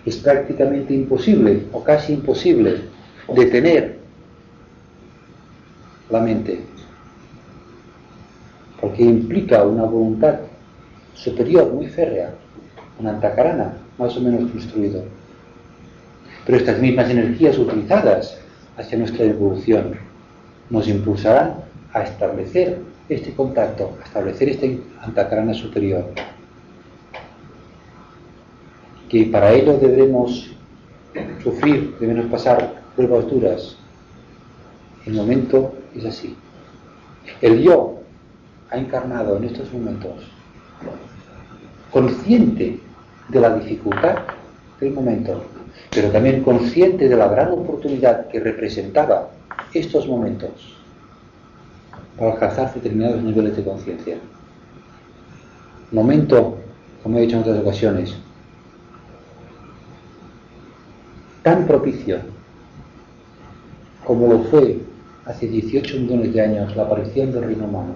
es 0.05 0.17
prácticamente 0.17 0.93
imposible 0.93 1.63
o 1.71 1.83
casi 1.83 2.13
imposible 2.13 2.81
detener 3.35 3.97
la 6.09 6.19
mente, 6.19 6.59
porque 8.79 9.03
implica 9.03 9.63
una 9.63 9.83
voluntad 9.83 10.35
superior, 11.15 11.73
muy 11.73 11.87
férrea, 11.87 12.35
una 12.99 13.11
antacarana, 13.11 13.73
más 13.97 14.15
o 14.15 14.21
menos 14.21 14.51
construido. 14.51 15.03
Pero 16.45 16.57
estas 16.59 16.79
mismas 16.79 17.09
energías 17.09 17.57
utilizadas 17.57 18.37
hacia 18.77 18.99
nuestra 18.99 19.25
evolución 19.25 19.95
nos 20.69 20.87
impulsarán 20.87 21.55
a 21.93 22.03
establecer 22.03 22.77
este 23.09 23.33
contacto, 23.33 23.97
a 24.01 24.05
establecer 24.05 24.49
esta 24.49 24.67
antacarana 25.01 25.53
superior 25.53 26.05
que 29.09 29.25
para 29.25 29.53
ello 29.53 29.77
debemos 29.77 30.51
sufrir, 31.43 31.95
debemos 31.99 32.25
pasar 32.25 32.81
pruebas 32.95 33.29
duras. 33.29 33.77
El 35.05 35.13
momento 35.13 35.73
es 35.95 36.05
así. 36.05 36.35
El 37.41 37.61
yo 37.61 37.99
ha 38.69 38.77
encarnado 38.77 39.37
en 39.37 39.45
estos 39.45 39.71
momentos, 39.71 40.31
consciente 41.91 42.79
de 43.29 43.39
la 43.39 43.55
dificultad 43.55 44.17
del 44.79 44.93
momento, 44.93 45.43
pero 45.91 46.09
también 46.09 46.43
consciente 46.43 47.07
de 47.07 47.15
la 47.15 47.27
gran 47.27 47.51
oportunidad 47.51 48.27
que 48.27 48.39
representaba 48.39 49.29
estos 49.73 50.07
momentos 50.07 50.75
para 52.17 52.33
alcanzar 52.33 52.73
determinados 52.73 53.21
niveles 53.21 53.55
de 53.55 53.63
conciencia. 53.63 54.17
Momento, 55.91 56.57
como 57.03 57.17
he 57.17 57.21
dicho 57.21 57.35
en 57.35 57.41
otras 57.41 57.59
ocasiones, 57.59 58.15
tan 61.45 61.67
propicio 61.67 62.17
como 64.03 64.27
lo 64.27 64.39
fue 64.45 64.81
hace 65.25 65.47
18 65.47 65.99
millones 65.99 66.33
de 66.33 66.41
años 66.41 66.75
la 66.75 66.83
aparición 66.83 67.31
del 67.31 67.43
reino 67.43 67.65
humano. 67.65 67.95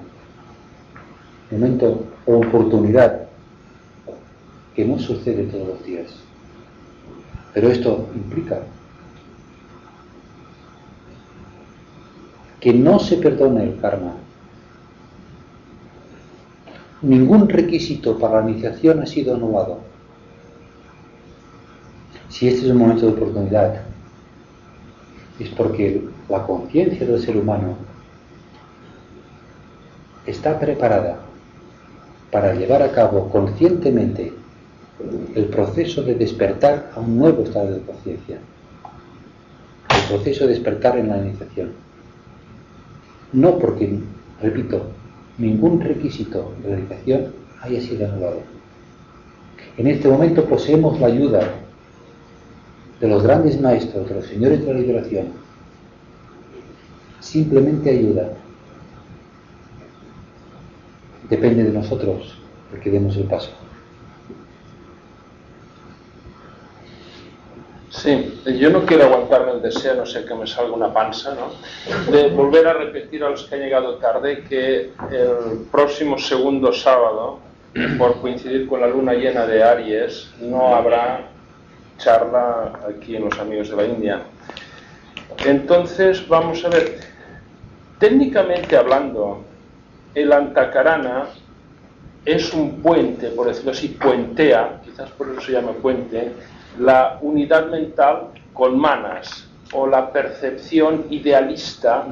Momento 1.50 2.06
o 2.28 2.38
oportunidad 2.38 3.28
que 4.76 4.86
no 4.86 5.00
sucede 5.00 5.46
todos 5.46 5.68
los 5.68 5.84
días. 5.84 6.12
Pero 7.56 7.70
esto 7.70 8.08
implica 8.14 8.60
que 12.60 12.72
no 12.72 13.00
se 13.00 13.18
perdone 13.18 13.64
el 13.64 13.80
karma. 13.80 14.14
Ningún 17.02 17.50
requisito 17.50 18.20
para 18.20 18.42
la 18.44 18.52
iniciación 18.52 19.00
ha 19.00 19.08
sido 19.08 19.34
anulado 19.34 19.89
si 22.40 22.48
este 22.48 22.68
es 22.68 22.72
un 22.72 22.78
momento 22.78 23.06
de 23.06 23.12
oportunidad, 23.12 23.82
es 25.42 25.50
porque 25.50 26.02
la 26.30 26.42
conciencia 26.48 27.06
del 27.06 27.20
ser 27.20 27.36
humano 27.36 27.76
está 30.26 30.58
preparada 30.58 31.20
para 32.32 32.54
llevar 32.54 32.82
a 32.82 32.94
cabo 32.94 33.28
conscientemente 33.30 34.32
el 35.36 35.46
proceso 35.48 36.02
de 36.02 36.16
despertar 36.16 36.92
a 36.96 37.02
un 37.02 37.18
nuevo 37.18 37.44
estado 37.44 37.74
de 37.74 37.82
conciencia, 37.82 38.38
el 39.90 40.08
proceso 40.08 40.46
de 40.48 40.54
despertar 40.54 40.98
en 40.98 41.10
la 41.10 41.18
iniciación. 41.18 41.72
No 43.34 43.60
porque, 43.60 44.00
repito, 44.42 44.84
ningún 45.38 45.82
requisito 45.82 46.54
de 46.64 46.70
la 46.70 46.80
iniciación 46.80 47.34
haya 47.62 47.82
sido 47.82 48.08
anulado. 48.08 48.40
En 49.78 49.88
este 49.88 50.08
momento 50.08 50.46
poseemos 50.46 51.02
la 51.02 51.08
ayuda 51.08 51.66
de 53.00 53.08
los 53.08 53.24
grandes 53.24 53.60
maestros, 53.60 54.10
de 54.10 54.16
los 54.16 54.26
señores 54.26 54.66
de 54.66 54.74
la 54.74 54.80
liberación, 54.80 55.28
simplemente 57.20 57.90
ayuda. 57.92 58.30
Depende 61.30 61.64
de 61.64 61.72
nosotros 61.72 62.38
el 62.74 62.80
que 62.80 62.90
demos 62.90 63.16
el 63.16 63.26
paso. 63.26 63.52
Sí, 67.90 68.42
yo 68.58 68.70
no 68.70 68.86
quiero 68.86 69.06
aguantarme 69.06 69.52
el 69.54 69.62
deseo, 69.62 69.96
no 69.96 70.06
sé 70.06 70.24
que 70.24 70.34
me 70.34 70.48
salga 70.48 70.74
una 70.74 70.94
panza, 70.94 71.36
¿no? 71.36 72.12
De 72.12 72.30
volver 72.30 72.68
a 72.68 72.74
repetir 72.74 73.24
a 73.24 73.30
los 73.30 73.44
que 73.44 73.56
han 73.56 73.62
llegado 73.62 73.96
tarde 73.96 74.44
que 74.48 74.92
el 75.12 75.66
próximo 75.72 76.18
segundo 76.18 76.72
sábado, 76.72 77.40
por 77.98 78.22
coincidir 78.22 78.68
con 78.68 78.82
la 78.82 78.88
luna 78.88 79.14
llena 79.14 79.46
de 79.46 79.64
Aries, 79.64 80.32
no 80.40 80.76
habrá 80.76 81.29
charla 82.00 82.80
aquí 82.90 83.16
en 83.16 83.26
los 83.26 83.38
amigos 83.38 83.70
de 83.70 83.76
la 83.76 83.86
India. 83.86 84.22
Entonces, 85.46 86.28
vamos 86.28 86.66
a 86.66 86.70
ver, 86.70 87.00
técnicamente 88.00 88.76
hablando, 88.76 89.44
el 90.16 90.34
antakarana 90.34 91.28
es 92.26 92.54
un 92.54 92.82
puente, 92.82 93.30
por 93.30 93.48
decirlo 93.48 93.72
así, 93.72 93.90
puentea, 93.90 94.82
quizás 94.84 95.10
por 95.12 95.30
eso 95.30 95.42
se 95.42 95.52
llama 95.52 95.74
puente, 95.74 96.32
la 96.80 97.20
unidad 97.22 97.68
mental 97.68 98.30
con 98.54 98.78
manas 98.78 99.48
o 99.74 99.88
la 99.88 100.12
percepción 100.12 101.06
idealista 101.10 102.08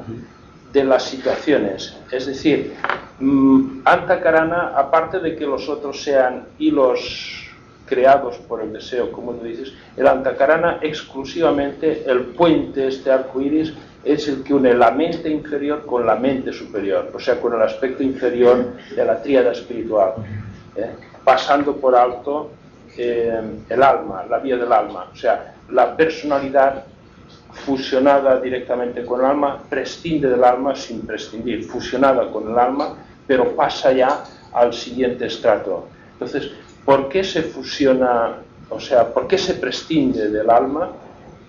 de 0.72 0.84
las 0.84 1.04
situaciones. 1.04 1.96
Es 2.10 2.26
decir, 2.26 2.74
mm, 3.18 3.80
Antakarana, 3.84 4.72
aparte 4.76 5.18
de 5.18 5.34
que 5.34 5.46
los 5.46 5.68
otros 5.68 6.02
sean 6.02 6.46
hilos 6.58 7.47
creados 7.88 8.36
por 8.38 8.62
el 8.62 8.72
deseo, 8.72 9.10
como 9.12 9.32
tú 9.32 9.44
dices, 9.44 9.72
el 9.96 10.06
Antakarana 10.06 10.78
exclusivamente, 10.82 12.04
el 12.06 12.20
puente, 12.26 12.88
este 12.88 13.10
arco 13.10 13.40
iris, 13.40 13.72
es 14.04 14.28
el 14.28 14.42
que 14.42 14.54
une 14.54 14.74
la 14.74 14.90
mente 14.90 15.28
inferior 15.28 15.84
con 15.84 16.06
la 16.06 16.16
mente 16.16 16.52
superior, 16.52 17.10
o 17.12 17.18
sea, 17.18 17.40
con 17.40 17.54
el 17.54 17.62
aspecto 17.62 18.02
inferior 18.02 18.72
de 18.94 19.04
la 19.04 19.20
tríada 19.20 19.52
espiritual, 19.52 20.14
¿eh? 20.76 20.90
pasando 21.24 21.76
por 21.76 21.94
alto 21.94 22.50
eh, 22.96 23.40
el 23.68 23.82
alma, 23.82 24.24
la 24.28 24.38
vía 24.38 24.56
del 24.56 24.72
alma, 24.72 25.08
o 25.12 25.16
sea, 25.16 25.54
la 25.70 25.96
personalidad 25.96 26.84
fusionada 27.52 28.40
directamente 28.40 29.04
con 29.04 29.20
el 29.20 29.26
alma, 29.26 29.62
prescinde 29.68 30.28
del 30.28 30.44
alma 30.44 30.74
sin 30.74 31.06
prescindir, 31.06 31.64
fusionada 31.64 32.30
con 32.30 32.50
el 32.50 32.58
alma, 32.58 32.96
pero 33.26 33.54
pasa 33.54 33.92
ya 33.92 34.24
al 34.52 34.72
siguiente 34.72 35.26
estrato. 35.26 35.88
Entonces, 36.12 36.52
¿por 36.88 37.10
qué 37.10 37.22
se 37.22 37.42
fusiona, 37.42 38.36
o 38.70 38.80
sea, 38.80 39.12
por 39.12 39.28
qué 39.28 39.36
se 39.36 39.52
prescinde 39.52 40.30
del 40.30 40.48
alma 40.48 40.90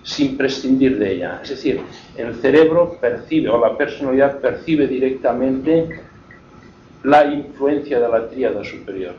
sin 0.02 0.36
prescindir 0.36 0.98
de 0.98 1.14
ella? 1.14 1.40
Es 1.42 1.48
decir, 1.48 1.80
el 2.18 2.34
cerebro 2.42 2.98
percibe 3.00 3.48
o 3.48 3.58
la 3.58 3.74
personalidad 3.74 4.38
percibe 4.38 4.86
directamente 4.86 5.88
la 7.04 7.24
influencia 7.24 7.98
de 7.98 8.06
la 8.06 8.28
tríada 8.28 8.62
superior. 8.62 9.14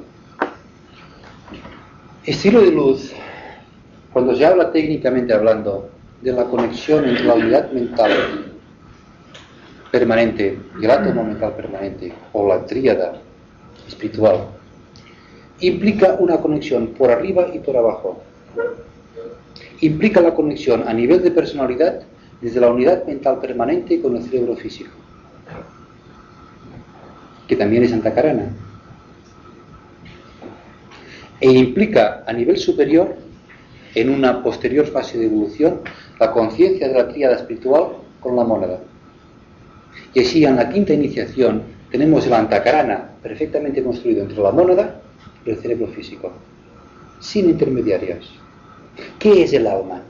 Estilo 2.23 2.61
de 2.61 2.71
luz, 2.71 3.11
cuando 4.13 4.35
se 4.35 4.45
habla 4.45 4.71
técnicamente 4.71 5.33
hablando, 5.33 5.89
de 6.21 6.33
la 6.33 6.43
conexión 6.43 7.03
entre 7.09 7.23
la 7.23 7.33
unidad 7.33 7.71
mental 7.71 8.11
permanente 9.89 10.55
y 10.79 10.85
el 10.85 11.15
mental 11.15 11.53
permanente, 11.55 12.13
o 12.31 12.47
la 12.47 12.63
tríada 12.63 13.13
espiritual, 13.87 14.60
implica 15.61 16.17
una 16.19 16.37
conexión 16.37 16.87
por 16.87 17.11
arriba 17.11 17.47
y 17.53 17.59
por 17.59 17.77
abajo. 17.77 18.21
Implica 19.81 20.21
la 20.21 20.33
conexión 20.33 20.87
a 20.87 20.93
nivel 20.93 21.21
de 21.23 21.31
personalidad 21.31 22.01
desde 22.41 22.59
la 22.59 22.69
unidad 22.69 23.05
mental 23.05 23.39
permanente 23.39 24.01
con 24.01 24.17
el 24.17 24.23
cerebro 24.23 24.55
físico, 24.55 24.91
que 27.47 27.55
también 27.55 27.83
es 27.83 27.93
antacarana. 27.93 28.49
E 31.39 31.51
implica 31.51 32.23
a 32.27 32.33
nivel 32.33 32.57
superior, 32.57 33.15
en 33.93 34.09
una 34.09 34.41
posterior 34.41 34.87
fase 34.87 35.17
de 35.17 35.25
evolución, 35.25 35.81
la 36.19 36.31
conciencia 36.31 36.87
de 36.87 36.93
la 36.93 37.07
tríada 37.09 37.35
espiritual 37.35 37.97
con 38.19 38.35
la 38.35 38.43
mónada. 38.43 38.79
Y 40.13 40.21
así 40.21 40.45
en 40.45 40.55
la 40.55 40.69
quinta 40.69 40.93
iniciación 40.93 41.63
tenemos 41.91 42.25
el 42.25 42.33
antacarana 42.33 43.09
perfectamente 43.21 43.83
construido 43.83 44.21
entre 44.21 44.41
la 44.41 44.51
mónada 44.51 45.00
y 45.45 45.51
el 45.51 45.57
cerebro 45.57 45.87
físico, 45.87 46.31
sin 47.19 47.49
intermediarios. 47.49 48.31
¿Qué 49.19 49.43
es 49.43 49.53
el 49.53 49.67
alma? 49.67 50.01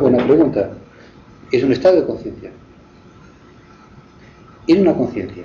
Buena 0.00 0.24
pregunta. 0.24 0.70
Es 1.50 1.62
un 1.62 1.72
estado 1.72 1.96
de 2.00 2.06
conciencia. 2.06 2.50
Es 4.66 4.78
una 4.78 4.94
conciencia. 4.94 5.44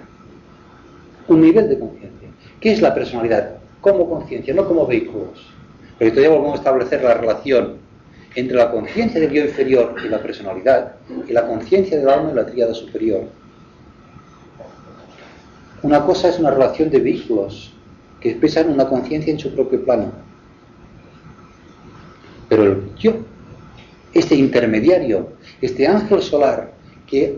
Un 1.28 1.42
nivel 1.42 1.70
de 1.70 1.78
conciencia. 1.78 2.30
¿Qué 2.60 2.72
es 2.72 2.82
la 2.82 2.94
personalidad? 2.94 3.58
Como 3.82 4.10
conciencia, 4.10 4.54
no 4.54 4.68
como 4.68 4.88
vehículos. 4.88 5.54
Pero 5.98 6.12
todavía 6.12 6.36
volvemos 6.36 6.56
a 6.56 6.62
establecer 6.62 7.04
la 7.04 7.14
relación 7.14 7.76
entre 8.36 8.58
la 8.58 8.72
conciencia 8.72 9.20
del 9.20 9.32
yo 9.32 9.44
inferior 9.44 9.96
y 10.04 10.08
la 10.08 10.22
personalidad 10.22 10.96
y 11.28 11.34
la 11.34 11.46
conciencia 11.46 11.98
del 11.98 12.10
alma 12.10 12.32
y 12.32 12.36
la 12.36 12.46
tríada 12.46 12.74
superior. 12.74 13.24
Una 15.82 16.06
cosa 16.06 16.30
es 16.30 16.40
una 16.40 16.52
relación 16.52 16.90
de 16.90 17.00
vehículos 17.00 17.74
que 18.20 18.32
expresan 18.32 18.70
una 18.70 18.88
conciencia 18.88 19.32
en 19.32 19.40
su 19.40 19.54
propio 19.54 19.84
plano. 19.84 20.12
Pero 22.50 22.64
el 22.64 22.96
yo 22.96 23.14
este 24.14 24.36
intermediario, 24.36 25.30
este 25.62 25.88
ángel 25.88 26.22
solar 26.22 26.72
que 27.08 27.38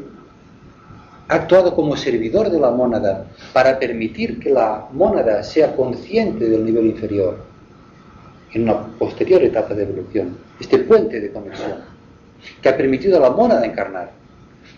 ha 1.27 1.35
actuado 1.35 1.75
como 1.75 1.95
servidor 1.95 2.49
de 2.49 2.59
la 2.59 2.71
mónada 2.71 3.27
para 3.53 3.77
permitir 3.79 4.39
que 4.39 4.49
la 4.49 4.87
mónada 4.91 5.43
sea 5.43 5.75
consciente 5.75 6.49
del 6.49 6.65
nivel 6.65 6.87
inferior 6.87 7.37
en 8.53 8.63
una 8.63 8.87
posterior 8.97 9.41
etapa 9.43 9.73
de 9.73 9.83
evolución, 9.83 10.37
este 10.59 10.79
puente 10.79 11.21
de 11.21 11.31
conexión, 11.31 11.73
que 12.61 12.69
ha 12.69 12.75
permitido 12.75 13.17
a 13.17 13.21
la 13.21 13.29
mónada 13.29 13.65
encarnar, 13.65 14.11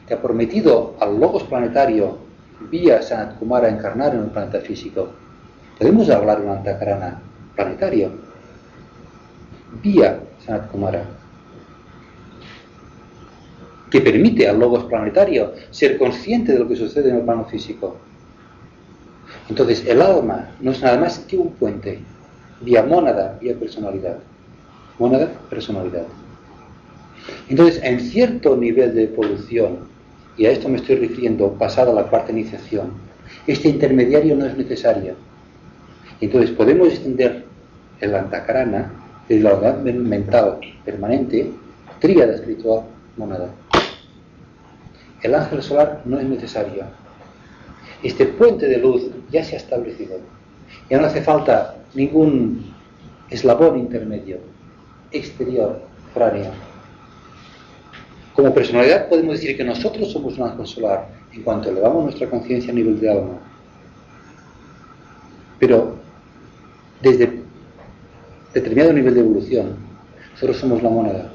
que 0.07 0.13
ha 0.13 0.21
permitido 0.21 0.95
al 0.99 1.19
logos 1.19 1.43
planetario 1.43 2.17
vía 2.69 3.01
Sanat 3.01 3.37
Kumara 3.37 3.69
encarnar 3.69 4.13
en 4.13 4.21
un 4.21 4.29
planeta 4.29 4.59
físico. 4.59 5.09
Podemos 5.77 6.09
hablar 6.09 6.39
de 6.39 6.45
un 6.47 6.57
antakarana 6.57 7.21
planetario 7.55 8.11
vía 9.81 10.19
Sanat 10.45 10.69
Kumara 10.69 11.03
que 13.93 14.01
permite 14.01 14.49
al 14.49 14.59
logos 14.59 14.85
planetario 14.85 15.53
ser 15.69 15.99
consciente 15.99 16.51
de 16.51 16.57
lo 16.57 16.67
que 16.67 16.75
sucede 16.75 17.11
en 17.11 17.17
el 17.17 17.21
plano 17.21 17.45
físico. 17.45 17.97
Entonces, 19.49 19.85
el 19.85 20.01
alma 20.01 20.49
no 20.61 20.71
es 20.71 20.81
nada 20.81 20.97
más 20.97 21.19
que 21.19 21.37
un 21.37 21.51
puente, 21.51 21.99
vía 22.61 22.81
mónada, 22.81 23.37
vía 23.39 23.53
personalidad. 23.55 24.17
Mónada, 24.97 25.31
personalidad. 25.47 26.05
Entonces, 27.49 27.83
en 27.83 27.99
cierto 27.99 28.57
nivel 28.57 28.95
de 28.95 29.03
evolución, 29.03 29.92
y 30.37 30.45
a 30.45 30.51
esto 30.51 30.69
me 30.69 30.77
estoy 30.77 30.95
refiriendo 30.95 31.53
pasada 31.53 31.93
la 31.93 32.03
cuarta 32.03 32.31
iniciación, 32.31 32.91
este 33.47 33.69
intermediario 33.69 34.35
no 34.35 34.45
es 34.45 34.57
necesario. 34.57 35.15
Entonces, 36.21 36.51
podemos 36.51 36.87
extender 36.89 37.45
el 37.99 38.15
antakarana 38.15 38.91
desde 39.27 39.43
la 39.43 39.55
unidad 39.55 39.77
mental 39.79 40.59
permanente, 40.85 41.51
tríada 41.99 42.35
espiritual, 42.35 42.83
mónada 43.17 43.49
el 45.23 45.33
ángel 45.35 45.63
solar 45.63 46.01
no 46.05 46.19
es 46.19 46.25
necesario. 46.25 46.83
Este 48.03 48.25
puente 48.25 48.67
de 48.67 48.77
luz 48.77 49.09
ya 49.31 49.43
se 49.43 49.55
ha 49.55 49.57
establecido. 49.57 50.17
Ya 50.89 50.99
no 50.99 51.07
hace 51.07 51.21
falta 51.21 51.77
ningún 51.93 52.73
eslabón 53.29 53.79
intermedio, 53.79 54.39
exterior, 55.11 55.81
foráneo. 56.13 56.51
Como 58.35 58.53
personalidad 58.53 59.09
podemos 59.09 59.39
decir 59.39 59.55
que 59.55 59.63
nosotros 59.63 60.11
somos 60.11 60.37
un 60.37 60.49
ángel 60.49 60.65
solar 60.65 61.07
en 61.31 61.43
cuanto 61.43 61.69
elevamos 61.69 62.03
nuestra 62.05 62.29
conciencia 62.29 62.71
a 62.71 62.75
nivel 62.75 62.99
de 62.99 63.11
alma. 63.11 63.39
Pero 65.59 65.95
desde 67.01 67.41
determinado 68.53 68.93
nivel 68.93 69.13
de 69.13 69.19
evolución, 69.19 69.75
nosotros 70.33 70.57
somos 70.57 70.81
la 70.81 70.89
moneda, 70.89 71.33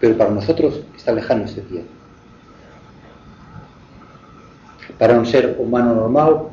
pero 0.00 0.16
para 0.16 0.30
nosotros 0.30 0.80
está 0.96 1.12
lejano 1.12 1.44
ese 1.44 1.62
día. 1.62 1.82
Para 4.98 5.18
un 5.18 5.26
ser 5.26 5.56
humano 5.58 5.94
normal, 5.94 6.48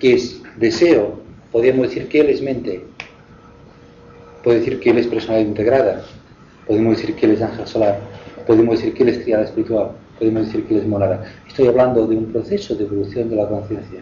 que 0.00 0.14
es 0.14 0.42
deseo, 0.56 1.20
podríamos 1.52 1.88
decir 1.88 2.08
que 2.08 2.20
él 2.20 2.28
es 2.30 2.42
mente, 2.42 2.84
podemos 4.42 4.64
decir 4.64 4.80
que 4.80 4.90
él 4.90 4.98
es 4.98 5.06
personalidad 5.06 5.48
integrada, 5.48 6.04
podemos 6.66 6.96
decir 6.96 7.14
que 7.14 7.26
él 7.26 7.32
es 7.32 7.42
ángel 7.42 7.66
solar, 7.66 8.00
podemos 8.48 8.76
decir 8.76 8.94
que 8.94 9.02
él 9.02 9.10
es 9.10 9.18
criada 9.18 9.44
espiritual, 9.44 9.90
podemos 10.18 10.46
decir 10.46 10.66
que 10.66 10.74
él 10.74 10.80
es 10.80 10.86
morada. 10.88 11.22
Estoy 11.46 11.68
hablando 11.68 12.06
de 12.06 12.16
un 12.16 12.32
proceso 12.32 12.74
de 12.74 12.84
evolución 12.84 13.28
de 13.28 13.36
la 13.36 13.46
conciencia. 13.46 14.00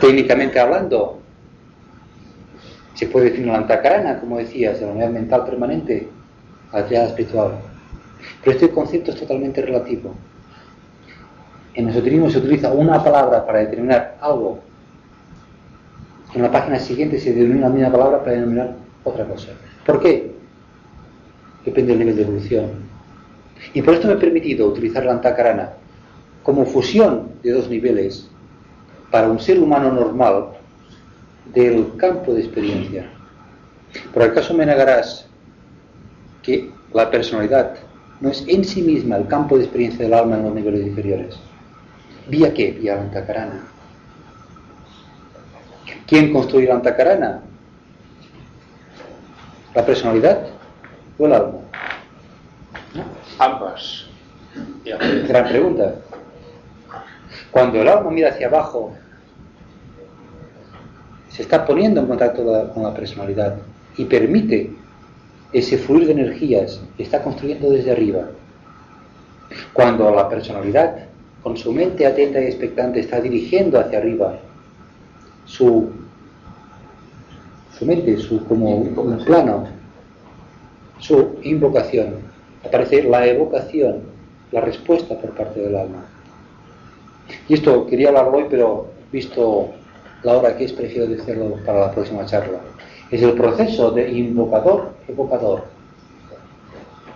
Técnicamente 0.00 0.58
hablando, 0.58 1.20
se 2.94 3.06
puede 3.06 3.26
definir 3.26 3.46
la 3.46 3.58
antacarana, 3.58 4.18
como 4.18 4.38
decías, 4.38 4.80
la 4.80 4.88
unidad 4.88 5.10
mental 5.10 5.44
permanente, 5.44 6.08
la 6.72 6.84
triada 6.86 7.06
espiritual. 7.06 7.52
Pero 8.42 8.56
este 8.56 8.70
concepto 8.70 9.12
es 9.12 9.20
totalmente 9.20 9.62
relativo. 9.62 10.12
En 11.74 11.88
esoterismo 11.90 12.28
se 12.28 12.38
utiliza 12.38 12.72
una 12.72 13.04
palabra 13.04 13.46
para 13.46 13.60
determinar 13.60 14.18
algo. 14.20 14.58
En 16.34 16.42
la 16.42 16.50
página 16.50 16.80
siguiente 16.80 17.20
se 17.20 17.32
denomina 17.32 17.68
la 17.68 17.74
misma 17.74 17.92
palabra 17.92 18.18
para 18.18 18.32
denominar 18.32 18.74
otra 19.04 19.24
cosa. 19.26 19.50
¿Por 19.86 20.00
qué? 20.00 20.29
Depende 21.64 21.92
del 21.92 21.98
nivel 22.00 22.16
de 22.16 22.22
evolución. 22.22 22.70
Y 23.74 23.82
por 23.82 23.94
esto 23.94 24.08
me 24.08 24.14
he 24.14 24.16
permitido 24.16 24.66
utilizar 24.66 25.04
la 25.04 25.12
antacarana 25.12 25.70
como 26.42 26.64
fusión 26.64 27.32
de 27.42 27.52
dos 27.52 27.68
niveles 27.68 28.28
para 29.10 29.28
un 29.28 29.38
ser 29.38 29.58
humano 29.58 29.92
normal 29.92 30.46
del 31.52 31.96
campo 31.96 32.32
de 32.32 32.40
experiencia. 32.40 33.10
Por 34.14 34.22
acaso 34.22 34.54
me 34.54 34.64
negarás 34.64 35.26
que 36.42 36.70
la 36.92 37.10
personalidad 37.10 37.74
no 38.20 38.30
es 38.30 38.44
en 38.46 38.64
sí 38.64 38.82
misma 38.82 39.16
el 39.16 39.26
campo 39.26 39.56
de 39.56 39.64
experiencia 39.64 40.04
del 40.04 40.14
alma 40.14 40.36
en 40.36 40.44
los 40.44 40.54
niveles 40.54 40.86
inferiores. 40.86 41.38
¿Vía 42.28 42.54
qué? 42.54 42.72
Vía 42.72 42.96
la 42.96 43.02
antacarana. 43.02 43.64
¿Quién 46.06 46.32
construye 46.32 46.66
la 46.66 46.74
antacarana? 46.76 47.42
¿La 49.74 49.86
personalidad 49.86 50.46
el 51.26 51.32
alma? 51.32 51.58
Ambas. 53.38 54.06
Gran 55.28 55.48
pregunta. 55.48 55.94
Cuando 57.50 57.80
el 57.80 57.88
alma 57.88 58.10
mira 58.10 58.30
hacia 58.30 58.46
abajo, 58.46 58.92
se 61.28 61.42
está 61.42 61.64
poniendo 61.64 62.00
en 62.00 62.06
contacto 62.06 62.44
con 62.74 62.82
la 62.82 62.94
personalidad 62.94 63.56
y 63.96 64.04
permite 64.04 64.72
ese 65.52 65.78
fluir 65.78 66.06
de 66.06 66.12
energías 66.12 66.80
que 66.96 67.02
está 67.02 67.22
construyendo 67.22 67.70
desde 67.70 67.92
arriba. 67.92 68.30
Cuando 69.72 70.14
la 70.14 70.28
personalidad 70.28 71.10
con 71.42 71.56
su 71.56 71.72
mente 71.72 72.06
atenta 72.06 72.40
y 72.40 72.44
expectante, 72.44 73.00
está 73.00 73.20
dirigiendo 73.20 73.78
hacia 73.80 73.98
arriba 73.98 74.38
su, 75.46 75.90
su 77.76 77.86
mente, 77.86 78.18
su 78.18 78.44
como 78.44 78.76
un 78.76 79.24
plano, 79.24 79.66
su 81.00 81.36
invocación. 81.42 82.14
Aparece 82.64 83.02
la 83.02 83.26
evocación, 83.26 84.02
la 84.52 84.60
respuesta 84.60 85.18
por 85.18 85.30
parte 85.30 85.60
del 85.60 85.76
alma. 85.76 86.04
Y 87.48 87.54
esto 87.54 87.86
quería 87.86 88.08
hablarlo 88.08 88.38
hoy, 88.38 88.46
pero 88.48 88.86
visto 89.10 89.68
la 90.22 90.36
hora 90.38 90.56
que 90.56 90.64
es, 90.64 90.72
prefiero 90.72 91.06
decirlo 91.06 91.56
para 91.64 91.80
la 91.80 91.92
próxima 91.92 92.24
charla. 92.26 92.60
Es 93.10 93.22
el 93.22 93.32
proceso 93.32 93.90
de 93.90 94.10
invocador-evocador. 94.10 95.64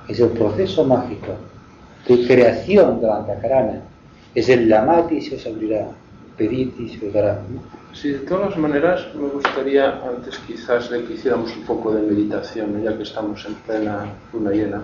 Es 0.09 0.21
el 0.21 0.31
proceso 0.31 0.85
mágico 0.85 1.33
de 2.09 2.27
creación 2.27 3.01
de 3.01 3.07
la 3.07 3.17
antacarana 3.19 3.83
es 4.35 4.49
el 4.49 4.69
lamati 4.69 5.21
se 5.21 5.37
os 5.37 5.47
abrirá. 5.47 5.87
pedid 6.37 6.71
y 6.81 6.89
se 6.89 7.07
os 7.07 7.13
dará. 7.13 7.41
Sí, 7.95 8.11
de 8.11 8.19
todas 8.21 8.57
maneras 8.59 9.07
me 9.15 9.29
gustaría 9.29 10.01
antes 10.05 10.37
quizás 10.47 10.91
de 10.91 11.05
que 11.05 11.15
hiciéramos 11.15 11.57
un 11.57 11.63
poco 11.63 11.95
de 11.95 12.03
meditación, 12.03 12.83
ya 12.83 12.97
que 12.97 13.05
estamos 13.05 13.45
en 13.47 13.55
plena 13.55 14.13
luna 14.33 14.51
llena, 14.51 14.83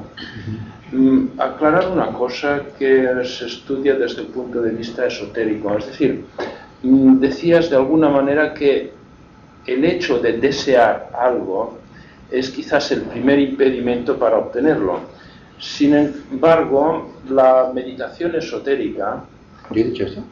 mm, 0.93 1.39
aclarar 1.39 1.89
una 1.89 2.13
cosa 2.13 2.63
que 2.79 3.09
se 3.25 3.47
estudia 3.47 3.95
desde 3.97 4.23
el 4.23 4.29
punto 4.29 4.63
de 4.63 4.71
vista 4.71 5.07
esotérico. 5.07 5.77
Es 5.77 5.87
decir, 5.87 6.25
mm, 6.83 7.19
decías 7.19 7.69
de 7.69 7.77
alguna 7.77 8.09
manera 8.09 8.55
que 8.55 8.93
el 9.67 9.85
hecho 9.85 10.21
de 10.21 10.35
desear 10.39 11.11
algo 11.19 11.79
es 12.31 12.49
quizás 12.51 12.93
el 12.93 13.03
primer 13.03 13.41
impedimento 13.41 14.17
para 14.17 14.39
obtenerlo. 14.39 15.01
Sin 15.59 15.95
embargo, 15.95 17.11
la 17.29 17.71
meditación 17.75 18.37
esotérica 18.37 19.25
¿Yo 19.71 19.83
he 19.83 19.85
dicho 19.85 20.05
esto? 20.05 20.23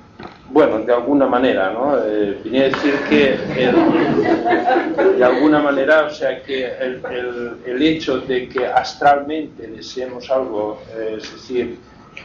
Bueno, 0.50 0.78
de 0.80 0.92
alguna 0.92 1.26
manera, 1.26 1.70
¿no? 1.72 1.96
Eh, 2.04 2.38
venía 2.44 2.62
a 2.62 2.64
decir 2.64 2.94
que 3.08 3.34
el- 3.34 5.18
de 5.18 5.24
alguna 5.24 5.60
manera, 5.60 6.06
o 6.06 6.10
sea, 6.10 6.42
que 6.42 6.64
el, 6.66 7.00
el- 7.10 7.52
el 7.66 7.82
hecho 7.82 8.18
de 8.20 8.48
que 8.48 8.66
astralmente 8.66 9.66
deseemos 9.66 10.30
algo, 10.30 10.80
eh, 10.96 11.16
es 11.18 11.32
decir, 11.32 11.78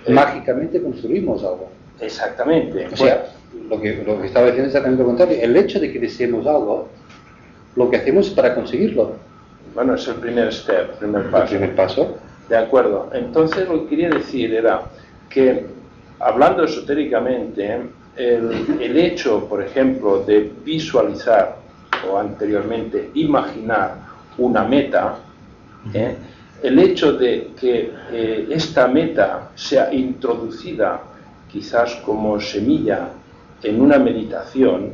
eh, 0.06 0.12
Mágicamente 0.12 0.82
construimos 0.82 1.44
algo. 1.44 1.70
exactamente, 2.00 2.88
O 2.92 2.96
sea, 2.98 3.26
lo 3.70 3.80
que, 3.80 4.04
lo 4.06 4.20
que 4.20 4.28
estaba 4.28 4.46
diciendo 4.48 4.70
es 4.70 4.76
exactamente 4.76 5.04
lo 5.04 5.08
contrario. 5.10 5.38
El 5.42 5.56
hecho 5.56 5.80
de 5.80 5.92
que 5.92 6.00
deseemos 6.00 6.48
algo, 6.48 6.90
lo 7.76 7.90
que 7.90 7.98
hacemos 7.98 8.28
es 8.28 8.34
para 8.34 8.56
conseguirlo. 8.56 9.14
bueno, 9.76 9.96
es 9.96 10.08
el 10.08 10.16
primer 10.16 10.52
step, 10.54 10.92
el 10.92 10.98
primer 10.98 11.24
El 11.26 11.30
paso. 11.30 11.48
primer 11.50 11.76
paso. 11.76 12.18
De 12.50 12.58
acuerdo. 12.58 13.10
Entonces 13.14 13.68
lo 13.68 13.82
que 13.84 13.88
quería 13.90 14.10
decir 14.10 14.54
era 14.54 14.82
que, 15.30 15.66
hablando 16.26 16.64
esotéricamente, 16.64 17.82
el, 18.16 18.78
el 18.80 18.98
hecho, 18.98 19.48
por 19.48 19.62
ejemplo, 19.62 20.24
de 20.24 20.52
visualizar 20.64 21.58
o 22.10 22.18
anteriormente 22.18 23.12
imaginar 23.16 23.96
una 24.38 24.64
meta, 24.64 25.16
¿eh? 25.94 26.16
el 26.62 26.80
hecho 26.80 27.14
de 27.14 27.52
que 27.60 27.92
eh, 28.12 28.48
esta 28.50 28.88
meta 28.88 29.50
sea 29.56 29.94
introducida 29.94 31.02
quizás 31.52 31.96
como 32.06 32.40
semilla 32.40 33.10
en 33.62 33.82
una 33.82 34.00
meditación, 34.00 34.92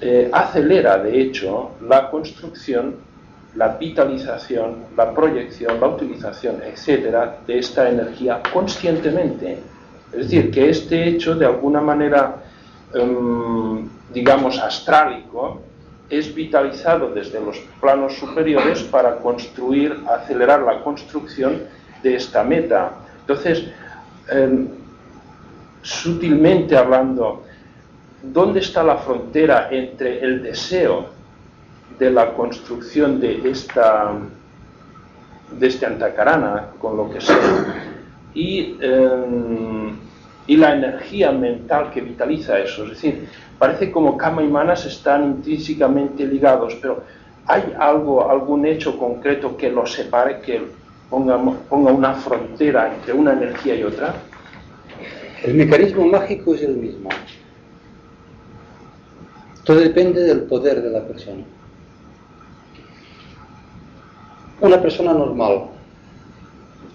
eh, 0.00 0.30
acelera 0.32 0.98
de 0.98 1.20
hecho 1.20 1.72
la 1.86 2.10
construcción 2.10 3.10
la 3.56 3.76
vitalización, 3.76 4.84
la 4.96 5.12
proyección, 5.12 5.80
la 5.80 5.88
utilización, 5.88 6.62
etcétera, 6.62 7.38
de 7.46 7.58
esta 7.58 7.88
energía 7.88 8.40
conscientemente. 8.52 9.58
Es 10.12 10.24
decir, 10.24 10.50
que 10.50 10.70
este 10.70 11.08
hecho 11.08 11.34
de 11.34 11.46
alguna 11.46 11.80
manera, 11.80 12.36
em, 12.94 13.88
digamos, 14.12 14.58
astrálico, 14.58 15.60
es 16.08 16.34
vitalizado 16.34 17.10
desde 17.10 17.40
los 17.40 17.58
planos 17.80 18.14
superiores 18.14 18.82
para 18.82 19.16
construir, 19.18 19.96
acelerar 20.08 20.60
la 20.62 20.82
construcción 20.82 21.62
de 22.02 22.16
esta 22.16 22.42
meta. 22.42 22.92
Entonces, 23.20 23.64
em, 24.28 24.68
sutilmente 25.82 26.76
hablando, 26.76 27.44
¿dónde 28.22 28.60
está 28.60 28.82
la 28.82 28.96
frontera 28.96 29.68
entre 29.70 30.20
el 30.20 30.42
deseo 30.42 31.10
de 31.98 32.10
la 32.10 32.32
construcción 32.32 33.20
de 33.20 33.48
esta 33.48 34.12
de 35.58 35.66
este 35.66 35.84
antacarana 35.84 36.68
con 36.80 36.96
lo 36.96 37.10
que 37.10 37.20
sea 37.20 37.99
y, 38.34 38.76
eh, 38.80 39.92
y 40.46 40.56
la 40.56 40.74
energía 40.74 41.32
mental 41.32 41.90
que 41.90 42.00
vitaliza 42.00 42.58
eso 42.58 42.84
es 42.84 42.90
decir 42.90 43.28
parece 43.58 43.90
como 43.90 44.16
Kama 44.16 44.42
y 44.42 44.48
Manas 44.48 44.86
están 44.86 45.24
intrínsecamente 45.24 46.26
ligados 46.26 46.76
pero 46.80 47.02
hay 47.46 47.74
algo 47.78 48.30
algún 48.30 48.66
hecho 48.66 48.98
concreto 48.98 49.56
que 49.56 49.70
los 49.70 49.92
separe 49.92 50.40
que 50.40 50.62
ponga, 51.08 51.38
ponga 51.68 51.92
una 51.92 52.14
frontera 52.14 52.94
entre 52.94 53.12
una 53.12 53.32
energía 53.32 53.74
y 53.74 53.82
otra 53.82 54.14
El 55.42 55.54
mecanismo 55.54 56.04
mágico 56.06 56.54
es 56.54 56.62
el 56.62 56.76
mismo. 56.76 57.08
Todo 59.64 59.78
depende 59.78 60.20
del 60.20 60.42
poder 60.42 60.82
de 60.82 60.90
la 60.90 61.02
persona. 61.02 61.44
Una 64.60 64.82
persona 64.82 65.14
normal 65.14 65.62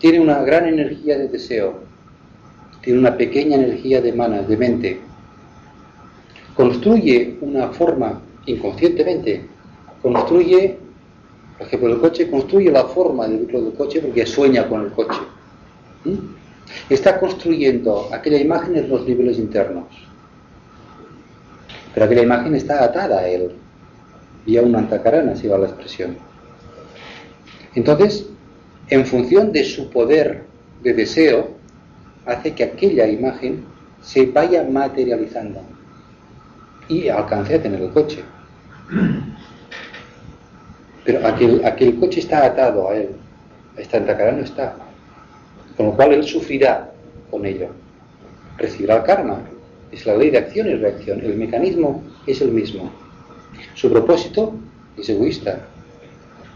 tiene 0.06 0.19
una 0.19 0.44
gran 0.44 0.68
energía 0.68 1.18
de 1.18 1.30
deseo, 1.30 1.80
tiene 2.84 2.99
una 2.99 3.18
pequeña 3.18 3.56
energía 3.56 4.02
de 4.02 4.14
mana, 4.14 4.44
de 4.44 4.56
mente. 4.56 5.02
Construye 6.53 7.40
una 7.41 7.69
forma 7.69 8.22
inconscientemente, 8.45 9.48
construye, 10.03 10.77
por 11.57 11.65
ejemplo, 11.65 11.94
el 11.95 11.99
coche 12.02 12.30
construye 12.30 12.69
la 12.69 12.84
forma 12.84 13.27
del 13.27 13.38
vehículo 13.38 13.61
del 13.61 13.73
coche 13.73 13.99
porque 13.99 14.27
sueña 14.27 14.69
con 14.69 14.84
el 14.84 14.91
coche. 14.91 15.22
¿Mm? 16.03 16.14
Está 16.91 17.19
construyendo 17.19 18.07
aquella 18.14 18.40
imagen 18.40 18.77
en 18.77 18.88
los 18.88 19.07
niveles 19.07 19.40
internos. 19.40 19.86
Pero 21.95 22.06
aquella 22.06 22.22
imagen 22.22 22.53
está 22.53 22.84
atada 22.84 23.22
a 23.22 23.27
él, 23.27 23.53
vía 24.45 24.61
una 24.61 24.77
antacarana, 24.77 25.36
si 25.36 25.48
va 25.48 25.57
la 25.57 25.65
expresión. 25.65 26.15
Entonces, 27.73 28.30
en 28.90 29.06
función 29.06 29.52
de 29.52 29.64
su 29.64 29.90
poder 29.90 30.44
de 30.84 30.94
deseo, 30.94 31.49
hace 32.26 32.53
que 32.53 32.64
aquella 32.64 33.07
imagen 33.07 33.66
se 34.02 34.26
vaya 34.28 34.64
materializando 34.64 35.62
y 36.88 37.10
alcance 37.10 37.56
a 37.56 37.62
tener 37.62 37.82
el 37.82 37.90
coche. 37.90 38.24
Pero 41.03 41.26
aquel, 41.26 41.64
aquel 41.66 41.95
coche 41.99 42.20
está 42.20 42.45
atado 42.45 42.90
a 42.90 42.95
él, 42.95 43.10
esta 43.78 43.98
antacarana 43.98 44.40
no 44.40 44.44
está. 44.44 44.76
Con 45.76 45.88
lo 45.88 45.95
cual 45.95 46.14
él 46.14 46.24
sufrirá 46.24 46.91
con 47.30 47.45
ello. 47.45 47.70
Recibirá 48.57 48.98
el 48.98 49.03
karma. 49.03 49.41
Es 49.91 50.06
la 50.06 50.16
ley 50.16 50.30
de 50.30 50.38
acción 50.38 50.68
y 50.68 50.76
reacción. 50.76 51.20
El 51.22 51.36
mecanismo 51.36 52.03
es 52.26 52.41
el 52.41 52.52
mismo. 52.52 52.91
Su 53.76 53.91
propósito 53.91 54.56
es 54.98 55.10
egoísta. 55.10 55.60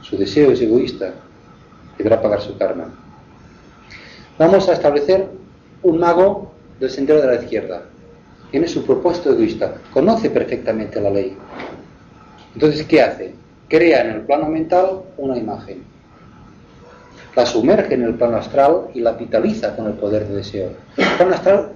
Su 0.01 0.17
deseo 0.17 0.51
es 0.51 0.61
egoísta. 0.61 1.13
Deberá 1.99 2.19
pagar 2.19 2.41
su 2.41 2.57
karma. 2.57 2.85
Vamos 4.39 4.67
a 4.67 4.73
establecer 4.73 5.27
un 5.83 5.99
mago 5.99 6.51
del 6.79 6.89
sendero 6.89 7.21
de 7.21 7.27
la 7.27 7.35
izquierda. 7.35 7.83
Tiene 8.49 8.67
su 8.67 8.83
propósito 8.83 9.33
egoísta. 9.33 9.75
Conoce 9.93 10.31
perfectamente 10.31 10.99
la 10.99 11.11
ley. 11.11 11.37
Entonces, 12.55 12.87
¿qué 12.87 13.03
hace? 13.03 13.35
Crea 13.67 14.01
en 14.01 14.09
el 14.09 14.21
plano 14.21 14.47
mental 14.47 15.03
una 15.17 15.37
imagen 15.37 15.83
la 17.35 17.45
sumerge 17.45 17.93
en 17.93 18.03
el 18.03 18.15
plano 18.15 18.37
astral 18.37 18.87
y 18.93 19.01
la 19.01 19.13
vitaliza 19.13 19.75
con 19.75 19.87
el 19.87 19.93
poder 19.93 20.27
de 20.27 20.35
deseo. 20.35 20.71
El 20.97 21.07
plano 21.15 21.35
astral 21.35 21.69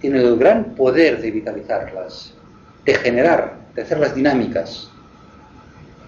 tiene 0.00 0.20
el 0.20 0.36
gran 0.36 0.76
poder 0.76 1.20
de 1.20 1.30
vitalizarlas, 1.30 2.34
de 2.84 2.94
generar, 2.94 3.56
de 3.74 3.82
hacerlas 3.82 4.14
dinámicas. 4.14 4.88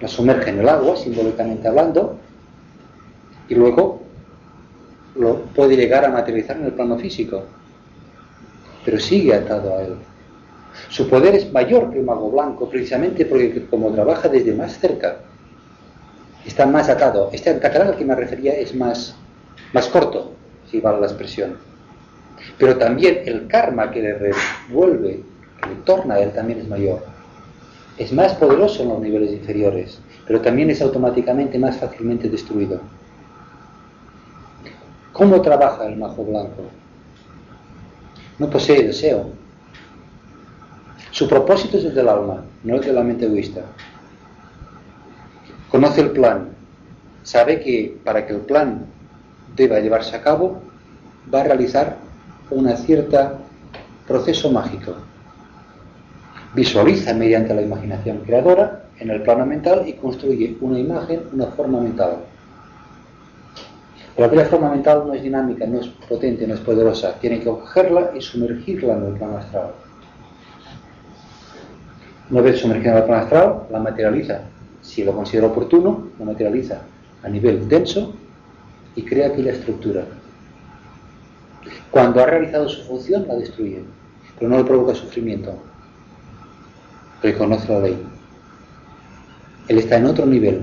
Las 0.01 0.13
sumerge 0.13 0.51
en 0.51 0.61
el 0.61 0.69
agua, 0.69 0.97
simbólicamente 0.97 1.69
hablando, 1.69 2.19
y 3.49 3.55
luego 3.55 4.03
lo 5.15 5.43
puede 5.47 5.77
llegar 5.77 6.05
a 6.05 6.09
materializar 6.09 6.57
en 6.57 6.67
el 6.67 6.73
plano 6.73 6.99
físico, 6.99 7.45
pero 8.85 8.99
sigue 8.99 9.35
atado 9.35 9.77
a 9.77 9.83
él. 9.83 9.95
Su 10.89 11.09
poder 11.09 11.35
es 11.35 11.53
mayor 11.53 11.91
que 11.93 12.01
un 12.01 12.07
mago 12.07 12.31
blanco, 12.31 12.69
precisamente 12.69 13.27
porque 13.27 13.67
como 13.67 13.93
trabaja 13.93 14.29
desde 14.29 14.55
más 14.55 14.79
cerca, 14.79 15.19
está 16.47 16.67
más 16.67 16.89
atado. 16.89 17.31
Este 17.33 17.51
antacarán 17.51 17.89
al 17.89 17.97
que 17.97 18.05
me 18.05 18.15
refería 18.15 18.55
es 18.55 18.75
más, 18.75 19.15
más 19.73 19.89
corto, 19.89 20.33
si 20.71 20.81
vale 20.81 21.01
la 21.01 21.07
expresión. 21.07 21.59
Pero 22.59 22.77
también 22.77 23.21
el 23.27 23.47
karma 23.47 23.91
que 23.91 24.03
le 24.03 24.15
revuelve, 24.15 25.23
que 25.61 25.69
le 25.69 25.75
torna 25.85 26.15
a 26.15 26.21
él, 26.21 26.33
también 26.33 26.61
es 26.61 26.69
mayor. 26.69 27.05
Es 27.99 28.13
más 28.13 28.35
poderoso 28.35 28.83
en 28.83 28.89
los 28.89 29.01
niveles 29.01 29.33
inferiores, 29.33 30.01
pero 30.27 30.41
también 30.41 30.71
es 30.71 30.81
automáticamente 30.81 31.59
más 31.59 31.77
fácilmente 31.77 32.29
destruido. 32.29 32.81
¿Cómo 35.13 35.41
trabaja 35.43 35.87
el 35.87 35.97
mago 35.97 36.25
blanco? 36.25 36.63
No 38.39 38.49
posee 38.49 38.87
deseo. 38.87 39.31
Su 41.11 41.29
propósito 41.29 41.77
es 41.77 41.85
el 41.85 41.95
del 41.95 42.09
alma, 42.09 42.43
no 42.65 42.77
el 42.77 42.81
de 42.81 42.93
la 42.93 43.03
mente 43.03 43.27
egoísta 43.27 43.63
conoce 45.73 46.03
el 46.03 46.11
plan, 46.11 46.51
sabe 47.23 47.59
que 47.61 47.97
para 48.05 48.27
que 48.27 48.35
el 48.35 48.41
plan 48.41 48.85
deba 49.57 49.81
llevarse 49.81 50.15
a 50.15 50.21
cabo, 50.21 50.61
va 51.35 51.41
a 51.41 51.45
realizar 51.45 51.97
un 52.51 52.69
cierto 52.77 53.39
proceso 54.07 54.53
mágico. 54.53 54.93
Visualiza 56.55 57.15
mediante 57.15 57.55
la 57.55 57.63
imaginación 57.63 58.19
creadora 58.19 58.85
en 58.99 59.09
el 59.09 59.23
plano 59.23 59.47
mental 59.47 59.89
y 59.89 59.95
construye 59.95 60.59
una 60.61 60.79
imagen, 60.79 61.23
una 61.33 61.47
forma 61.47 61.81
mental. 61.81 62.19
Pero 64.15 64.27
aquella 64.27 64.45
forma 64.45 64.71
mental 64.71 65.05
no 65.07 65.15
es 65.15 65.23
dinámica, 65.23 65.67
no 65.67 65.81
es 65.81 65.89
potente, 65.89 66.47
no 66.47 66.55
es 66.55 66.61
poderosa. 66.61 67.15
Tiene 67.19 67.39
que 67.39 67.47
cogerla 67.47 68.13
y 68.15 68.21
sumergirla 68.21 68.95
en 68.95 69.07
el 69.07 69.13
plano 69.15 69.39
astral. 69.39 69.73
Una 72.31 72.41
vez 72.43 72.61
sumergida 72.61 72.93
en 72.93 72.99
el 72.99 73.05
plano 73.05 73.23
astral, 73.23 73.63
la 73.71 73.81
materializa, 73.81 74.43
si 74.83 75.03
lo 75.05 75.13
considera 75.13 75.47
oportuno, 75.47 76.09
la 76.19 76.27
materializa 76.27 76.83
a 77.23 77.29
nivel 77.29 77.67
denso 77.69 78.15
y 78.97 79.03
crea 79.03 79.29
aquella 79.29 79.53
estructura. 79.53 80.05
Cuando 81.91 82.23
ha 82.23 82.27
realizado 82.27 82.69
su 82.69 82.83
función, 82.85 83.27
la 83.29 83.37
destruye, 83.37 83.83
pero 84.39 84.51
no 84.51 84.59
le 84.59 84.65
provoca 84.65 84.95
sufrimiento. 84.95 85.55
Reconoce 87.23 87.73
la 87.73 87.81
ley. 87.81 88.03
Él 89.69 89.79
está 89.79 89.97
en 89.99 90.07
otro 90.07 90.27
nivel. 90.27 90.63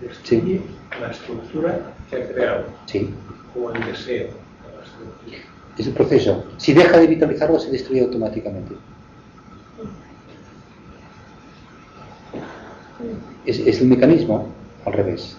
Destruye 0.00 0.60
la 1.00 1.10
estructura 1.10 1.93
creado 2.22 2.64
Sí, 2.86 3.10
o 3.54 3.70
el 3.70 3.84
deseo 3.86 4.44
es 5.78 5.86
un 5.86 5.94
proceso. 5.94 6.44
Si 6.56 6.72
deja 6.72 6.98
de 6.98 7.06
vitalizarlo, 7.06 7.58
se 7.58 7.70
destruye 7.70 8.02
automáticamente. 8.02 8.74
Es, 13.44 13.58
es 13.58 13.80
el 13.80 13.88
mecanismo 13.88 14.48
al 14.84 14.92
revés. 14.92 15.36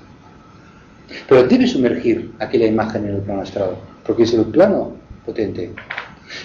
Pero 1.27 1.43
debe 1.43 1.67
sumergir 1.67 2.33
aquella 2.39 2.67
imagen 2.67 3.05
en 3.05 3.15
el 3.15 3.21
plano 3.21 3.41
astral, 3.41 3.77
porque 4.05 4.23
es 4.23 4.33
el 4.33 4.45
plano 4.45 4.93
potente. 5.25 5.71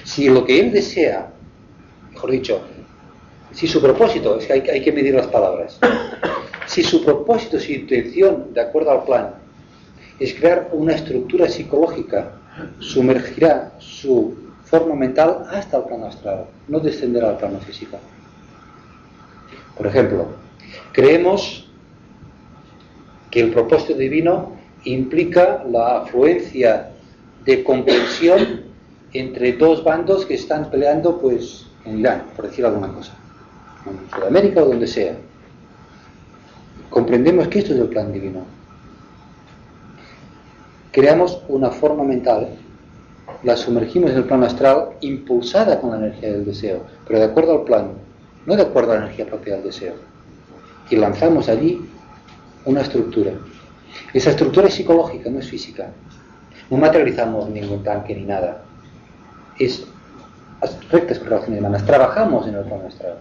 Si 0.05 0.29
lo 0.29 0.45
que 0.45 0.61
él 0.61 0.73
desea, 0.73 1.33
mejor 2.13 2.31
dicho, 2.31 2.61
si 3.53 3.67
su 3.67 3.83
propósito, 3.83 4.39
es 4.39 4.47
que 4.47 4.53
hay, 4.53 4.61
hay 4.61 4.83
que 4.83 4.93
medir 4.93 5.15
las 5.15 5.27
palabras, 5.27 5.79
si 6.67 6.83
su 6.83 7.05
propósito, 7.05 7.59
su 7.59 7.73
intención, 7.73 8.55
de 8.55 8.61
acuerdo 8.61 8.93
al 8.93 9.05
plan, 9.05 9.35
es 10.21 10.35
crear 10.35 10.69
una 10.73 10.95
estructura 10.95 11.49
psicológica, 11.49 12.33
sumergirá 12.79 13.73
su 13.79 14.35
forma 14.65 14.95
mental 14.95 15.45
hasta 15.51 15.79
el 15.79 15.85
plano 15.85 16.07
astral, 16.07 16.45
no 16.69 16.79
descenderá 16.79 17.31
al 17.31 17.39
plano 17.39 17.59
físico. 17.59 17.99
Por 19.77 19.87
ejemplo, 19.87 20.27
creemos 20.93 21.69
que 23.31 23.41
el 23.41 23.51
propósito 23.51 23.99
divino 23.99 24.53
implica 24.85 25.65
la 25.71 26.03
afluencia 26.03 26.91
de 27.45 27.65
comprensión 27.65 28.63
entre 29.13 29.55
dos 29.55 29.83
bandos 29.83 30.27
que 30.27 30.35
están 30.35 30.71
peleando 30.71 31.19
pues 31.19 31.67
en 31.85 32.01
Irán, 32.01 32.25
por 32.37 32.47
decir 32.47 32.67
alguna 32.67 32.93
cosa, 32.93 33.13
en 33.87 34.11
Sudamérica 34.15 34.63
o 34.63 34.67
donde 34.67 34.87
sea. 34.87 35.17
Comprendemos 36.91 37.49
que 37.49 37.61
esto 37.61 37.73
es 37.73 37.81
el 37.81 37.89
plan 37.89 38.13
divino. 38.13 38.45
Creamos 40.93 41.43
una 41.49 41.71
forma 41.71 42.03
mental, 42.03 42.49
la 43.45 43.57
sumergimos 43.57 44.11
en 44.11 44.19
el 44.19 44.25
plano 44.25 44.47
astral 44.47 44.91
impulsada 45.01 45.81
con 45.81 45.91
la 45.91 45.99
energía 45.99 46.33
del 46.33 46.45
deseo, 46.45 46.85
pero 47.07 47.21
de 47.21 47.27
acuerdo 47.27 47.53
al 47.53 47.65
plan, 47.65 47.93
no 48.45 48.57
de 48.57 48.63
acuerdo 48.63 48.93
a 48.93 48.95
la 48.97 49.03
energía 49.05 49.27
propia 49.27 49.55
del 49.55 49.65
deseo. 49.65 49.95
Y 50.91 50.97
lanzamos 50.97 51.49
allí 51.49 51.81
una 52.65 52.81
estructura. 52.81 53.33
Esa 54.13 54.31
estructura 54.31 54.67
es 54.67 54.75
psicológica, 54.75 55.31
no 55.31 55.39
es 55.39 55.49
física. 55.49 55.91
No 56.69 56.77
materializamos 56.77 57.49
ningún 57.49 57.83
tanque 57.85 58.15
ni 58.15 58.25
nada. 58.25 58.63
Es 59.59 59.87
rectas 60.91 61.19
correlaciones 61.19 61.61
humanas. 61.61 61.87
Trabajamos 61.87 62.47
en 62.49 62.57
el 62.57 62.65
plano 62.65 62.89
astral. 62.89 63.19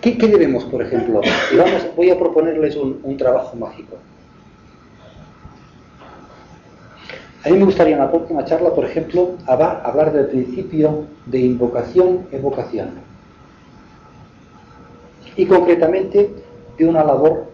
¿Qué, 0.00 0.16
qué 0.16 0.26
debemos, 0.28 0.64
por 0.64 0.82
ejemplo? 0.82 1.20
Y 1.52 1.56
vamos, 1.56 1.86
voy 1.94 2.10
a 2.10 2.18
proponerles 2.18 2.76
un, 2.76 3.00
un 3.02 3.16
trabajo 3.16 3.56
mágico. 3.56 3.96
A 7.46 7.48
mí 7.48 7.58
me 7.58 7.64
gustaría 7.64 7.94
en 7.94 8.00
la 8.00 8.10
próxima 8.10 8.44
charla, 8.44 8.70
por 8.70 8.84
ejemplo, 8.84 9.36
hablar 9.46 10.12
del 10.12 10.26
principio 10.26 11.04
de 11.26 11.38
invocación-evocación. 11.38 12.88
Y 15.36 15.46
concretamente 15.46 16.28
de 16.76 16.84
una 16.84 17.04
labor 17.04 17.44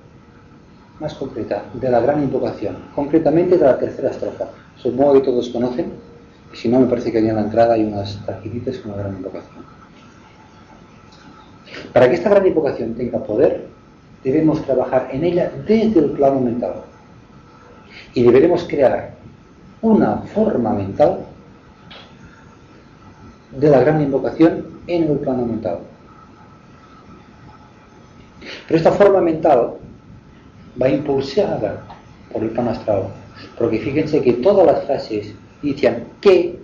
más 0.99 1.13
concreta, 1.13 1.65
de 1.75 1.91
la 1.91 2.01
gran 2.01 2.23
invocación, 2.23 2.79
concretamente 2.95 3.59
de 3.59 3.67
la 3.67 3.79
tercera 3.79 4.09
estrofa. 4.09 4.47
Supongo 4.79 5.13
que 5.13 5.21
todos 5.21 5.51
conocen, 5.51 5.93
si 6.55 6.71
no, 6.71 6.81
me 6.81 6.87
parece 6.87 7.13
que 7.13 7.19
allí 7.19 7.29
en 7.29 7.37
la 7.37 7.43
entrada 7.43 7.75
hay 7.75 7.85
unas 7.85 8.19
tarjetitas 8.25 8.79
con 8.79 8.93
la 8.93 8.99
gran 8.99 9.17
invocación. 9.17 9.63
Para 11.93 12.09
que 12.09 12.15
esta 12.15 12.31
gran 12.31 12.47
invocación 12.47 12.95
tenga 12.95 13.19
poder, 13.19 13.67
debemos 14.25 14.63
trabajar 14.63 15.11
en 15.13 15.23
ella 15.25 15.53
desde 15.67 16.01
el 16.01 16.13
plano 16.13 16.41
mental. 16.41 16.77
Y 18.15 18.23
deberemos 18.23 18.65
crear 18.65 19.21
una 19.83 20.19
forma 20.19 20.73
mental 20.73 21.19
de 23.51 23.69
la 23.69 23.81
gran 23.81 24.01
invocación 24.01 24.65
en 24.87 25.05
el 25.05 25.19
plano 25.19 25.45
mental. 25.45 25.81
Pero 28.67 28.79
esta 28.79 28.93
forma 28.93 29.21
mental 29.21 29.75
va 30.81 30.89
impulsada 30.89 31.85
por 32.33 32.43
el 32.43 32.51
plano 32.51 32.71
astral, 32.71 33.09
porque 33.59 33.79
fíjense 33.79 34.23
que 34.23 34.35
todas 34.35 34.67
las 34.67 34.85
frases 34.87 35.35
inician 35.63 36.05
que, 36.21 36.59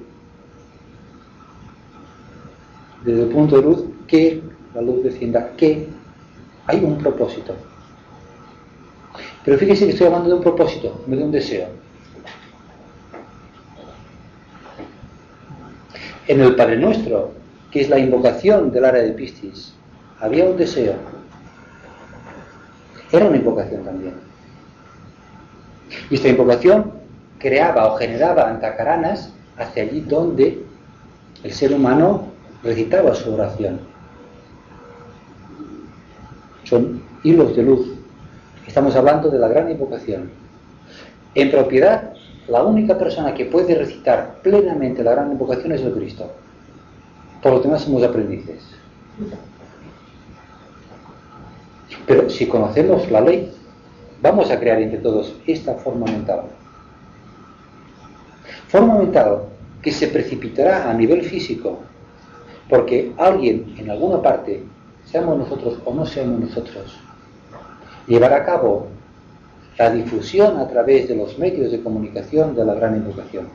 desde 3.04 3.22
el 3.22 3.28
punto 3.28 3.56
de 3.56 3.62
luz, 3.62 3.84
que 4.06 4.42
la 4.74 4.80
luz 4.80 5.02
descienda, 5.02 5.50
que 5.56 5.88
hay 6.66 6.84
un 6.84 6.98
propósito. 6.98 7.54
Pero 9.44 9.58
fíjense 9.58 9.86
que 9.86 9.92
estoy 9.92 10.06
hablando 10.06 10.28
de 10.28 10.34
un 10.36 10.42
propósito, 10.42 11.02
no 11.06 11.16
de 11.16 11.24
un 11.24 11.32
deseo. 11.32 11.87
En 16.28 16.42
el 16.42 16.54
Padre 16.54 16.76
Nuestro, 16.76 17.32
que 17.70 17.80
es 17.80 17.88
la 17.88 17.98
invocación 17.98 18.70
del 18.70 18.84
área 18.84 19.02
de 19.02 19.12
Piscis, 19.12 19.74
había 20.20 20.44
un 20.44 20.58
deseo. 20.58 20.94
Era 23.10 23.26
una 23.26 23.38
invocación 23.38 23.82
también. 23.82 24.14
Y 26.10 26.16
esta 26.16 26.28
invocación 26.28 26.92
creaba 27.38 27.92
o 27.92 27.96
generaba 27.96 28.50
antacaranas 28.50 29.32
hacia 29.56 29.84
allí 29.84 30.00
donde 30.02 30.62
el 31.42 31.52
ser 31.52 31.72
humano 31.72 32.26
recitaba 32.62 33.14
su 33.14 33.32
oración. 33.32 33.80
Son 36.64 37.02
hilos 37.22 37.56
de 37.56 37.62
luz. 37.62 37.94
Estamos 38.66 38.94
hablando 38.96 39.30
de 39.30 39.38
la 39.38 39.48
gran 39.48 39.70
invocación. 39.70 40.30
En 41.34 41.50
propiedad, 41.50 42.12
la 42.48 42.62
única 42.62 42.96
persona 42.96 43.34
que 43.34 43.44
puede 43.44 43.74
recitar 43.74 44.40
plenamente 44.42 45.04
la 45.04 45.12
gran 45.12 45.30
invocación 45.32 45.72
es 45.72 45.82
el 45.82 45.92
Cristo. 45.92 46.30
Por 47.42 47.52
lo 47.52 47.60
demás 47.60 47.82
somos 47.82 48.02
aprendices. 48.02 48.62
Pero 52.06 52.30
si 52.30 52.46
conocemos 52.46 53.10
la 53.10 53.20
ley, 53.20 53.52
vamos 54.22 54.50
a 54.50 54.58
crear 54.58 54.80
entre 54.80 54.98
todos 54.98 55.34
esta 55.46 55.74
forma 55.74 56.06
mental. 56.06 56.42
Forma 58.68 58.98
mental 58.98 59.42
que 59.82 59.92
se 59.92 60.08
precipitará 60.08 60.90
a 60.90 60.94
nivel 60.94 61.22
físico, 61.22 61.78
porque 62.68 63.12
alguien 63.18 63.74
en 63.78 63.90
alguna 63.90 64.20
parte, 64.22 64.62
seamos 65.04 65.38
nosotros 65.38 65.78
o 65.84 65.94
no 65.94 66.04
seamos 66.04 66.40
nosotros, 66.40 66.98
llevará 68.06 68.36
a 68.36 68.44
cabo 68.44 68.88
la 69.78 69.90
difusión 69.90 70.58
a 70.58 70.66
través 70.66 71.08
de 71.08 71.14
los 71.14 71.38
medios 71.38 71.70
de 71.70 71.80
comunicación 71.80 72.54
de 72.56 72.64
la 72.64 72.74
gran 72.74 72.96
invocación. 72.96 73.46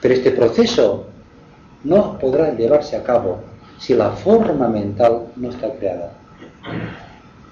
Pero 0.00 0.14
este 0.14 0.30
proceso 0.30 1.06
no 1.84 2.18
podrá 2.18 2.54
llevarse 2.54 2.96
a 2.96 3.02
cabo 3.02 3.40
si 3.78 3.94
la 3.94 4.10
forma 4.10 4.68
mental 4.68 5.26
no 5.36 5.50
está 5.50 5.72
creada. 5.72 6.12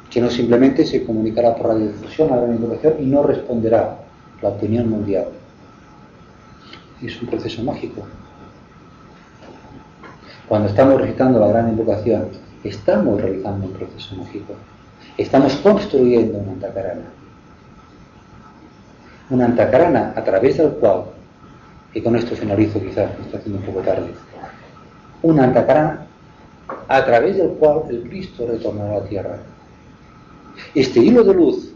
Que 0.08 0.20
no 0.20 0.30
simplemente 0.30 0.86
se 0.86 1.04
comunicará 1.04 1.56
por 1.56 1.66
radiodifusión 1.68 2.32
a 2.32 2.36
la 2.36 2.42
gran 2.42 2.56
invocación 2.56 2.94
y 3.00 3.06
no 3.06 3.24
responderá 3.24 3.98
la 4.40 4.48
opinión 4.50 4.88
mundial. 4.88 5.26
Es 7.02 7.20
un 7.20 7.28
proceso 7.28 7.62
mágico. 7.62 8.02
Cuando 10.48 10.68
estamos 10.68 11.00
recitando 11.00 11.40
la 11.40 11.48
gran 11.48 11.68
invocación, 11.68 12.28
estamos 12.62 13.20
realizando 13.20 13.66
un 13.66 13.72
proceso 13.72 14.14
mágico. 14.14 14.54
Estamos 15.18 15.56
construyendo 15.56 16.38
una 16.38 16.52
antacarana. 16.52 17.15
Una 19.28 19.46
antacarana 19.46 20.12
a 20.14 20.22
través 20.22 20.58
del 20.58 20.70
cual, 20.72 21.04
y 21.92 22.00
con 22.00 22.14
esto 22.14 22.36
finalizo 22.36 22.80
quizás, 22.80 23.10
me 23.18 23.24
está 23.24 23.38
haciendo 23.38 23.58
un 23.58 23.66
poco 23.66 23.80
tarde, 23.80 24.10
una 25.22 25.44
antacarana 25.44 26.06
a 26.86 27.04
través 27.04 27.36
del 27.36 27.48
cual 27.50 27.82
el 27.90 28.02
Cristo 28.08 28.46
retornará 28.46 28.96
a 28.96 29.00
la 29.00 29.04
tierra. 29.04 29.38
Este 30.74 31.00
hilo 31.00 31.24
de 31.24 31.34
luz 31.34 31.72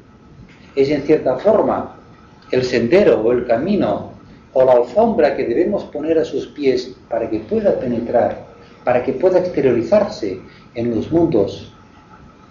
es 0.76 0.90
en 0.90 1.02
cierta 1.02 1.38
forma 1.38 1.96
el 2.52 2.62
sendero 2.64 3.20
o 3.20 3.32
el 3.32 3.46
camino 3.46 4.12
o 4.52 4.64
la 4.64 4.72
alfombra 4.72 5.36
que 5.36 5.44
debemos 5.44 5.84
poner 5.84 6.18
a 6.18 6.24
sus 6.24 6.46
pies 6.48 6.94
para 7.08 7.28
que 7.28 7.40
pueda 7.40 7.78
penetrar, 7.78 8.46
para 8.84 9.02
que 9.02 9.12
pueda 9.12 9.40
exteriorizarse 9.40 10.40
en 10.74 10.94
los 10.94 11.10
mundos 11.10 11.72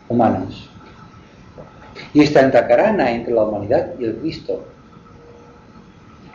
humanos. 0.08 0.70
Y 2.14 2.22
esta 2.22 2.42
antacarana 2.42 3.12
entre 3.12 3.34
la 3.34 3.44
humanidad 3.44 3.94
y 4.00 4.06
el 4.06 4.16
Cristo 4.18 4.64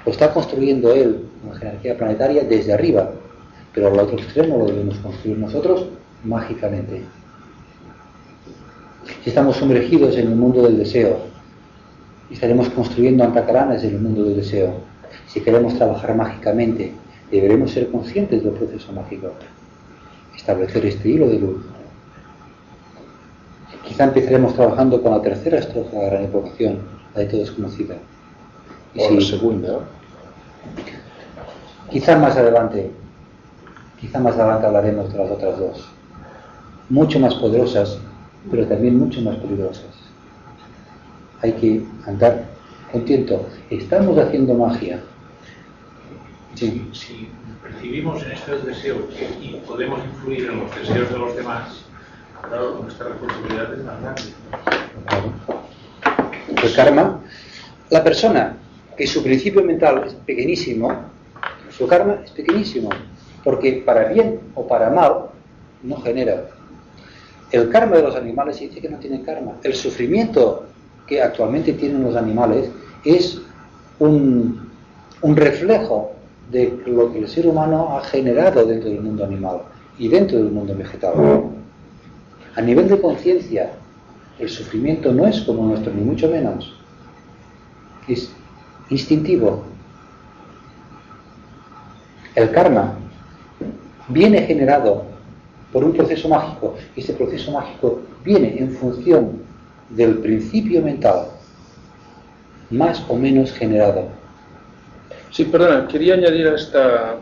lo 0.05 0.13
está 0.13 0.33
construyendo 0.33 0.93
él, 0.93 1.25
una 1.45 1.59
jerarquía 1.59 1.97
planetaria, 1.97 2.45
desde 2.45 2.73
arriba, 2.73 3.11
pero 3.73 3.89
al 3.89 3.99
otro 3.99 4.19
extremo 4.19 4.59
lo 4.59 4.67
debemos 4.67 4.97
construir 4.99 5.39
nosotros 5.39 5.87
mágicamente. 6.25 7.03
Si 9.23 9.31
estamos 9.31 9.57
sumergidos 9.57 10.17
en 10.17 10.29
el 10.29 10.37
mundo 10.37 10.63
del 10.63 10.79
deseo, 10.79 11.19
estaremos 12.31 12.69
construyendo 12.71 13.25
antacaranas 13.25 13.83
en 13.85 13.95
el 13.95 14.01
mundo 14.01 14.25
del 14.25 14.37
deseo. 14.37 14.75
Si 15.27 15.41
queremos 15.41 15.75
trabajar 15.75 16.15
mágicamente, 16.15 16.93
deberemos 17.31 17.71
ser 17.71 17.91
conscientes 17.91 18.45
del 18.45 18.53
proceso 18.53 18.93
mágico, 18.93 19.33
establecer 20.37 20.85
este 20.87 21.09
hilo 21.09 21.29
de 21.29 21.39
luz. 21.39 21.65
Quizá 23.87 24.05
empezaremos 24.05 24.55
trabajando 24.55 25.03
con 25.03 25.13
la 25.13 25.23
tercera 25.23 25.59
estrofa 25.59 25.97
de 25.97 26.03
la 26.03 26.11
gran 26.11 26.25
evocación, 26.25 26.79
la 27.15 27.21
de 27.23 27.27
todos 27.27 27.51
conocida. 27.51 27.97
Y 28.95 29.01
o 29.01 29.09
si, 29.09 29.15
la 29.15 29.21
segunda. 29.21 29.79
Quizá 31.91 32.17
más 32.19 32.37
adelante, 32.37 32.91
quizá 34.01 34.19
más 34.19 34.35
adelante 34.37 34.67
hablaremos 34.67 35.13
de 35.13 35.19
las 35.19 35.31
otras 35.31 35.59
dos, 35.59 35.89
mucho 36.89 37.19
más 37.21 37.35
poderosas, 37.35 37.99
pero 38.51 38.67
también 38.67 38.99
mucho 38.99 39.21
más 39.21 39.37
peligrosas. 39.37 39.85
Hay 41.43 41.53
que 41.53 41.85
andar 42.07 42.47
contento. 42.91 43.47
Estamos 43.71 44.19
haciendo 44.19 44.55
magia. 44.55 45.03
Sí. 46.55 46.89
Si 46.93 47.29
percibimos 47.63 48.23
en 48.23 48.33
estos 48.33 48.65
deseos 48.65 49.03
y 49.41 49.57
podemos 49.67 50.01
influir 50.05 50.51
en 50.51 50.61
los 50.61 50.75
deseos 50.75 51.11
de 51.11 51.19
los 51.19 51.37
demás, 51.37 51.85
claro, 52.49 52.79
nuestra 52.83 53.09
responsabilidad 53.09 53.75
es 53.75 53.85
más 53.85 54.01
grande. 54.01 54.23
El 56.63 56.75
karma, 56.75 57.21
la 57.91 58.05
persona 58.05 58.57
que 58.97 59.07
su 59.07 59.23
principio 59.23 59.63
mental 59.63 60.05
es 60.07 60.15
pequeñísimo, 60.15 60.93
su 61.71 61.87
karma 61.87 62.21
es 62.25 62.31
pequeñísimo, 62.31 62.91
porque 63.43 63.83
para 63.85 64.09
bien 64.09 64.41
o 64.55 64.67
para 64.67 64.91
mal 64.91 65.27
no 65.83 65.97
genera. 65.97 66.49
El 67.51 67.69
karma 67.71 67.97
de 67.97 68.03
los 68.03 68.17
animales 68.17 68.59
dice 68.59 68.81
que 68.81 68.89
no 68.89 68.99
tiene 68.99 69.23
karma. 69.23 69.53
El 69.63 69.75
sufrimiento 69.75 70.65
que 71.07 71.23
actualmente 71.23 71.73
tienen 71.75 72.03
los 72.03 72.17
animales 72.17 72.71
es 73.05 73.41
un, 73.99 74.71
reflejo 75.23 76.13
de 76.51 76.79
lo 76.87 77.13
que 77.13 77.21
el 77.21 77.29
ser 77.29 77.47
humano 77.47 77.97
ha 77.97 78.03
generado 78.03 78.65
dentro 78.67 78.91
del 78.91 79.01
mundo 79.01 79.25
animal 79.25 79.63
y 79.99 80.09
dentro 80.09 80.39
del 80.39 80.51
mundo 80.51 80.75
vegetal. 80.77 81.15
A 82.57 82.61
nivel 82.61 82.89
de 82.89 83.01
conciencia, 83.01 83.73
el 84.39 84.49
sufrimiento 84.49 85.13
no 85.13 85.27
es 85.27 85.41
como 85.43 85.67
nuestro, 85.67 85.93
ni 85.93 86.03
mucho 86.03 86.29
menos. 86.29 86.75
Instintivo. 88.91 89.65
El 92.35 92.51
karma 92.51 92.95
viene 94.09 94.43
generado 94.43 95.05
por 95.73 95.85
un 95.85 95.93
proceso 95.93 96.29
mágico. 96.29 96.77
Y 96.95 97.01
ese 97.01 97.13
proceso 97.15 97.53
mágico 97.53 98.01
viene 98.25 98.57
en 98.59 98.71
función 98.73 99.43
del 99.91 100.19
principio 100.19 100.81
mental 100.83 101.27
más 102.71 103.05
o 103.09 103.17
menos 103.17 103.53
generado. 103.53 104.09
Sí, 105.31 105.45
perdona, 105.45 105.87
quería 105.89 106.15
añadir 106.15 106.47
a 106.47 106.55
esta 106.55 107.17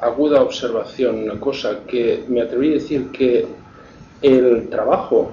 aguda 0.00 0.42
observación 0.42 1.22
una 1.22 1.40
cosa 1.40 1.78
que 1.86 2.24
me 2.28 2.42
atreví 2.42 2.70
a 2.70 2.74
decir 2.74 3.10
que 3.12 3.46
el 4.20 4.68
trabajo 4.68 5.30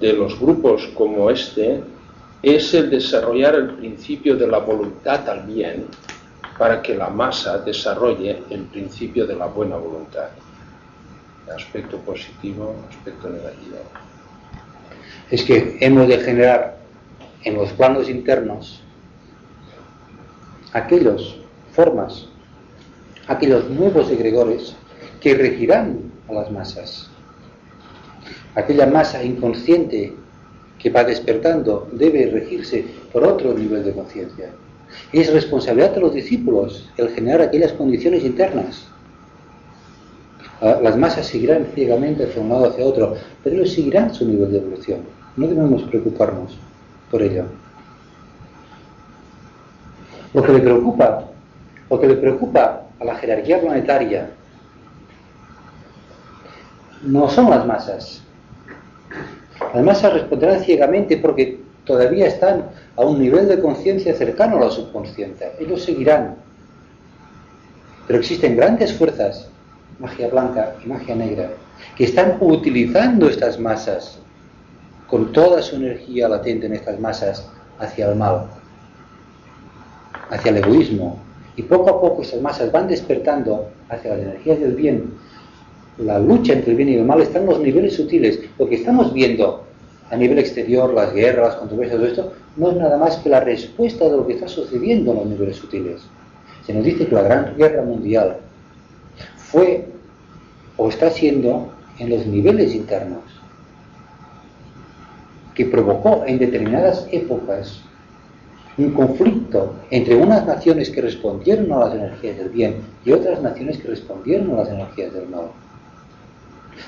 de 0.00 0.12
los 0.12 0.38
grupos 0.38 0.88
como 0.94 1.30
este 1.30 1.82
es 2.44 2.74
el 2.74 2.90
desarrollar 2.90 3.54
el 3.54 3.70
principio 3.70 4.36
de 4.36 4.46
la 4.46 4.58
voluntad 4.58 5.26
al 5.30 5.46
bien 5.46 5.86
para 6.58 6.82
que 6.82 6.94
la 6.94 7.08
masa 7.08 7.58
desarrolle 7.58 8.42
el 8.50 8.64
principio 8.64 9.26
de 9.26 9.34
la 9.34 9.46
buena 9.46 9.76
voluntad. 9.76 10.28
Aspecto 11.54 11.98
positivo, 11.98 12.76
aspecto 12.90 13.30
negativo. 13.30 13.76
Es 15.30 15.42
que 15.42 15.78
hemos 15.80 16.06
de 16.06 16.18
generar 16.18 16.76
en 17.44 17.54
los 17.54 17.72
planos 17.72 18.10
internos 18.10 18.82
aquellas 20.74 21.22
formas, 21.72 22.28
aquellos 23.26 23.70
nuevos 23.70 24.10
egregores 24.10 24.76
que 25.20 25.34
regirán 25.34 26.12
a 26.28 26.34
las 26.34 26.50
masas. 26.50 27.10
Aquella 28.54 28.86
masa 28.86 29.22
inconsciente 29.22 30.14
que 30.84 30.90
va 30.90 31.02
despertando 31.02 31.88
debe 31.92 32.26
regirse 32.30 32.84
por 33.10 33.24
otro 33.24 33.54
nivel 33.54 33.82
de 33.82 33.94
conciencia. 33.94 34.50
Es 35.14 35.32
responsabilidad 35.32 35.94
de 35.94 36.00
los 36.02 36.12
discípulos 36.12 36.90
el 36.98 37.08
generar 37.08 37.40
aquellas 37.40 37.72
condiciones 37.72 38.22
internas. 38.22 38.86
Ah, 40.60 40.78
las 40.82 40.94
masas 40.98 41.26
seguirán 41.26 41.68
ciegamente 41.74 42.24
hacia 42.24 42.42
un 42.42 42.50
lado 42.50 42.66
hacia 42.66 42.84
otro, 42.84 43.14
pero 43.42 43.56
ellos 43.56 43.72
seguirán 43.72 44.12
su 44.12 44.28
nivel 44.28 44.52
de 44.52 44.58
evolución. 44.58 45.00
No 45.38 45.46
debemos 45.46 45.84
preocuparnos 45.84 46.58
por 47.10 47.22
ello. 47.22 47.44
Lo 50.34 50.42
que 50.42 50.52
le 50.52 50.60
preocupa, 50.60 51.24
lo 51.88 51.98
que 51.98 52.08
le 52.08 52.16
preocupa 52.16 52.82
a 53.00 53.04
la 53.06 53.14
jerarquía 53.14 53.58
planetaria 53.58 54.28
no 57.04 57.26
son 57.30 57.48
las 57.48 57.64
masas. 57.64 58.22
Las 59.72 59.84
masas 59.84 60.12
responderán 60.12 60.60
ciegamente 60.60 61.16
porque 61.16 61.60
todavía 61.84 62.26
están 62.26 62.66
a 62.96 63.02
un 63.02 63.18
nivel 63.20 63.48
de 63.48 63.60
conciencia 63.60 64.14
cercano 64.14 64.56
a 64.56 64.60
la 64.60 64.70
subconsciencia. 64.70 65.52
Ellos 65.58 65.82
seguirán. 65.82 66.36
Pero 68.06 68.18
existen 68.18 68.56
grandes 68.56 68.92
fuerzas, 68.92 69.48
magia 69.98 70.28
blanca 70.28 70.74
y 70.84 70.88
magia 70.88 71.14
negra, 71.14 71.50
que 71.96 72.04
están 72.04 72.36
utilizando 72.40 73.28
estas 73.28 73.58
masas 73.58 74.18
con 75.06 75.32
toda 75.32 75.62
su 75.62 75.76
energía 75.76 76.28
latente 76.28 76.66
en 76.66 76.74
estas 76.74 76.98
masas 76.98 77.48
hacia 77.78 78.08
el 78.10 78.16
mal, 78.16 78.46
hacia 80.30 80.50
el 80.50 80.58
egoísmo. 80.58 81.18
Y 81.56 81.62
poco 81.62 81.90
a 81.90 82.00
poco 82.00 82.22
estas 82.22 82.40
masas 82.40 82.72
van 82.72 82.88
despertando 82.88 83.68
hacia 83.88 84.10
las 84.10 84.20
energías 84.20 84.60
del 84.60 84.74
bien. 84.74 85.14
La 85.98 86.18
lucha 86.18 86.52
entre 86.52 86.72
el 86.72 86.76
bien 86.76 86.88
y 86.88 86.94
el 86.94 87.04
mal 87.04 87.20
está 87.20 87.38
en 87.38 87.46
los 87.46 87.60
niveles 87.60 87.94
sutiles. 87.94 88.40
Lo 88.58 88.68
que 88.68 88.76
estamos 88.76 89.12
viendo 89.12 89.64
a 90.10 90.16
nivel 90.16 90.38
exterior, 90.38 90.92
las 90.92 91.12
guerras, 91.12 91.48
las 91.48 91.56
controversias, 91.56 91.98
todo 91.98 92.08
esto, 92.08 92.32
no 92.56 92.70
es 92.70 92.76
nada 92.76 92.98
más 92.98 93.16
que 93.16 93.28
la 93.28 93.40
respuesta 93.40 94.04
de 94.04 94.16
lo 94.16 94.26
que 94.26 94.34
está 94.34 94.48
sucediendo 94.48 95.12
en 95.12 95.18
los 95.18 95.26
niveles 95.26 95.56
sutiles. 95.56 96.02
Se 96.66 96.72
nos 96.72 96.84
dice 96.84 97.06
que 97.06 97.14
la 97.14 97.22
Gran 97.22 97.56
Guerra 97.56 97.82
Mundial 97.82 98.38
fue 99.36 99.86
o 100.76 100.88
está 100.88 101.10
siendo 101.10 101.72
en 101.98 102.10
los 102.10 102.26
niveles 102.26 102.74
internos, 102.74 103.22
que 105.54 105.66
provocó 105.66 106.24
en 106.26 106.38
determinadas 106.38 107.06
épocas 107.12 107.80
un 108.76 108.90
conflicto 108.90 109.74
entre 109.90 110.16
unas 110.16 110.44
naciones 110.44 110.90
que 110.90 111.00
respondieron 111.00 111.72
a 111.72 111.78
las 111.78 111.94
energías 111.94 112.36
del 112.38 112.48
bien 112.48 112.76
y 113.04 113.12
otras 113.12 113.40
naciones 113.40 113.78
que 113.78 113.88
respondieron 113.88 114.50
a 114.52 114.56
las 114.62 114.68
energías 114.68 115.12
del 115.12 115.28
mal. 115.28 115.44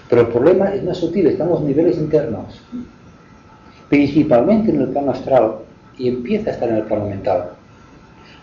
Pero 0.09 0.23
el 0.23 0.29
problema 0.29 0.75
es 0.75 0.83
más 0.85 0.99
sutil, 0.99 1.27
estamos 1.27 1.61
en 1.61 1.69
niveles 1.69 1.99
internos 1.99 2.61
principalmente 3.89 4.71
en 4.71 4.81
el 4.81 4.89
plano 4.89 5.13
astral 5.13 5.57
y 5.99 6.09
empieza 6.09 6.51
a 6.51 6.53
estar 6.55 6.69
en 6.69 6.77
el 6.77 6.83
plano 6.85 7.07
mental. 7.07 7.51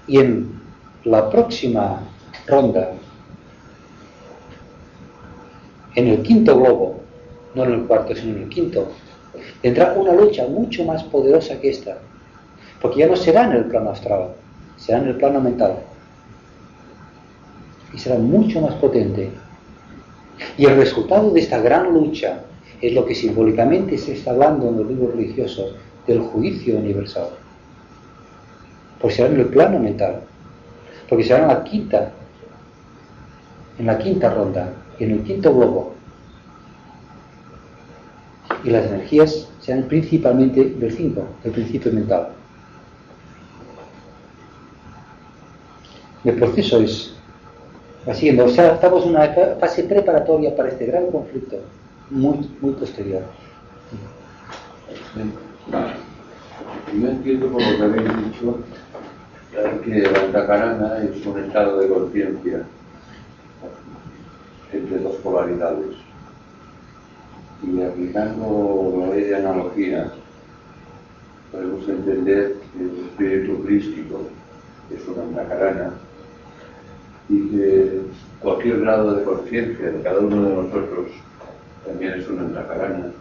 Y 0.07 0.19
en 0.19 0.61
la 1.03 1.29
próxima 1.29 2.01
ronda, 2.47 2.91
en 5.95 6.07
el 6.07 6.23
quinto 6.23 6.59
globo, 6.59 7.01
no 7.55 7.65
en 7.65 7.73
el 7.73 7.83
cuarto, 7.83 8.15
sino 8.15 8.35
en 8.37 8.43
el 8.43 8.49
quinto, 8.49 8.87
tendrá 9.61 9.93
una 9.93 10.13
lucha 10.13 10.47
mucho 10.47 10.83
más 10.85 11.03
poderosa 11.03 11.59
que 11.59 11.69
esta, 11.69 11.97
porque 12.81 12.99
ya 12.99 13.07
no 13.07 13.15
será 13.15 13.45
en 13.45 13.53
el 13.53 13.65
plano 13.65 13.91
astral, 13.91 14.29
será 14.77 14.99
en 14.99 15.09
el 15.09 15.17
plano 15.17 15.39
mental. 15.39 15.75
Y 17.93 17.99
será 17.99 18.17
mucho 18.17 18.59
más 18.59 18.73
potente. 18.75 19.31
Y 20.57 20.65
el 20.65 20.75
resultado 20.75 21.31
de 21.31 21.39
esta 21.39 21.59
gran 21.59 21.93
lucha 21.93 22.43
es 22.81 22.93
lo 22.93 23.05
que 23.05 23.15
simbólicamente 23.15 23.97
se 23.97 24.13
está 24.13 24.31
hablando 24.31 24.69
en 24.69 24.77
los 24.77 24.87
libros 24.87 25.15
religiosos 25.15 25.75
del 26.05 26.19
juicio 26.19 26.77
universal. 26.77 27.29
Porque 28.99 29.15
será 29.15 29.29
en 29.29 29.39
el 29.39 29.47
plano 29.47 29.79
mental, 29.79 30.21
porque 31.09 31.23
será 31.23 31.41
en 31.41 31.47
la 31.47 31.63
quinta, 31.63 32.11
en 33.79 33.85
la 33.85 33.97
quinta 33.97 34.33
ronda 34.33 34.73
en 34.99 35.11
el 35.11 35.23
quinto 35.23 35.53
globo. 35.53 35.93
Y 38.63 38.69
las 38.69 38.85
energías 38.85 39.49
serán 39.59 39.83
principalmente 39.83 40.63
del 40.63 40.91
5, 40.91 41.27
del 41.43 41.51
principio 41.51 41.91
mental. 41.91 42.29
El 46.23 46.35
proceso 46.35 46.79
es 46.79 47.13
así, 48.07 48.39
o 48.39 48.49
sea, 48.49 48.73
estamos 48.73 49.03
en 49.05 49.09
una 49.11 49.27
fase 49.59 49.83
preparatoria 49.83 50.55
para 50.55 50.69
este 50.69 50.85
gran 50.85 51.07
conflicto 51.11 51.57
muy, 52.09 52.49
muy 52.61 52.73
posterior. 52.73 53.23
Yo 56.93 57.09
entiendo 57.09 57.47
por 57.47 57.61
lo 57.61 57.77
que 57.77 57.83
habéis 57.83 58.25
dicho 58.25 58.57
que 59.83 60.01
la 60.01 60.19
antacarana 60.19 61.03
es 61.03 61.25
un 61.25 61.39
estado 61.39 61.79
de 61.79 61.87
conciencia 61.87 62.63
entre 64.71 64.97
dos 64.99 65.15
polaridades. 65.17 65.95
y 67.63 67.81
aplicando 67.81 68.93
la 68.99 69.15
ley 69.15 69.23
de 69.23 69.35
analogía, 69.35 70.11
podemos 71.51 71.87
entender 71.87 72.55
que 72.73 72.83
el 72.83 73.05
espíritu 73.05 73.63
crístico 73.63 74.21
es 74.93 75.07
una 75.07 75.23
antacarana 75.23 75.93
y 77.29 77.49
que 77.49 78.01
cualquier 78.39 78.81
grado 78.81 79.15
de 79.15 79.23
conciencia 79.23 79.91
de 79.91 80.01
cada 80.01 80.19
uno 80.19 80.43
de 80.43 80.55
nosotros 80.55 81.07
también 81.85 82.13
es 82.13 82.27
una 82.27 82.41
antacarana 82.41 83.11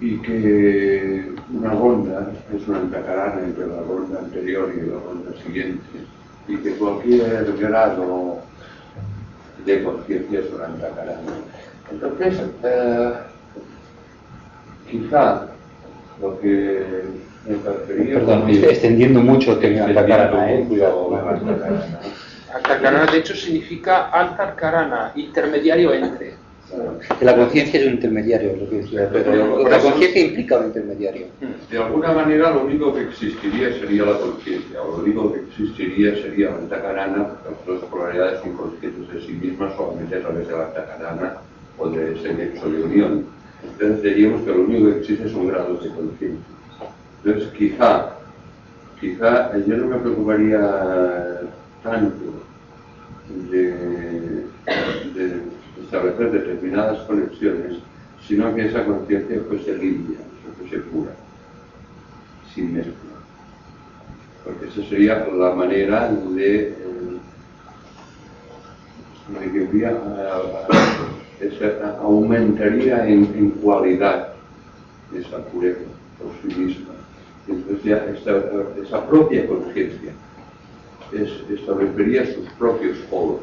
y 0.00 0.18
que 0.18 1.32
una 1.52 1.70
ronda 1.70 2.32
es 2.54 2.66
una 2.68 2.78
antacarana 2.78 3.44
entre 3.44 3.66
la 3.66 3.80
ronda 3.80 4.18
anterior 4.18 4.72
y 4.76 4.90
la 4.90 4.96
ronda 4.96 5.42
siguiente 5.44 5.84
y 6.48 6.56
que 6.56 6.72
cualquier 6.72 7.54
grado 7.58 8.38
de 9.64 9.82
conciencia 9.82 10.40
es 10.40 10.52
una 10.52 10.66
antacarana. 10.66 11.32
Entonces, 11.90 12.42
eh, 12.62 13.12
quizá 14.90 15.46
lo 16.20 16.38
que 16.40 16.82
me 17.48 17.56
parecería... 17.56 18.14
Perdón, 18.14 18.46
me 18.46 18.52
estoy 18.52 18.70
extendiendo 18.70 19.20
mucho 19.20 19.52
el 19.52 19.60
término 19.60 19.84
antacarana, 19.84 20.52
eh, 20.52 20.64
cuidado. 20.68 21.10
Antarcarana, 22.54 23.10
de 23.10 23.18
hecho, 23.18 23.34
significa 23.34 24.10
antarcarana, 24.10 25.12
intermediario 25.16 25.92
entre. 25.92 26.34
Que 27.18 27.24
la 27.24 27.36
conciencia 27.36 27.80
es 27.80 27.86
un 27.86 27.94
intermediario, 27.94 28.56
lo 28.56 28.70
que 28.70 28.76
decía, 28.76 29.08
pero 29.12 29.68
la 29.68 29.78
conciencia 29.78 30.24
implica 30.24 30.58
un 30.58 30.66
intermediario. 30.66 31.26
De 31.70 31.78
alguna 31.78 32.12
manera 32.12 32.50
lo 32.50 32.64
único 32.64 32.94
que 32.94 33.02
existiría 33.02 33.72
sería 33.74 34.04
la 34.04 34.18
conciencia, 34.18 34.82
o 34.82 34.96
lo 34.96 35.04
único 35.04 35.32
que 35.32 35.40
existiría 35.40 36.14
sería 36.16 36.50
la 36.50 36.56
antacarana, 36.56 37.18
las 37.18 37.66
dos 37.66 37.84
polaridades 37.84 38.40
inconscientes 38.46 39.12
de 39.12 39.20
sí 39.20 39.32
mismas 39.32 39.74
solamente 39.76 40.16
a 40.16 40.20
través 40.20 40.48
de 40.48 40.56
la 40.56 40.64
antacarana 40.64 41.34
o 41.78 41.88
de 41.90 42.14
ese 42.14 42.34
nexo 42.34 42.70
de 42.70 42.82
unión. 42.82 43.26
Entonces 43.62 44.02
diríamos 44.02 44.42
que 44.42 44.50
lo 44.50 44.62
único 44.62 44.90
que 44.90 44.98
existe 45.00 45.26
es 45.26 45.34
un 45.34 45.48
grado 45.48 45.74
de 45.74 45.90
conciencia. 45.90 46.54
Entonces 47.24 47.52
quizá, 47.52 48.14
quizá 49.00 49.56
yo 49.58 49.76
no 49.76 49.86
me 49.86 49.96
preocuparía 49.98 51.40
tanto 51.84 52.42
de, 53.50 54.44
establecer 55.84 56.32
determinadas 56.32 56.98
conexiones, 57.00 57.78
sino 58.26 58.54
que 58.54 58.66
esa 58.66 58.84
conciencia 58.84 59.40
fuese 59.46 59.76
limpia, 59.76 60.18
fuese 60.58 60.78
pura, 60.78 61.12
sin 62.52 62.74
mezcla. 62.74 62.94
Porque 64.44 64.66
esa 64.68 64.88
sería 64.88 65.26
la 65.26 65.54
manera 65.54 66.10
de, 66.10 66.68
eh, 66.68 66.74
de 71.40 71.46
esa 71.46 71.98
aumentaría 72.00 73.06
en, 73.06 73.24
en, 73.36 73.50
cualidad 73.50 74.32
esa 75.14 75.38
pureza 75.46 75.80
por 76.18 76.32
sí 76.42 76.58
misma. 76.58 76.94
Entonces 77.46 77.84
ya 77.84 77.96
esa 78.06 79.06
propia 79.06 79.46
conciencia 79.46 80.12
es, 81.14 81.58
establecería 81.58 82.26
sus 82.26 82.48
propios 82.58 82.98
polos. 83.10 83.42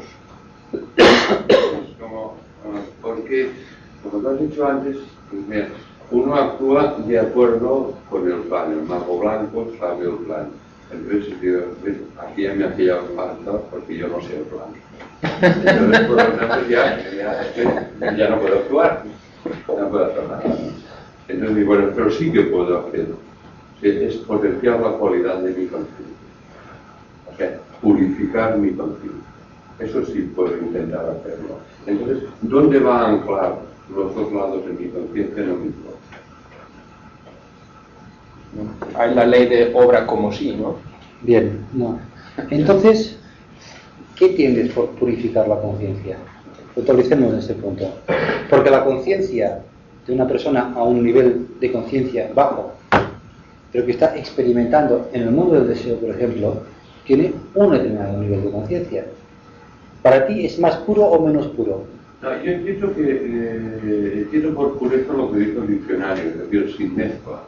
Como, 1.99 2.35
ah, 2.65 2.81
porque, 3.01 3.51
como 4.03 4.21
te 4.21 4.29
has 4.29 4.49
dicho 4.49 4.65
antes, 4.65 4.97
pues 5.29 5.67
uno 6.11 6.35
actúa 6.35 6.97
de 7.05 7.19
acuerdo 7.19 7.93
con 8.09 8.29
el 8.29 8.39
plan. 8.41 8.71
El 8.71 8.83
mago 8.83 9.19
blanco 9.19 9.67
sabe 9.79 10.05
el 10.05 10.17
plan. 10.25 10.49
Entonces, 10.91 11.33
aquí 12.19 12.43
ya 12.43 12.53
me 12.53 12.65
hacía 12.65 12.97
falta 13.15 13.59
porque 13.71 13.97
yo 13.97 14.07
no 14.09 14.21
sé 14.21 14.37
el 14.37 14.43
plan. 14.43 14.73
Entonces, 15.41 16.07
por 16.07 16.17
lo 16.17 16.23
tanto, 16.33 16.69
ya, 16.69 16.99
ya, 17.15 18.15
ya, 18.17 18.29
no 18.29 18.39
puedo 18.39 18.55
actuar, 18.55 19.03
no 19.67 19.89
puedo 19.89 20.05
hacer 20.05 20.23
nada. 20.23 20.43
Entonces 21.27 21.65
bueno, 21.65 21.87
pero 21.95 22.11
sí 22.11 22.31
que 22.31 22.41
puedo 22.41 22.87
hacerlo. 22.87 23.15
Es 23.81 24.15
potenciar 24.17 24.79
la 24.81 24.91
cualidad 24.91 25.37
de 25.37 25.53
mi 25.53 25.67
conciencia. 25.67 26.20
Purificar 27.81 28.57
mi 28.57 28.71
conciencia. 28.71 29.21
Eso 29.79 30.05
sí 30.05 30.31
puedo 30.35 30.55
intentar 30.57 31.05
hacerlo. 31.05 31.57
Entonces, 31.87 32.29
¿dónde 32.41 32.79
va 32.79 33.01
a 33.01 33.09
anclar 33.09 33.55
los 33.95 34.15
dos 34.15 34.31
lados 34.31 34.65
de 34.65 34.73
mi 34.73 34.89
conciencia? 34.89 35.43
No 35.43 35.55
me 35.55 35.65
importa. 35.65 35.97
Hay 38.95 39.15
la 39.15 39.25
ley 39.25 39.47
de 39.47 39.73
obra 39.73 40.05
como 40.05 40.31
sí, 40.31 40.55
¿no? 40.55 40.75
Bien, 41.21 41.65
no. 41.73 41.99
Entonces, 42.49 43.17
¿qué 44.15 44.29
tienes 44.29 44.71
por 44.73 44.89
purificar 44.89 45.47
la 45.47 45.59
conciencia? 45.59 46.17
Puntualicemos 46.75 47.33
en 47.33 47.39
este 47.39 47.53
punto. 47.55 47.85
Porque 48.49 48.69
la 48.69 48.83
conciencia 48.83 49.61
de 50.05 50.13
una 50.13 50.27
persona 50.27 50.73
a 50.75 50.83
un 50.83 51.03
nivel 51.03 51.47
de 51.59 51.71
conciencia 51.71 52.31
bajo, 52.33 52.73
pero 53.71 53.85
que 53.85 53.91
está 53.91 54.15
experimentando 54.17 55.09
en 55.13 55.23
el 55.23 55.31
mundo 55.31 55.55
del 55.55 55.69
deseo, 55.69 55.97
por 55.97 56.09
ejemplo, 56.09 56.63
tiene 57.11 57.33
un 57.55 57.71
determinado 57.71 58.21
nivel 58.21 58.43
de 58.43 58.51
conciencia. 58.51 59.05
¿Para 60.01 60.25
ti 60.27 60.45
es 60.45 60.57
más 60.59 60.77
puro 60.77 61.03
o 61.03 61.25
menos 61.27 61.47
puro? 61.47 61.83
No, 62.21 62.43
yo 62.43 62.51
entiendo 62.51 62.95
que 62.95 63.01
eh, 63.03 64.21
entiendo 64.21 64.53
por 64.55 64.77
pureza 64.77 65.11
lo 65.11 65.29
que 65.31 65.39
dice 65.39 65.57
el 65.57 65.67
diccionario, 65.67 66.23
es 66.23 66.39
decir, 66.39 66.73
sin 66.77 66.95
mezcla. 66.95 67.43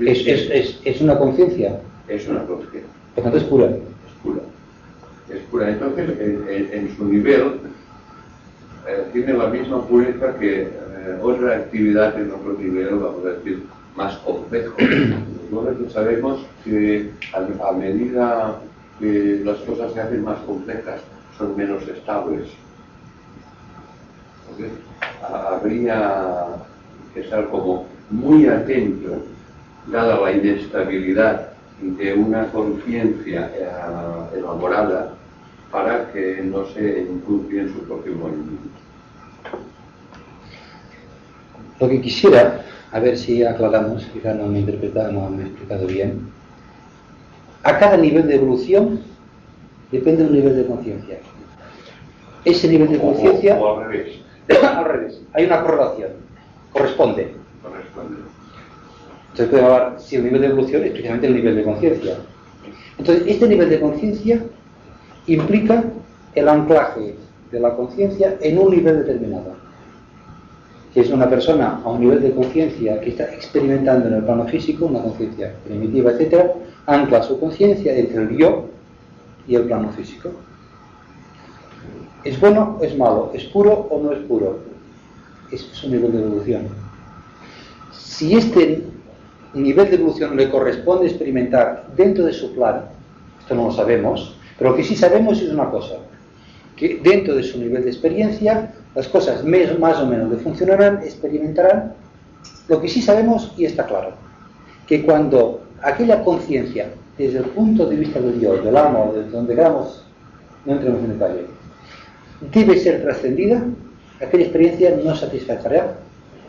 Es, 0.00 0.26
es, 0.26 0.50
es, 0.50 0.80
es 0.84 1.00
una 1.00 1.16
conciencia. 1.16 1.78
Es 2.08 2.26
una 2.26 2.44
conciencia. 2.44 2.82
Por 3.14 3.22
tanto, 3.22 3.38
es 3.38 3.44
pura. 3.44 3.66
Es 3.66 4.14
pura. 4.22 4.40
Es 5.32 5.40
pura. 5.50 5.70
Entonces, 5.70 6.10
en, 6.18 6.44
en, 6.48 6.68
en 6.72 6.96
su 6.96 7.04
nivel, 7.04 7.42
eh, 8.88 9.04
tiene 9.12 9.34
la 9.34 9.46
misma 9.46 9.86
pureza 9.86 10.34
que 10.40 10.62
eh, 10.62 10.68
otra 11.22 11.54
actividad 11.56 12.20
en 12.20 12.32
otro 12.32 12.54
nivel, 12.58 12.96
vamos 12.96 13.24
a 13.26 13.28
decir, 13.30 13.62
más 13.94 14.16
complejo. 14.18 14.74
Nosotros 15.54 15.92
sabemos 15.92 16.40
que 16.64 17.12
a, 17.32 17.72
medida 17.72 18.58
que 18.98 19.40
las 19.44 19.58
cosas 19.58 19.92
se 19.92 20.00
hacen 20.00 20.24
más 20.24 20.38
complejas, 20.40 21.00
son 21.38 21.56
menos 21.56 21.86
estables. 21.86 22.48
Habría 25.22 26.56
que 27.12 27.20
estar 27.20 27.48
como 27.50 27.86
muy 28.10 28.46
atento, 28.46 29.22
dada 29.86 30.20
la 30.20 30.32
inestabilidad 30.32 31.50
de 31.80 32.14
una 32.14 32.50
conciencia 32.50 33.50
eh, 33.54 34.38
elaborada, 34.38 35.14
para 35.70 36.12
que 36.12 36.40
no 36.42 36.66
se 36.66 37.06
incluya 37.10 37.62
en 37.62 37.72
su 37.72 37.80
propio 37.84 38.14
movimiento. 38.14 38.78
Lo 41.80 41.88
que 41.88 42.00
quisiera, 42.00 42.64
a 42.94 43.00
ver 43.00 43.18
si 43.18 43.42
aclaramos, 43.42 44.06
quizá 44.12 44.34
no 44.34 44.46
me 44.46 44.58
he 44.58 44.60
interpretado, 44.60 45.10
no 45.10 45.28
me 45.28 45.42
he 45.42 45.46
explicado 45.46 45.84
bien, 45.88 46.28
a 47.64 47.76
cada 47.76 47.96
nivel 47.96 48.28
de 48.28 48.36
evolución 48.36 49.00
depende 49.90 50.22
de 50.22 50.28
un 50.28 50.36
nivel 50.36 50.54
de 50.54 50.64
conciencia. 50.64 51.18
Ese 52.44 52.68
nivel 52.68 52.92
de 52.92 53.00
conciencia... 53.00 53.56
Al 53.56 53.88
revés. 53.88 54.20
al 54.62 54.84
revés. 54.84 55.20
Hay 55.32 55.44
una 55.44 55.62
correlación. 55.62 56.10
Corresponde. 56.72 57.34
Corresponde. 57.64 58.20
Entonces 59.30 59.48
puede 59.48 59.64
hablar 59.64 59.96
si 59.98 60.14
el 60.14 60.24
nivel 60.24 60.42
de 60.42 60.46
evolución 60.46 60.84
es 60.84 60.90
precisamente 60.92 61.26
el 61.26 61.34
nivel 61.34 61.56
de 61.56 61.64
conciencia. 61.64 62.18
Entonces, 62.96 63.24
este 63.26 63.48
nivel 63.48 63.70
de 63.70 63.80
conciencia 63.80 64.40
implica 65.26 65.82
el 66.36 66.48
anclaje 66.48 67.16
de 67.50 67.58
la 67.58 67.74
conciencia 67.74 68.36
en 68.40 68.56
un 68.56 68.70
nivel 68.70 68.98
determinado. 68.98 69.63
Es 70.94 71.10
una 71.10 71.28
persona 71.28 71.80
a 71.84 71.90
un 71.90 72.00
nivel 72.00 72.22
de 72.22 72.32
conciencia 72.32 73.00
que 73.00 73.10
está 73.10 73.24
experimentando 73.24 74.06
en 74.06 74.14
el 74.14 74.22
plano 74.22 74.46
físico, 74.46 74.86
una 74.86 75.02
conciencia 75.02 75.52
primitiva, 75.64 76.12
etc., 76.12 76.50
ancla 76.86 77.22
su 77.22 77.40
conciencia 77.40 77.96
entre 77.96 78.22
el 78.22 78.36
yo 78.36 78.68
y 79.48 79.56
el 79.56 79.62
plano 79.62 79.90
físico. 79.90 80.30
¿Es 82.22 82.40
bueno 82.40 82.78
o 82.80 82.84
es 82.84 82.96
malo? 82.96 83.32
¿Es 83.34 83.44
puro 83.44 83.72
o 83.90 84.02
no 84.02 84.12
es 84.12 84.20
puro? 84.20 84.60
Es 85.50 85.62
su 85.72 85.88
nivel 85.90 86.12
de 86.12 86.18
evolución. 86.18 86.68
Si 87.92 88.36
este 88.36 88.84
nivel 89.52 89.90
de 89.90 89.96
evolución 89.96 90.36
le 90.36 90.48
corresponde 90.48 91.06
experimentar 91.06 91.88
dentro 91.96 92.24
de 92.24 92.32
su 92.32 92.54
plan, 92.54 92.84
esto 93.40 93.54
no 93.54 93.66
lo 93.66 93.72
sabemos, 93.72 94.36
pero 94.56 94.70
lo 94.70 94.76
que 94.76 94.84
sí 94.84 94.94
sabemos 94.94 95.42
es 95.42 95.50
una 95.50 95.70
cosa, 95.70 95.96
que 96.76 97.00
dentro 97.02 97.34
de 97.34 97.42
su 97.42 97.58
nivel 97.58 97.82
de 97.82 97.90
experiencia 97.90 98.73
las 98.94 99.08
cosas 99.08 99.44
más 99.44 99.98
o 99.98 100.06
menos 100.06 100.30
le 100.30 100.36
funcionarán, 100.36 101.02
experimentarán. 101.02 101.94
Lo 102.68 102.80
que 102.80 102.88
sí 102.88 103.02
sabemos, 103.02 103.52
y 103.56 103.64
está 103.64 103.84
claro, 103.86 104.12
que 104.86 105.04
cuando 105.04 105.62
aquella 105.82 106.22
conciencia, 106.22 106.88
desde 107.18 107.38
el 107.38 107.44
punto 107.46 107.86
de 107.86 107.96
vista 107.96 108.20
del 108.20 108.38
Dios, 108.40 108.64
del 108.64 108.76
amo, 108.76 109.12
de 109.14 109.28
donde 109.30 109.54
queramos, 109.54 110.04
no 110.64 110.72
entremos 110.72 111.00
en 111.00 111.12
detalle, 111.12 111.46
debe 112.52 112.78
ser 112.78 113.02
trascendida, 113.02 113.62
aquella 114.20 114.44
experiencia 114.44 114.96
no 115.02 115.14
satisfacerá, 115.14 115.96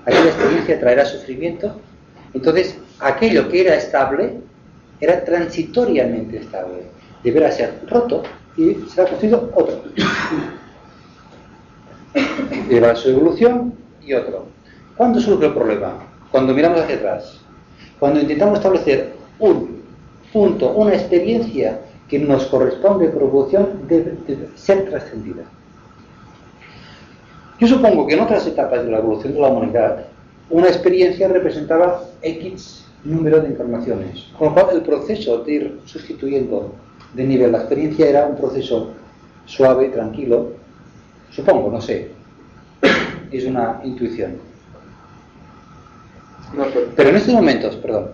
aquella 0.05 0.27
experiencia 0.27 0.79
traerá 0.79 1.05
sufrimiento, 1.05 1.75
entonces 2.33 2.77
aquello 2.99 3.49
que 3.49 3.61
era 3.61 3.75
estable 3.75 4.37
era 4.99 5.23
transitoriamente 5.23 6.37
estable, 6.37 6.83
deberá 7.23 7.51
ser 7.51 7.73
roto 7.87 8.23
y 8.57 8.75
será 8.89 9.07
construido 9.09 9.51
otro. 9.55 9.83
Lleva 12.69 12.95
su 12.95 13.09
evolución 13.09 13.73
y 14.01 14.13
otro. 14.13 14.45
¿Cuándo 14.97 15.19
surge 15.19 15.47
el 15.47 15.53
problema? 15.53 15.93
Cuando 16.31 16.53
miramos 16.53 16.81
hacia 16.81 16.95
atrás. 16.95 17.39
Cuando 17.99 18.19
intentamos 18.19 18.57
establecer 18.57 19.13
un 19.39 19.81
punto, 20.31 20.71
una 20.71 20.93
experiencia 20.93 21.79
que 22.07 22.19
nos 22.19 22.45
corresponde 22.45 23.09
por 23.09 23.23
evolución 23.23 23.81
debe, 23.87 24.17
ser 24.55 24.89
trascendida. 24.89 25.43
Yo 27.59 27.67
supongo 27.67 28.05
que 28.05 28.15
en 28.15 28.19
otras 28.19 28.45
etapas 28.45 28.83
de 28.83 28.91
la 28.91 28.97
evolución 28.97 29.33
de 29.33 29.39
la 29.39 29.47
humanidad, 29.47 30.05
una 30.49 30.67
experiencia 30.67 31.27
representaba 31.27 32.03
X 32.21 32.85
número 33.03 33.39
de 33.39 33.49
informaciones. 33.49 34.27
Con 34.37 34.49
lo 34.49 34.53
cual, 34.53 34.75
el 34.75 34.81
proceso 34.81 35.39
de 35.43 35.51
ir 35.53 35.79
sustituyendo 35.85 36.73
de 37.13 37.23
nivel 37.23 37.51
la 37.51 37.59
experiencia 37.59 38.07
era 38.07 38.25
un 38.25 38.35
proceso 38.35 38.91
suave, 39.45 39.89
tranquilo. 39.89 40.51
Supongo, 41.35 41.69
no 41.69 41.81
sé. 41.81 42.07
Es 43.31 43.45
una 43.45 43.81
intuición. 43.83 44.37
pero 46.95 47.09
en 47.09 47.15
estos 47.17 47.33
momentos, 47.33 47.75
perdón, 47.75 48.11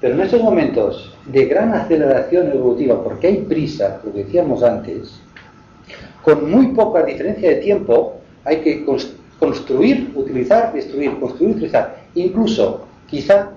pero 0.00 0.14
en 0.14 0.20
estos 0.22 0.42
momentos 0.42 1.14
de 1.26 1.44
gran 1.44 1.72
aceleración 1.72 2.50
evolutiva, 2.50 3.02
porque 3.04 3.28
hay 3.28 3.36
prisa, 3.42 4.00
lo 4.04 4.10
decíamos 4.10 4.62
antes, 4.64 5.20
con 6.22 6.50
muy 6.50 6.68
poca 6.68 7.04
diferencia 7.04 7.50
de 7.50 7.56
tiempo, 7.56 8.16
hay 8.44 8.58
que 8.58 8.84
construir, 9.38 10.10
utilizar, 10.16 10.72
destruir, 10.72 11.18
construir, 11.20 11.56
utilizar. 11.56 12.02
Incluso, 12.14 12.86
quizá, 13.06 13.50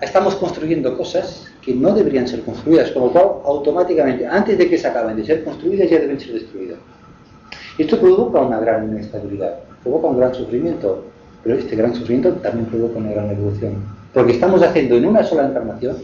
estamos 0.00 0.36
construyendo 0.36 0.96
cosas 0.96 1.48
que 1.60 1.74
no 1.74 1.92
deberían 1.92 2.28
ser 2.28 2.42
construidas, 2.42 2.92
con 2.92 3.04
lo 3.04 3.12
cual, 3.12 3.24
automáticamente, 3.44 4.26
antes 4.26 4.58
de 4.58 4.68
que 4.68 4.78
se 4.78 4.86
acaben 4.86 5.16
de 5.16 5.24
ser 5.24 5.42
construidas, 5.42 5.90
ya 5.90 5.98
deben 5.98 6.20
ser 6.20 6.34
destruidas. 6.34 6.78
Esto 7.78 7.98
provoca 7.98 8.40
una 8.40 8.60
gran 8.60 8.90
inestabilidad, 8.90 9.54
provoca 9.82 10.08
un 10.08 10.18
gran 10.18 10.34
sufrimiento, 10.34 11.04
pero 11.42 11.56
este 11.56 11.74
gran 11.74 11.94
sufrimiento 11.94 12.32
también 12.40 12.66
provoca 12.66 12.98
una 12.98 13.12
gran 13.12 13.30
evolución. 13.30 13.76
Porque 14.12 14.32
estamos 14.32 14.62
haciendo 14.62 14.96
en 14.96 15.06
una 15.06 15.24
sola 15.24 15.46
encarnación 15.46 15.96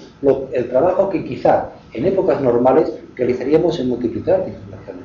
el 0.52 0.68
trabajo 0.70 1.10
que 1.10 1.24
quizá 1.24 1.68
en 1.92 2.06
épocas 2.06 2.40
normales 2.40 2.90
realizaríamos 3.14 3.78
en 3.80 3.88
multiplicar 3.90 4.40
encarnaciones. 4.40 5.04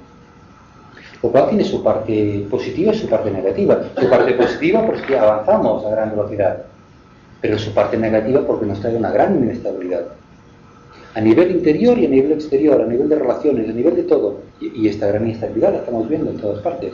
Lo 1.22 1.30
cual 1.30 1.50
tiene 1.50 1.66
su 1.66 1.84
parte 1.84 2.46
positiva 2.50 2.94
y 2.94 2.98
su 2.98 3.08
parte 3.08 3.30
negativa. 3.30 3.82
Su 4.00 4.10
parte 4.10 4.34
positiva 4.34 4.86
porque 4.86 5.18
avanzamos 5.18 5.86
a 5.86 5.90
gran 5.90 6.12
velocidad, 6.12 6.64
pero 7.42 7.60
su 7.60 7.74
parte 7.74 7.98
negativa 7.98 8.42
porque 8.48 8.66
nos 8.66 8.80
trae 8.80 8.96
una 8.96 9.12
gran 9.12 9.36
inestabilidad. 9.36 10.06
A 11.16 11.22
nivel 11.22 11.52
interior 11.52 11.98
y 12.00 12.06
a 12.06 12.10
nivel 12.10 12.32
exterior, 12.32 12.82
a 12.82 12.86
nivel 12.86 13.08
de 13.08 13.16
relaciones, 13.16 13.70
a 13.70 13.74
nivel 13.74 13.96
de 13.96 14.04
todo. 14.04 14.42
Y, 14.60 14.88
esta 14.88 15.08
gran 15.08 15.28
inestabilidad 15.28 15.74
la 15.74 15.80
estamos 15.80 16.10
viendo 16.10 16.32
en 16.32 16.38
todas 16.38 16.62
partes. 16.62 16.94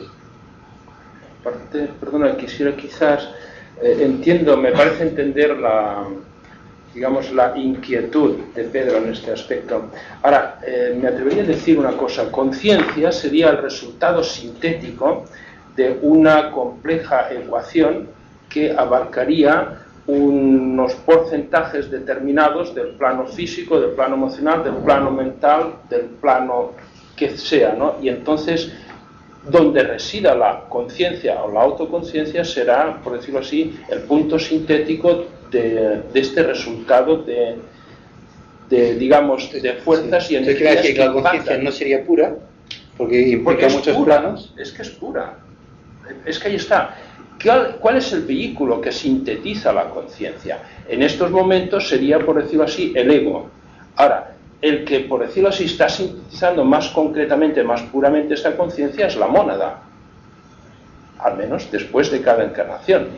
Parte, 1.42 1.88
perdona, 1.98 2.36
quisiera 2.36 2.76
quizás 2.76 3.30
eh, 3.82 3.98
entiendo, 4.02 4.56
me 4.58 4.72
parece 4.72 5.04
entender 5.04 5.56
la, 5.56 6.04
digamos, 6.94 7.32
la 7.32 7.56
inquietud 7.56 8.36
de 8.54 8.64
Pedro 8.64 8.98
en 8.98 9.10
este 9.10 9.32
aspecto. 9.32 9.90
Ahora, 10.22 10.60
eh, 10.66 10.98
me 11.00 11.08
atrevería 11.08 11.44
a 11.44 11.46
decir 11.46 11.78
una 11.78 11.92
cosa, 11.92 12.30
conciencia 12.30 13.12
sería 13.12 13.50
el 13.50 13.58
resultado 13.58 14.22
sintético 14.22 15.24
de 15.76 15.98
una 16.02 16.50
compleja 16.50 17.32
ecuación 17.32 18.08
que 18.48 18.72
abarcaría 18.72 19.86
unos 20.10 20.94
porcentajes 20.94 21.90
determinados 21.90 22.74
del 22.74 22.88
plano 22.90 23.26
físico, 23.26 23.80
del 23.80 23.90
plano 23.90 24.16
emocional, 24.16 24.64
del 24.64 24.74
plano 24.74 25.10
mental, 25.10 25.74
del 25.88 26.06
plano 26.20 26.72
que 27.16 27.36
sea, 27.36 27.74
¿no? 27.74 27.96
Y 28.02 28.08
entonces 28.08 28.72
donde 29.48 29.82
resida 29.82 30.34
la 30.34 30.64
conciencia 30.68 31.42
o 31.42 31.52
la 31.52 31.62
autoconciencia 31.62 32.44
será, 32.44 33.00
por 33.02 33.16
decirlo 33.16 33.40
así, 33.40 33.78
el 33.88 34.00
punto 34.00 34.38
sintético 34.38 35.26
de, 35.50 36.02
este 36.14 36.42
resultado 36.42 37.24
de, 37.24 38.94
digamos, 38.94 39.50
de 39.50 39.74
fuerzas 39.74 40.30
y 40.30 40.36
energías. 40.36 40.82
que, 40.82 40.94
la 40.94 41.12
conciencia 41.12 41.58
no 41.58 41.72
sería 41.72 42.04
pura, 42.04 42.36
porque 42.96 43.28
implica 43.28 43.68
muchos 43.68 43.96
planos. 44.04 44.54
Es 44.58 44.72
que 44.72 44.82
es 44.82 44.90
pura. 44.90 45.38
Es 46.26 46.38
que 46.38 46.48
ahí 46.48 46.56
está. 46.56 46.96
¿Cuál, 47.42 47.76
¿Cuál, 47.80 47.96
es 47.96 48.12
el 48.12 48.22
vehículo 48.22 48.80
que 48.80 48.92
sintetiza 48.92 49.72
la 49.72 49.88
conciencia? 49.88 50.58
En 50.88 51.02
estos 51.02 51.30
momentos 51.30 51.88
sería, 51.88 52.18
por 52.18 52.42
decirlo 52.42 52.64
así, 52.64 52.92
el 52.94 53.10
ego. 53.10 53.48
Ahora, 53.96 54.34
el 54.60 54.84
que, 54.84 55.00
por 55.00 55.20
decirlo 55.26 55.48
así, 55.48 55.64
está 55.64 55.88
sintetizando 55.88 56.64
más 56.64 56.88
concretamente, 56.90 57.62
más 57.62 57.82
puramente 57.82 58.34
esta 58.34 58.56
conciencia 58.56 59.06
es 59.06 59.16
la 59.16 59.26
mónada, 59.26 59.82
al 61.18 61.36
menos 61.36 61.70
después 61.70 62.10
de 62.10 62.20
cada 62.20 62.44
encarnación. 62.44 63.08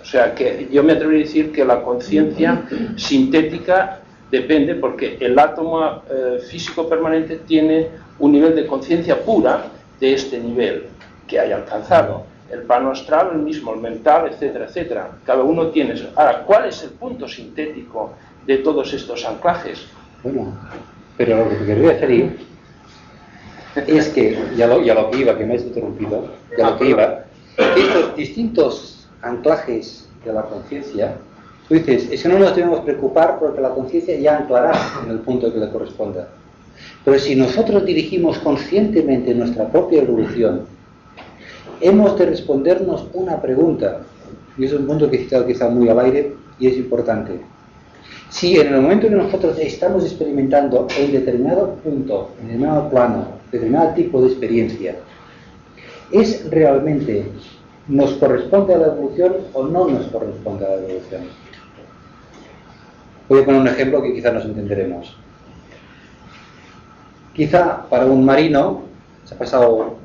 O 0.00 0.04
sea 0.04 0.34
que 0.34 0.68
yo 0.70 0.82
me 0.82 0.92
atrevo 0.92 1.12
a 1.12 1.16
decir 1.16 1.52
que 1.52 1.64
la 1.64 1.82
conciencia 1.82 2.62
sintética 2.96 4.00
depende 4.30 4.76
porque 4.76 5.18
el 5.20 5.38
átomo 5.38 5.84
eh, 5.84 6.38
físico 6.48 6.88
permanente 6.88 7.40
tiene 7.46 7.88
un 8.18 8.32
nivel 8.32 8.54
de 8.54 8.66
conciencia 8.66 9.20
pura 9.20 9.64
de 10.00 10.12
este 10.14 10.38
nivel 10.38 10.86
que 11.26 11.40
haya 11.40 11.56
alcanzado. 11.56 12.24
El 12.50 12.62
plano 12.62 12.90
astral, 12.90 13.30
el 13.32 13.38
mismo, 13.40 13.74
el 13.74 13.80
mental, 13.80 14.28
etcétera, 14.32 14.66
etcétera. 14.66 15.10
Cada 15.24 15.42
uno 15.42 15.68
tiene 15.68 15.94
eso. 15.94 16.10
Ahora, 16.14 16.44
¿cuál 16.44 16.66
es 16.68 16.82
el 16.82 16.90
punto 16.90 17.26
sintético 17.28 18.12
de 18.46 18.58
todos 18.58 18.92
estos 18.94 19.24
anclajes. 19.24 19.86
Bueno, 20.22 20.56
pero 21.16 21.36
lo 21.38 21.50
que 21.50 21.56
te 21.56 21.66
quería 21.66 21.92
referir 21.92 22.38
es 23.74 24.08
que, 24.08 24.38
ya 24.56 24.66
lo, 24.66 24.82
ya 24.82 24.94
lo 24.94 25.10
que 25.10 25.18
iba, 25.18 25.36
que 25.36 25.44
me 25.44 25.54
has 25.54 25.62
interrumpido, 25.62 26.28
ya 26.56 26.70
lo 26.70 26.78
que 26.78 26.90
iba, 26.90 27.24
estos 27.56 28.16
distintos 28.16 29.08
anclajes 29.22 30.08
de 30.24 30.32
la 30.32 30.42
conciencia, 30.42 31.16
tú 31.68 31.74
dices, 31.74 32.08
es 32.10 32.22
que 32.22 32.28
no 32.28 32.38
nos 32.38 32.54
debemos 32.54 32.80
preocupar 32.80 33.38
porque 33.38 33.60
la 33.60 33.70
conciencia 33.70 34.18
ya 34.18 34.38
anclará 34.38 34.72
en 35.04 35.10
el 35.10 35.18
punto 35.18 35.52
que 35.52 35.58
le 35.58 35.68
corresponda. 35.70 36.28
Pero 37.04 37.18
si 37.18 37.34
nosotros 37.34 37.84
dirigimos 37.84 38.38
conscientemente 38.38 39.34
nuestra 39.34 39.68
propia 39.68 40.02
evolución, 40.02 40.66
hemos 41.80 42.18
de 42.18 42.26
respondernos 42.26 43.06
una 43.12 43.40
pregunta, 43.40 44.00
y 44.58 44.64
es 44.64 44.72
un 44.72 44.86
punto 44.86 45.10
que 45.10 45.16
he 45.16 45.20
citado 45.20 45.46
quizá 45.46 45.68
muy 45.68 45.88
al 45.88 45.98
aire 46.00 46.34
y 46.58 46.68
es 46.68 46.76
importante. 46.76 47.40
Si 48.30 48.58
en 48.58 48.74
el 48.74 48.80
momento 48.80 49.08
que 49.08 49.14
nosotros 49.14 49.58
estamos 49.58 50.04
experimentando 50.04 50.86
en 50.98 51.12
determinado 51.12 51.74
punto, 51.76 52.30
en 52.40 52.48
determinado 52.48 52.90
plano, 52.90 53.28
determinado 53.52 53.94
tipo 53.94 54.20
de 54.20 54.28
experiencia, 54.28 54.96
¿es 56.10 56.48
realmente 56.50 57.26
nos 57.88 58.12
corresponde 58.14 58.74
a 58.74 58.78
la 58.78 58.86
evolución 58.88 59.34
o 59.52 59.64
no 59.64 59.88
nos 59.88 60.06
corresponde 60.06 60.66
a 60.66 60.70
la 60.70 60.76
evolución? 60.76 61.22
Voy 63.28 63.40
a 63.40 63.44
poner 63.44 63.60
un 63.60 63.68
ejemplo 63.68 64.02
que 64.02 64.14
quizá 64.14 64.32
nos 64.32 64.44
entenderemos. 64.44 65.16
Quizá 67.34 67.86
para 67.88 68.06
un 68.06 68.24
marino 68.24 68.82
se 69.24 69.34
ha 69.34 69.38
pasado 69.38 69.96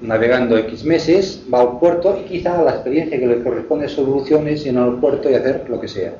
navegando 0.00 0.56
X 0.56 0.84
meses, 0.84 1.44
va 1.52 1.60
al 1.60 1.78
puerto 1.78 2.20
y 2.20 2.28
quizá 2.28 2.62
la 2.62 2.72
experiencia 2.72 3.18
que 3.18 3.26
le 3.26 3.42
corresponde 3.42 3.86
a 3.86 3.88
su 3.88 4.02
evolución 4.02 4.46
es 4.48 4.64
ir 4.64 4.76
al 4.78 4.96
puerto 5.00 5.30
y 5.30 5.34
hacer 5.34 5.68
lo 5.68 5.80
que 5.80 5.88
sea 5.88 6.14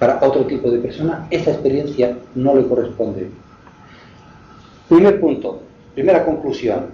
para 0.00 0.18
otro 0.26 0.46
tipo 0.46 0.70
de 0.70 0.78
persona, 0.78 1.28
esa 1.30 1.50
experiencia 1.50 2.16
no 2.34 2.56
le 2.56 2.66
corresponde. 2.66 3.28
Primer 4.88 5.20
punto, 5.20 5.60
primera 5.94 6.24
conclusión. 6.24 6.86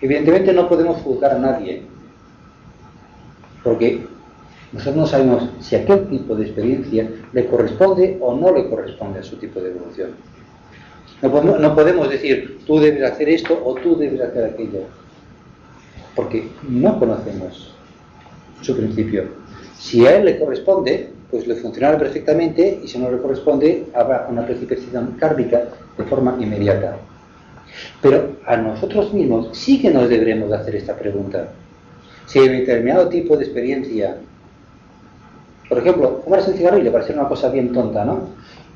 Evidentemente 0.00 0.52
no 0.54 0.66
podemos 0.66 1.02
juzgar 1.02 1.32
a 1.32 1.38
nadie, 1.38 1.82
porque 3.62 4.06
nosotros 4.72 4.96
no 4.96 5.06
sabemos 5.06 5.50
si 5.60 5.76
aquel 5.76 6.08
tipo 6.08 6.34
de 6.34 6.46
experiencia 6.46 7.10
le 7.32 7.46
corresponde 7.46 8.18
o 8.20 8.34
no 8.34 8.52
le 8.52 8.70
corresponde 8.70 9.20
a 9.20 9.22
su 9.22 9.36
tipo 9.36 9.60
de 9.60 9.70
evolución. 9.70 10.10
No 11.24 11.74
podemos, 11.74 12.10
decir, 12.10 12.60
tú 12.66 12.78
debes 12.78 13.02
hacer 13.02 13.30
esto 13.30 13.58
o 13.64 13.74
tú 13.76 13.96
debes 13.96 14.20
hacer 14.20 14.44
aquello, 14.44 14.80
porque 16.14 16.48
no 16.68 16.98
conocemos 16.98 17.74
su 18.60 18.76
principio. 18.76 19.24
Si 19.78 20.06
a 20.06 20.16
él 20.16 20.26
le 20.26 20.38
corresponde, 20.38 21.08
pues 21.30 21.46
le 21.46 21.54
funcionará 21.56 21.98
perfectamente 21.98 22.80
y 22.84 22.88
si 22.88 22.98
no 22.98 23.10
le 23.10 23.18
corresponde 23.18 23.86
habrá 23.94 24.26
una 24.28 24.44
precipitación 24.44 25.16
kármica 25.18 25.62
de 25.96 26.04
forma 26.04 26.36
inmediata. 26.38 26.98
Pero 28.02 28.36
a 28.46 28.58
nosotros 28.58 29.14
mismos 29.14 29.48
sí 29.56 29.80
que 29.80 29.90
nos 29.90 30.10
deberemos 30.10 30.52
hacer 30.52 30.76
esta 30.76 30.94
pregunta. 30.94 31.48
Si 32.26 32.38
en 32.38 32.52
determinado 32.52 33.08
tipo 33.08 33.36
de 33.36 33.44
experiencia, 33.44 34.18
por 35.70 35.78
ejemplo, 35.78 36.20
fumarse 36.22 36.50
un 36.50 36.58
cigarrillo 36.58 36.92
parece 36.92 37.14
una 37.14 37.28
cosa 37.28 37.48
bien 37.48 37.72
tonta, 37.72 38.04
¿no? 38.04 38.28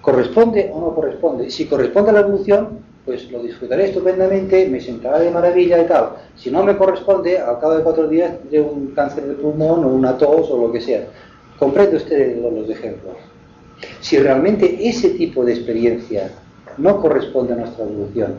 ¿Corresponde 0.09 0.71
o 0.73 0.81
no 0.81 0.95
corresponde? 0.95 1.51
Si 1.51 1.67
corresponde 1.67 2.09
a 2.09 2.13
la 2.15 2.21
evolución, 2.21 2.79
pues 3.05 3.31
lo 3.31 3.43
disfrutaré 3.43 3.91
estupendamente, 3.91 4.67
me 4.67 4.81
sentará 4.81 5.19
de 5.19 5.31
maravilla 5.31 5.83
y 5.83 5.87
tal. 5.87 6.13
Si 6.35 6.51
no 6.51 6.65
me 6.65 6.79
corresponde, 6.79 7.39
al 7.39 7.61
cabo 7.61 7.77
de 7.77 7.83
cuatro 7.83 8.09
días 8.09 8.39
tendré 8.39 8.63
un 8.63 8.93
cáncer 8.93 9.25
de 9.25 9.35
pulmón 9.35 9.85
o 9.85 9.89
una 9.89 10.17
tos 10.17 10.51
o 10.51 10.57
lo 10.57 10.73
que 10.73 10.81
sea. 10.81 11.05
Comprende 11.59 11.99
usted 11.99 12.39
los 12.41 12.71
ejemplos. 12.71 13.17
Si 14.01 14.17
realmente 14.17 14.89
ese 14.89 15.11
tipo 15.11 15.45
de 15.45 15.53
experiencia 15.53 16.31
no 16.79 17.03
corresponde 17.03 17.53
a 17.53 17.57
nuestra 17.57 17.85
evolución, 17.85 18.37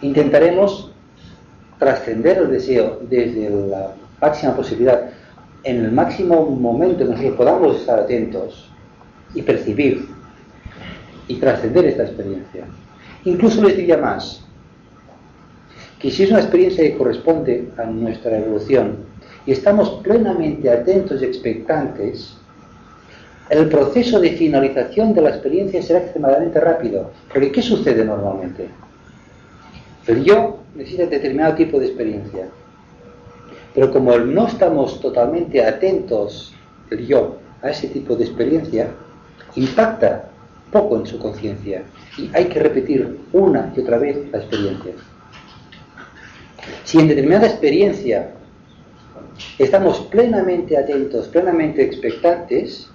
intentaremos 0.00 0.92
trascender 1.80 2.38
el 2.38 2.52
deseo 2.52 3.00
desde 3.10 3.50
la 3.50 3.94
máxima 4.20 4.54
posibilidad, 4.54 5.10
en 5.64 5.86
el 5.86 5.90
máximo 5.90 6.44
momento 6.46 7.02
en 7.02 7.16
que 7.16 7.32
podamos 7.32 7.80
estar 7.80 7.98
atentos 7.98 8.67
y 9.34 9.42
percibir 9.42 10.08
y 11.26 11.36
trascender 11.36 11.84
esta 11.86 12.04
experiencia. 12.04 12.64
Incluso 13.24 13.62
les 13.62 13.76
diría 13.76 13.98
más, 13.98 14.44
que 15.98 16.10
si 16.10 16.22
es 16.22 16.30
una 16.30 16.40
experiencia 16.40 16.84
que 16.84 16.96
corresponde 16.96 17.68
a 17.76 17.84
nuestra 17.84 18.38
evolución 18.38 18.98
y 19.46 19.52
estamos 19.52 20.00
plenamente 20.02 20.70
atentos 20.70 21.20
y 21.20 21.24
expectantes, 21.24 22.36
el 23.50 23.68
proceso 23.68 24.20
de 24.20 24.32
finalización 24.32 25.14
de 25.14 25.22
la 25.22 25.30
experiencia 25.30 25.82
será 25.82 26.00
extremadamente 26.00 26.60
rápido. 26.60 27.10
Porque 27.32 27.50
¿qué 27.50 27.62
sucede 27.62 28.04
normalmente? 28.04 28.68
El 30.06 30.22
yo 30.22 30.58
necesita 30.74 31.06
determinado 31.06 31.54
tipo 31.54 31.80
de 31.80 31.86
experiencia. 31.86 32.48
Pero 33.74 33.90
como 33.90 34.16
no 34.18 34.46
estamos 34.46 35.00
totalmente 35.00 35.64
atentos, 35.64 36.54
el 36.90 37.06
yo, 37.06 37.38
a 37.62 37.70
ese 37.70 37.88
tipo 37.88 38.16
de 38.16 38.24
experiencia, 38.24 38.90
impacta 39.58 40.30
poco 40.72 40.98
en 40.98 41.06
su 41.06 41.18
conciencia. 41.18 41.82
Y 42.16 42.30
hay 42.34 42.46
que 42.46 42.60
repetir 42.60 43.18
una 43.32 43.72
y 43.76 43.80
otra 43.80 43.98
vez 43.98 44.18
la 44.30 44.38
experiencia. 44.38 44.92
Si 46.84 46.98
en 46.98 47.08
determinada 47.08 47.46
experiencia 47.46 48.30
estamos 49.58 50.00
plenamente 50.10 50.76
atentos, 50.76 51.28
plenamente 51.28 51.82
expectantes, 51.82 52.90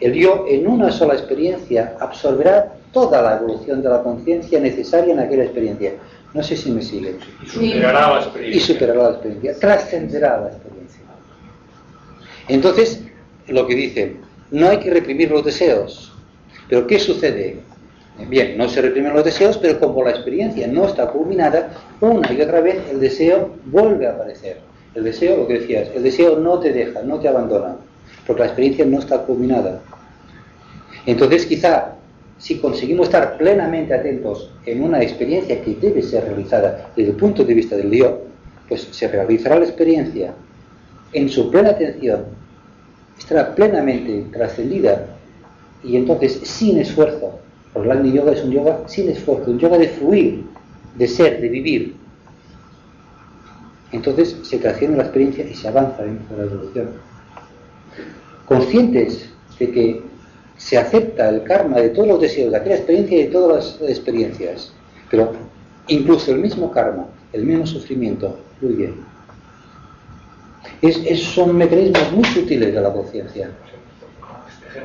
el 0.00 0.14
yo 0.14 0.46
en 0.48 0.66
una 0.66 0.90
sola 0.90 1.14
experiencia 1.14 1.94
absorberá 2.00 2.74
toda 2.92 3.22
la 3.22 3.36
evolución 3.36 3.82
de 3.82 3.88
la 3.88 4.02
conciencia 4.02 4.58
necesaria 4.60 5.12
en 5.12 5.20
aquella 5.20 5.44
experiencia. 5.44 5.92
No 6.32 6.42
sé 6.42 6.56
si 6.56 6.70
me 6.70 6.82
sigue. 6.82 7.16
Y 7.42 7.46
superará 7.46 8.14
la 8.14 8.20
experiencia. 8.22 8.56
Y 8.56 8.60
superará 8.60 9.02
la 9.02 9.10
experiencia, 9.10 9.58
trascenderá 9.58 10.40
la 10.40 10.46
experiencia. 10.48 11.00
Entonces, 12.48 13.04
lo 13.48 13.66
que 13.66 13.74
dice, 13.74 14.16
no 14.50 14.68
hay 14.68 14.78
que 14.78 14.90
reprimir 14.90 15.30
los 15.30 15.44
deseos. 15.44 16.12
Pero 16.68 16.86
¿qué 16.86 16.98
sucede? 16.98 17.60
Bien, 18.28 18.56
no 18.58 18.68
se 18.68 18.82
reprimen 18.82 19.14
los 19.14 19.24
deseos, 19.24 19.56
pero 19.58 19.80
como 19.80 20.04
la 20.04 20.10
experiencia 20.10 20.66
no 20.66 20.86
está 20.86 21.06
culminada, 21.08 21.70
una 22.00 22.32
y 22.32 22.40
otra 22.40 22.60
vez 22.60 22.76
el 22.90 23.00
deseo 23.00 23.54
vuelve 23.66 24.06
a 24.06 24.10
aparecer. 24.10 24.58
El 24.94 25.04
deseo, 25.04 25.36
lo 25.38 25.46
que 25.46 25.60
decías, 25.60 25.88
el 25.94 26.02
deseo 26.02 26.36
no 26.38 26.58
te 26.58 26.72
deja, 26.72 27.02
no 27.02 27.18
te 27.18 27.28
abandona, 27.28 27.76
porque 28.26 28.40
la 28.40 28.46
experiencia 28.46 28.84
no 28.84 28.98
está 28.98 29.18
culminada. 29.22 29.80
Entonces, 31.06 31.46
quizá, 31.46 31.94
si 32.38 32.58
conseguimos 32.58 33.06
estar 33.06 33.38
plenamente 33.38 33.94
atentos 33.94 34.50
en 34.66 34.82
una 34.82 35.00
experiencia 35.02 35.62
que 35.62 35.74
debe 35.76 36.02
ser 36.02 36.24
realizada 36.24 36.90
desde 36.96 37.12
el 37.12 37.16
punto 37.16 37.44
de 37.44 37.54
vista 37.54 37.76
del 37.76 37.90
yo, 37.90 38.22
pues 38.68 38.88
se 38.90 39.08
realizará 39.08 39.58
la 39.58 39.64
experiencia 39.64 40.34
en 41.12 41.28
su 41.28 41.50
plena 41.50 41.70
atención, 41.70 42.24
estará 43.20 43.54
plenamente 43.54 44.26
trascendida 44.32 45.06
y 45.84 45.96
entonces 45.96 46.40
sin 46.42 46.78
esfuerzo, 46.78 47.38
Agni 47.74 48.12
Yoga 48.12 48.32
es 48.32 48.42
un 48.42 48.50
yoga 48.50 48.80
sin 48.86 49.08
esfuerzo, 49.08 49.50
un 49.50 49.58
yoga 49.58 49.78
de 49.78 49.88
fluir, 49.88 50.44
de 50.96 51.06
ser, 51.06 51.40
de 51.40 51.48
vivir. 51.48 51.94
Entonces 53.92 54.36
se 54.42 54.58
trasciende 54.58 54.96
la 54.96 55.04
experiencia 55.04 55.44
y 55.44 55.54
se 55.54 55.68
avanza 55.68 56.02
dentro 56.02 56.36
de 56.36 56.46
la 56.46 56.52
evolución. 56.52 56.88
Conscientes 58.46 59.30
de 59.58 59.70
que 59.70 60.02
se 60.56 60.78
acepta 60.78 61.28
el 61.28 61.44
karma 61.44 61.78
de 61.78 61.90
todos 61.90 62.08
los 62.08 62.20
deseos, 62.20 62.50
de 62.50 62.58
aquella 62.58 62.76
experiencia 62.76 63.18
y 63.18 63.22
de 63.24 63.30
todas 63.30 63.80
las 63.80 63.90
experiencias, 63.90 64.72
pero 65.10 65.32
incluso 65.88 66.32
el 66.32 66.38
mismo 66.38 66.70
karma, 66.70 67.06
el 67.32 67.44
mismo 67.44 67.66
sufrimiento, 67.66 68.38
fluye. 68.58 68.92
Es, 70.82 70.96
es, 71.04 71.22
son 71.22 71.56
mecanismos 71.56 72.12
muy 72.12 72.24
sutiles 72.24 72.74
de 72.74 72.80
la 72.80 72.92
conciencia. 72.92 73.50
Este 74.66 74.80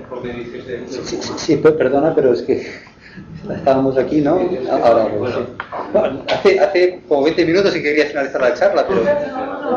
que. 0.51 0.85
Sí, 0.87 1.17
sí, 1.21 1.33
sí, 1.37 1.55
perdona, 1.57 2.13
pero 2.13 2.33
es 2.33 2.41
que 2.41 2.67
estábamos 3.55 3.97
aquí, 3.97 4.21
¿no? 4.21 4.39
Ahora, 4.71 5.07
pues, 5.17 5.35
sí. 5.35 6.27
hace, 6.33 6.59
hace 6.59 7.01
como 7.07 7.23
20 7.23 7.45
minutos 7.45 7.75
y 7.75 7.81
quería 7.81 8.07
finalizar 8.07 8.41
la 8.41 8.53
charla, 8.53 8.85
pero... 8.87 9.01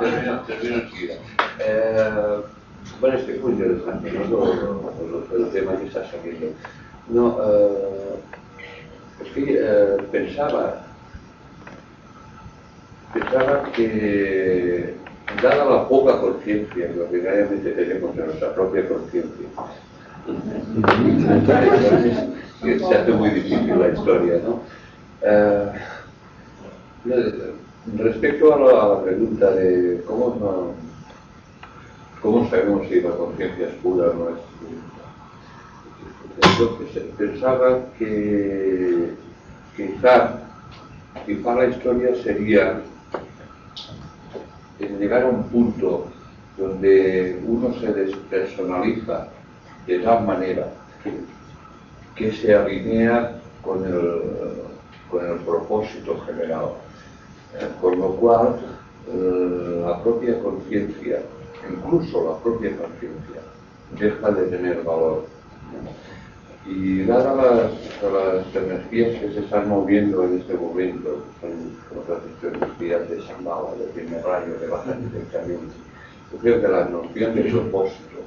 Termino, 0.00 0.40
termino 0.46 0.74
enseguida. 0.76 1.14
Eh, 1.60 2.40
bueno, 3.00 3.18
es 3.18 3.24
que 3.24 3.32
es 3.34 3.40
muy 3.40 3.52
interesante, 3.52 4.12
¿no? 4.12 4.24
Lo, 4.24 4.54
lo, 4.54 5.26
lo, 5.30 5.46
el 5.46 5.52
tema 5.52 5.76
que 5.78 5.86
está 5.86 6.04
saliendo. 6.10 6.46
No, 7.08 7.38
eh, 7.42 8.18
es 9.24 9.30
que 9.32 9.58
eh, 9.60 9.96
pensaba, 10.10 10.84
pensaba 13.14 13.70
que 13.72 14.94
dada 15.42 15.64
la 15.64 15.88
poca 15.88 16.20
conciencia 16.20 16.92
que 16.92 17.00
ordinariamente 17.00 17.72
tenemos 17.72 18.14
de 18.16 18.26
nuestra 18.26 18.55
propia 18.55 18.88
conciencia, 18.88 19.48
se 22.88 22.94
hace 22.94 23.12
muy 23.12 23.30
difícil 23.30 23.78
la 23.78 23.88
historia, 23.88 24.40
¿no? 24.44 24.60
Eh, 25.22 25.72
respecto 27.96 28.55
a 28.55 28.59
la, 28.59 28.82
a 28.82 28.88
la, 28.88 29.02
pregunta 29.02 29.50
de 29.52 30.02
cómo, 30.06 30.74
cómo 32.20 32.50
sabemos 32.50 32.86
si 32.88 33.00
la 33.00 33.10
conciencia 33.10 33.68
es 33.68 33.74
pura 33.76 34.10
o 34.10 34.14
no 34.14 34.28
es 34.30 34.36
entonces 36.40 37.02
pensaba 37.16 37.80
que 37.98 39.10
quizá, 39.76 40.40
quizá 41.26 41.55
la 41.55 41.66
historia 41.66 42.14
sería 42.22 42.80
en 44.80 44.98
llegar 44.98 45.22
a 45.22 45.28
un 45.28 45.44
punto 45.44 46.06
donde 46.56 47.40
uno 47.46 47.72
se 47.80 47.92
despersonaliza 47.92 49.28
de 49.86 49.98
tal 50.00 50.26
manera 50.26 50.68
que 52.14 52.32
se 52.32 52.55
alinea 52.55 53.40
con 53.62 53.84
el, 53.84 54.22
con 55.10 55.24
el 55.24 55.38
propósito 55.38 56.18
general. 56.26 56.72
Eh, 57.55 57.66
con 57.80 57.98
lo 57.98 58.10
cual, 58.16 58.56
eh, 59.09 59.82
la 59.86 60.02
propia 60.02 60.38
conciencia, 60.40 61.22
incluso 61.70 62.30
la 62.30 62.36
propia 62.42 62.76
conciencia, 62.76 63.40
deja 63.98 64.30
de 64.32 64.46
tener 64.48 64.82
valor. 64.82 65.24
Y 66.68 67.04
dadas 67.04 67.34
las, 67.34 68.12
las, 68.12 68.54
energías 68.54 69.18
que 69.20 69.32
se 69.32 69.40
están 69.40 69.68
moviendo 69.68 70.24
en 70.24 70.38
este 70.38 70.54
momento, 70.54 71.24
son 71.40 71.72
las 72.06 72.54
energías 72.54 73.08
de 73.08 73.20
Shambhala, 73.20 73.74
de 73.78 73.86
primer 73.94 74.22
rayo, 74.22 74.58
de 74.60 74.66
baja 74.66 74.92
directamente, 74.92 75.74
yo 76.30 76.38
creo 76.38 76.60
que 76.60 76.68
la 76.68 76.84
noción 76.84 77.34
de 77.34 77.42
propósito, 77.44 78.18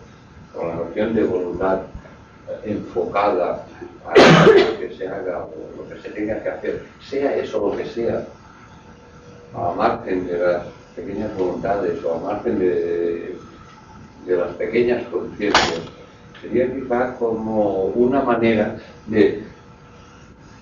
o 0.55 0.67
la 0.67 0.75
noción 0.75 1.13
de 1.13 1.23
voluntad 1.23 1.81
enfocada 2.65 3.65
a 4.05 4.47
lo 4.47 4.79
que 4.79 4.95
se 4.97 5.07
haga 5.07 5.45
o 5.45 5.51
lo 5.77 5.87
que 5.87 6.01
se 6.01 6.09
tenga 6.09 6.41
que 6.41 6.49
hacer, 6.49 6.83
sea 6.99 7.35
eso 7.35 7.69
lo 7.69 7.77
que 7.77 7.85
sea, 7.85 8.25
a 9.53 9.73
margen 9.73 10.25
de 10.27 10.37
las 10.39 10.63
pequeñas 10.95 11.37
voluntades 11.37 12.03
o 12.03 12.15
a 12.15 12.19
margen 12.19 12.57
de, 12.57 13.35
de 14.25 14.35
las 14.35 14.53
pequeñas 14.55 15.03
conciencias, 15.09 15.81
sería 16.41 16.73
quizá 16.73 17.15
como 17.17 17.85
una 17.95 18.21
manera 18.21 18.77
de, 19.07 19.43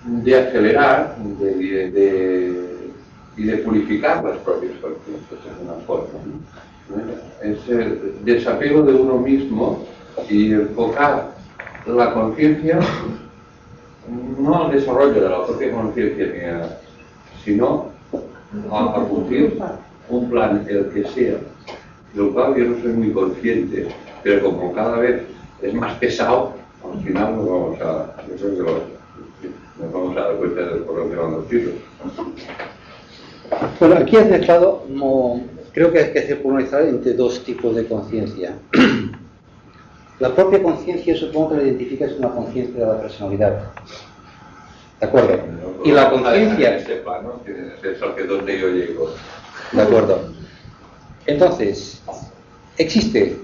de 0.04 0.38
acelerar 0.38 1.16
de, 1.18 1.90
de, 1.90 2.90
y 3.36 3.44
de 3.44 3.56
purificar 3.58 4.24
las 4.24 4.38
propias 4.38 4.72
conciencias 4.80 5.40
en 5.58 5.66
una 5.66 5.78
forma. 5.86 6.20
Es 7.42 7.68
el 7.68 8.14
desapego 8.24 8.82
de 8.82 8.94
uno 8.94 9.18
mismo 9.18 9.86
y 10.28 10.52
enfocar 10.52 11.30
la 11.86 12.12
conciencia 12.12 12.80
no 14.38 14.64
al 14.64 14.72
desarrollo 14.72 15.20
de 15.20 15.28
la 15.28 15.46
propia 15.46 15.72
conciencia, 15.72 16.78
sino 17.44 17.86
a, 18.70 19.00
a 19.00 19.04
cumplir 19.04 19.58
un 20.08 20.30
plan, 20.30 20.66
el 20.68 20.90
que 20.90 21.04
sea, 21.04 21.36
del 22.14 22.30
cual 22.32 22.56
yo 22.56 22.64
no 22.64 22.82
soy 22.82 22.92
muy 22.92 23.12
consciente, 23.12 23.88
pero 24.22 24.46
como 24.46 24.72
cada 24.72 24.98
vez 24.98 25.22
es 25.62 25.74
más 25.74 25.94
pesado, 25.98 26.54
al 26.84 27.02
final 27.02 27.36
nos 27.36 27.46
vamos 27.46 27.80
a, 27.80 28.16
yo 28.28 28.36
creo 28.36 28.54
que 28.54 28.62
lo, 28.62 28.72
nos 29.80 29.92
vamos 29.92 30.16
a 30.16 30.20
dar 30.20 30.36
cuenta 30.36 30.60
de 30.62 30.80
por 30.80 30.96
dónde 30.96 31.16
van 31.16 31.32
los 31.32 31.48
tiros. 31.48 31.74
Bueno, 33.78 33.96
aquí 33.96 34.16
has 34.16 34.28
mezclado, 34.28 34.84
no, 34.88 35.40
creo 35.72 35.92
que 35.92 35.98
hay 35.98 36.12
que 36.12 36.20
hacer 36.20 36.42
polarizar 36.42 36.82
entre 36.82 37.14
dos 37.14 37.42
tipos 37.44 37.74
de 37.74 37.86
conciencia. 37.86 38.54
La 40.18 40.34
propia 40.34 40.62
conciencia 40.62 41.16
supongo 41.16 41.50
que 41.50 41.56
la 41.56 41.62
identificas 41.62 42.12
como 42.12 42.28
una 42.28 42.36
conciencia 42.36 42.74
de 42.74 42.92
la 42.92 43.00
personalidad. 43.00 43.72
¿De 45.00 45.06
acuerdo? 45.06 45.38
Y 45.82 45.92
la 45.92 46.10
conciencia... 46.10 46.76
Que 46.76 47.90
es 47.92 48.02
el 48.02 48.14
que 48.14 48.24
donde 48.24 48.58
yo 48.58 48.68
llego. 48.68 49.14
De 49.72 49.80
acuerdo. 49.80 50.30
Entonces, 51.26 52.02
existe 52.76 53.38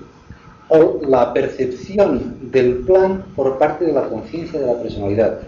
o 0.68 1.00
la 1.06 1.32
percepción 1.32 2.50
del 2.50 2.78
plan 2.78 3.24
por 3.34 3.58
parte 3.58 3.84
de 3.84 3.92
la 3.92 4.08
conciencia 4.08 4.58
de 4.58 4.66
la 4.66 4.80
personalidad. 4.80 5.40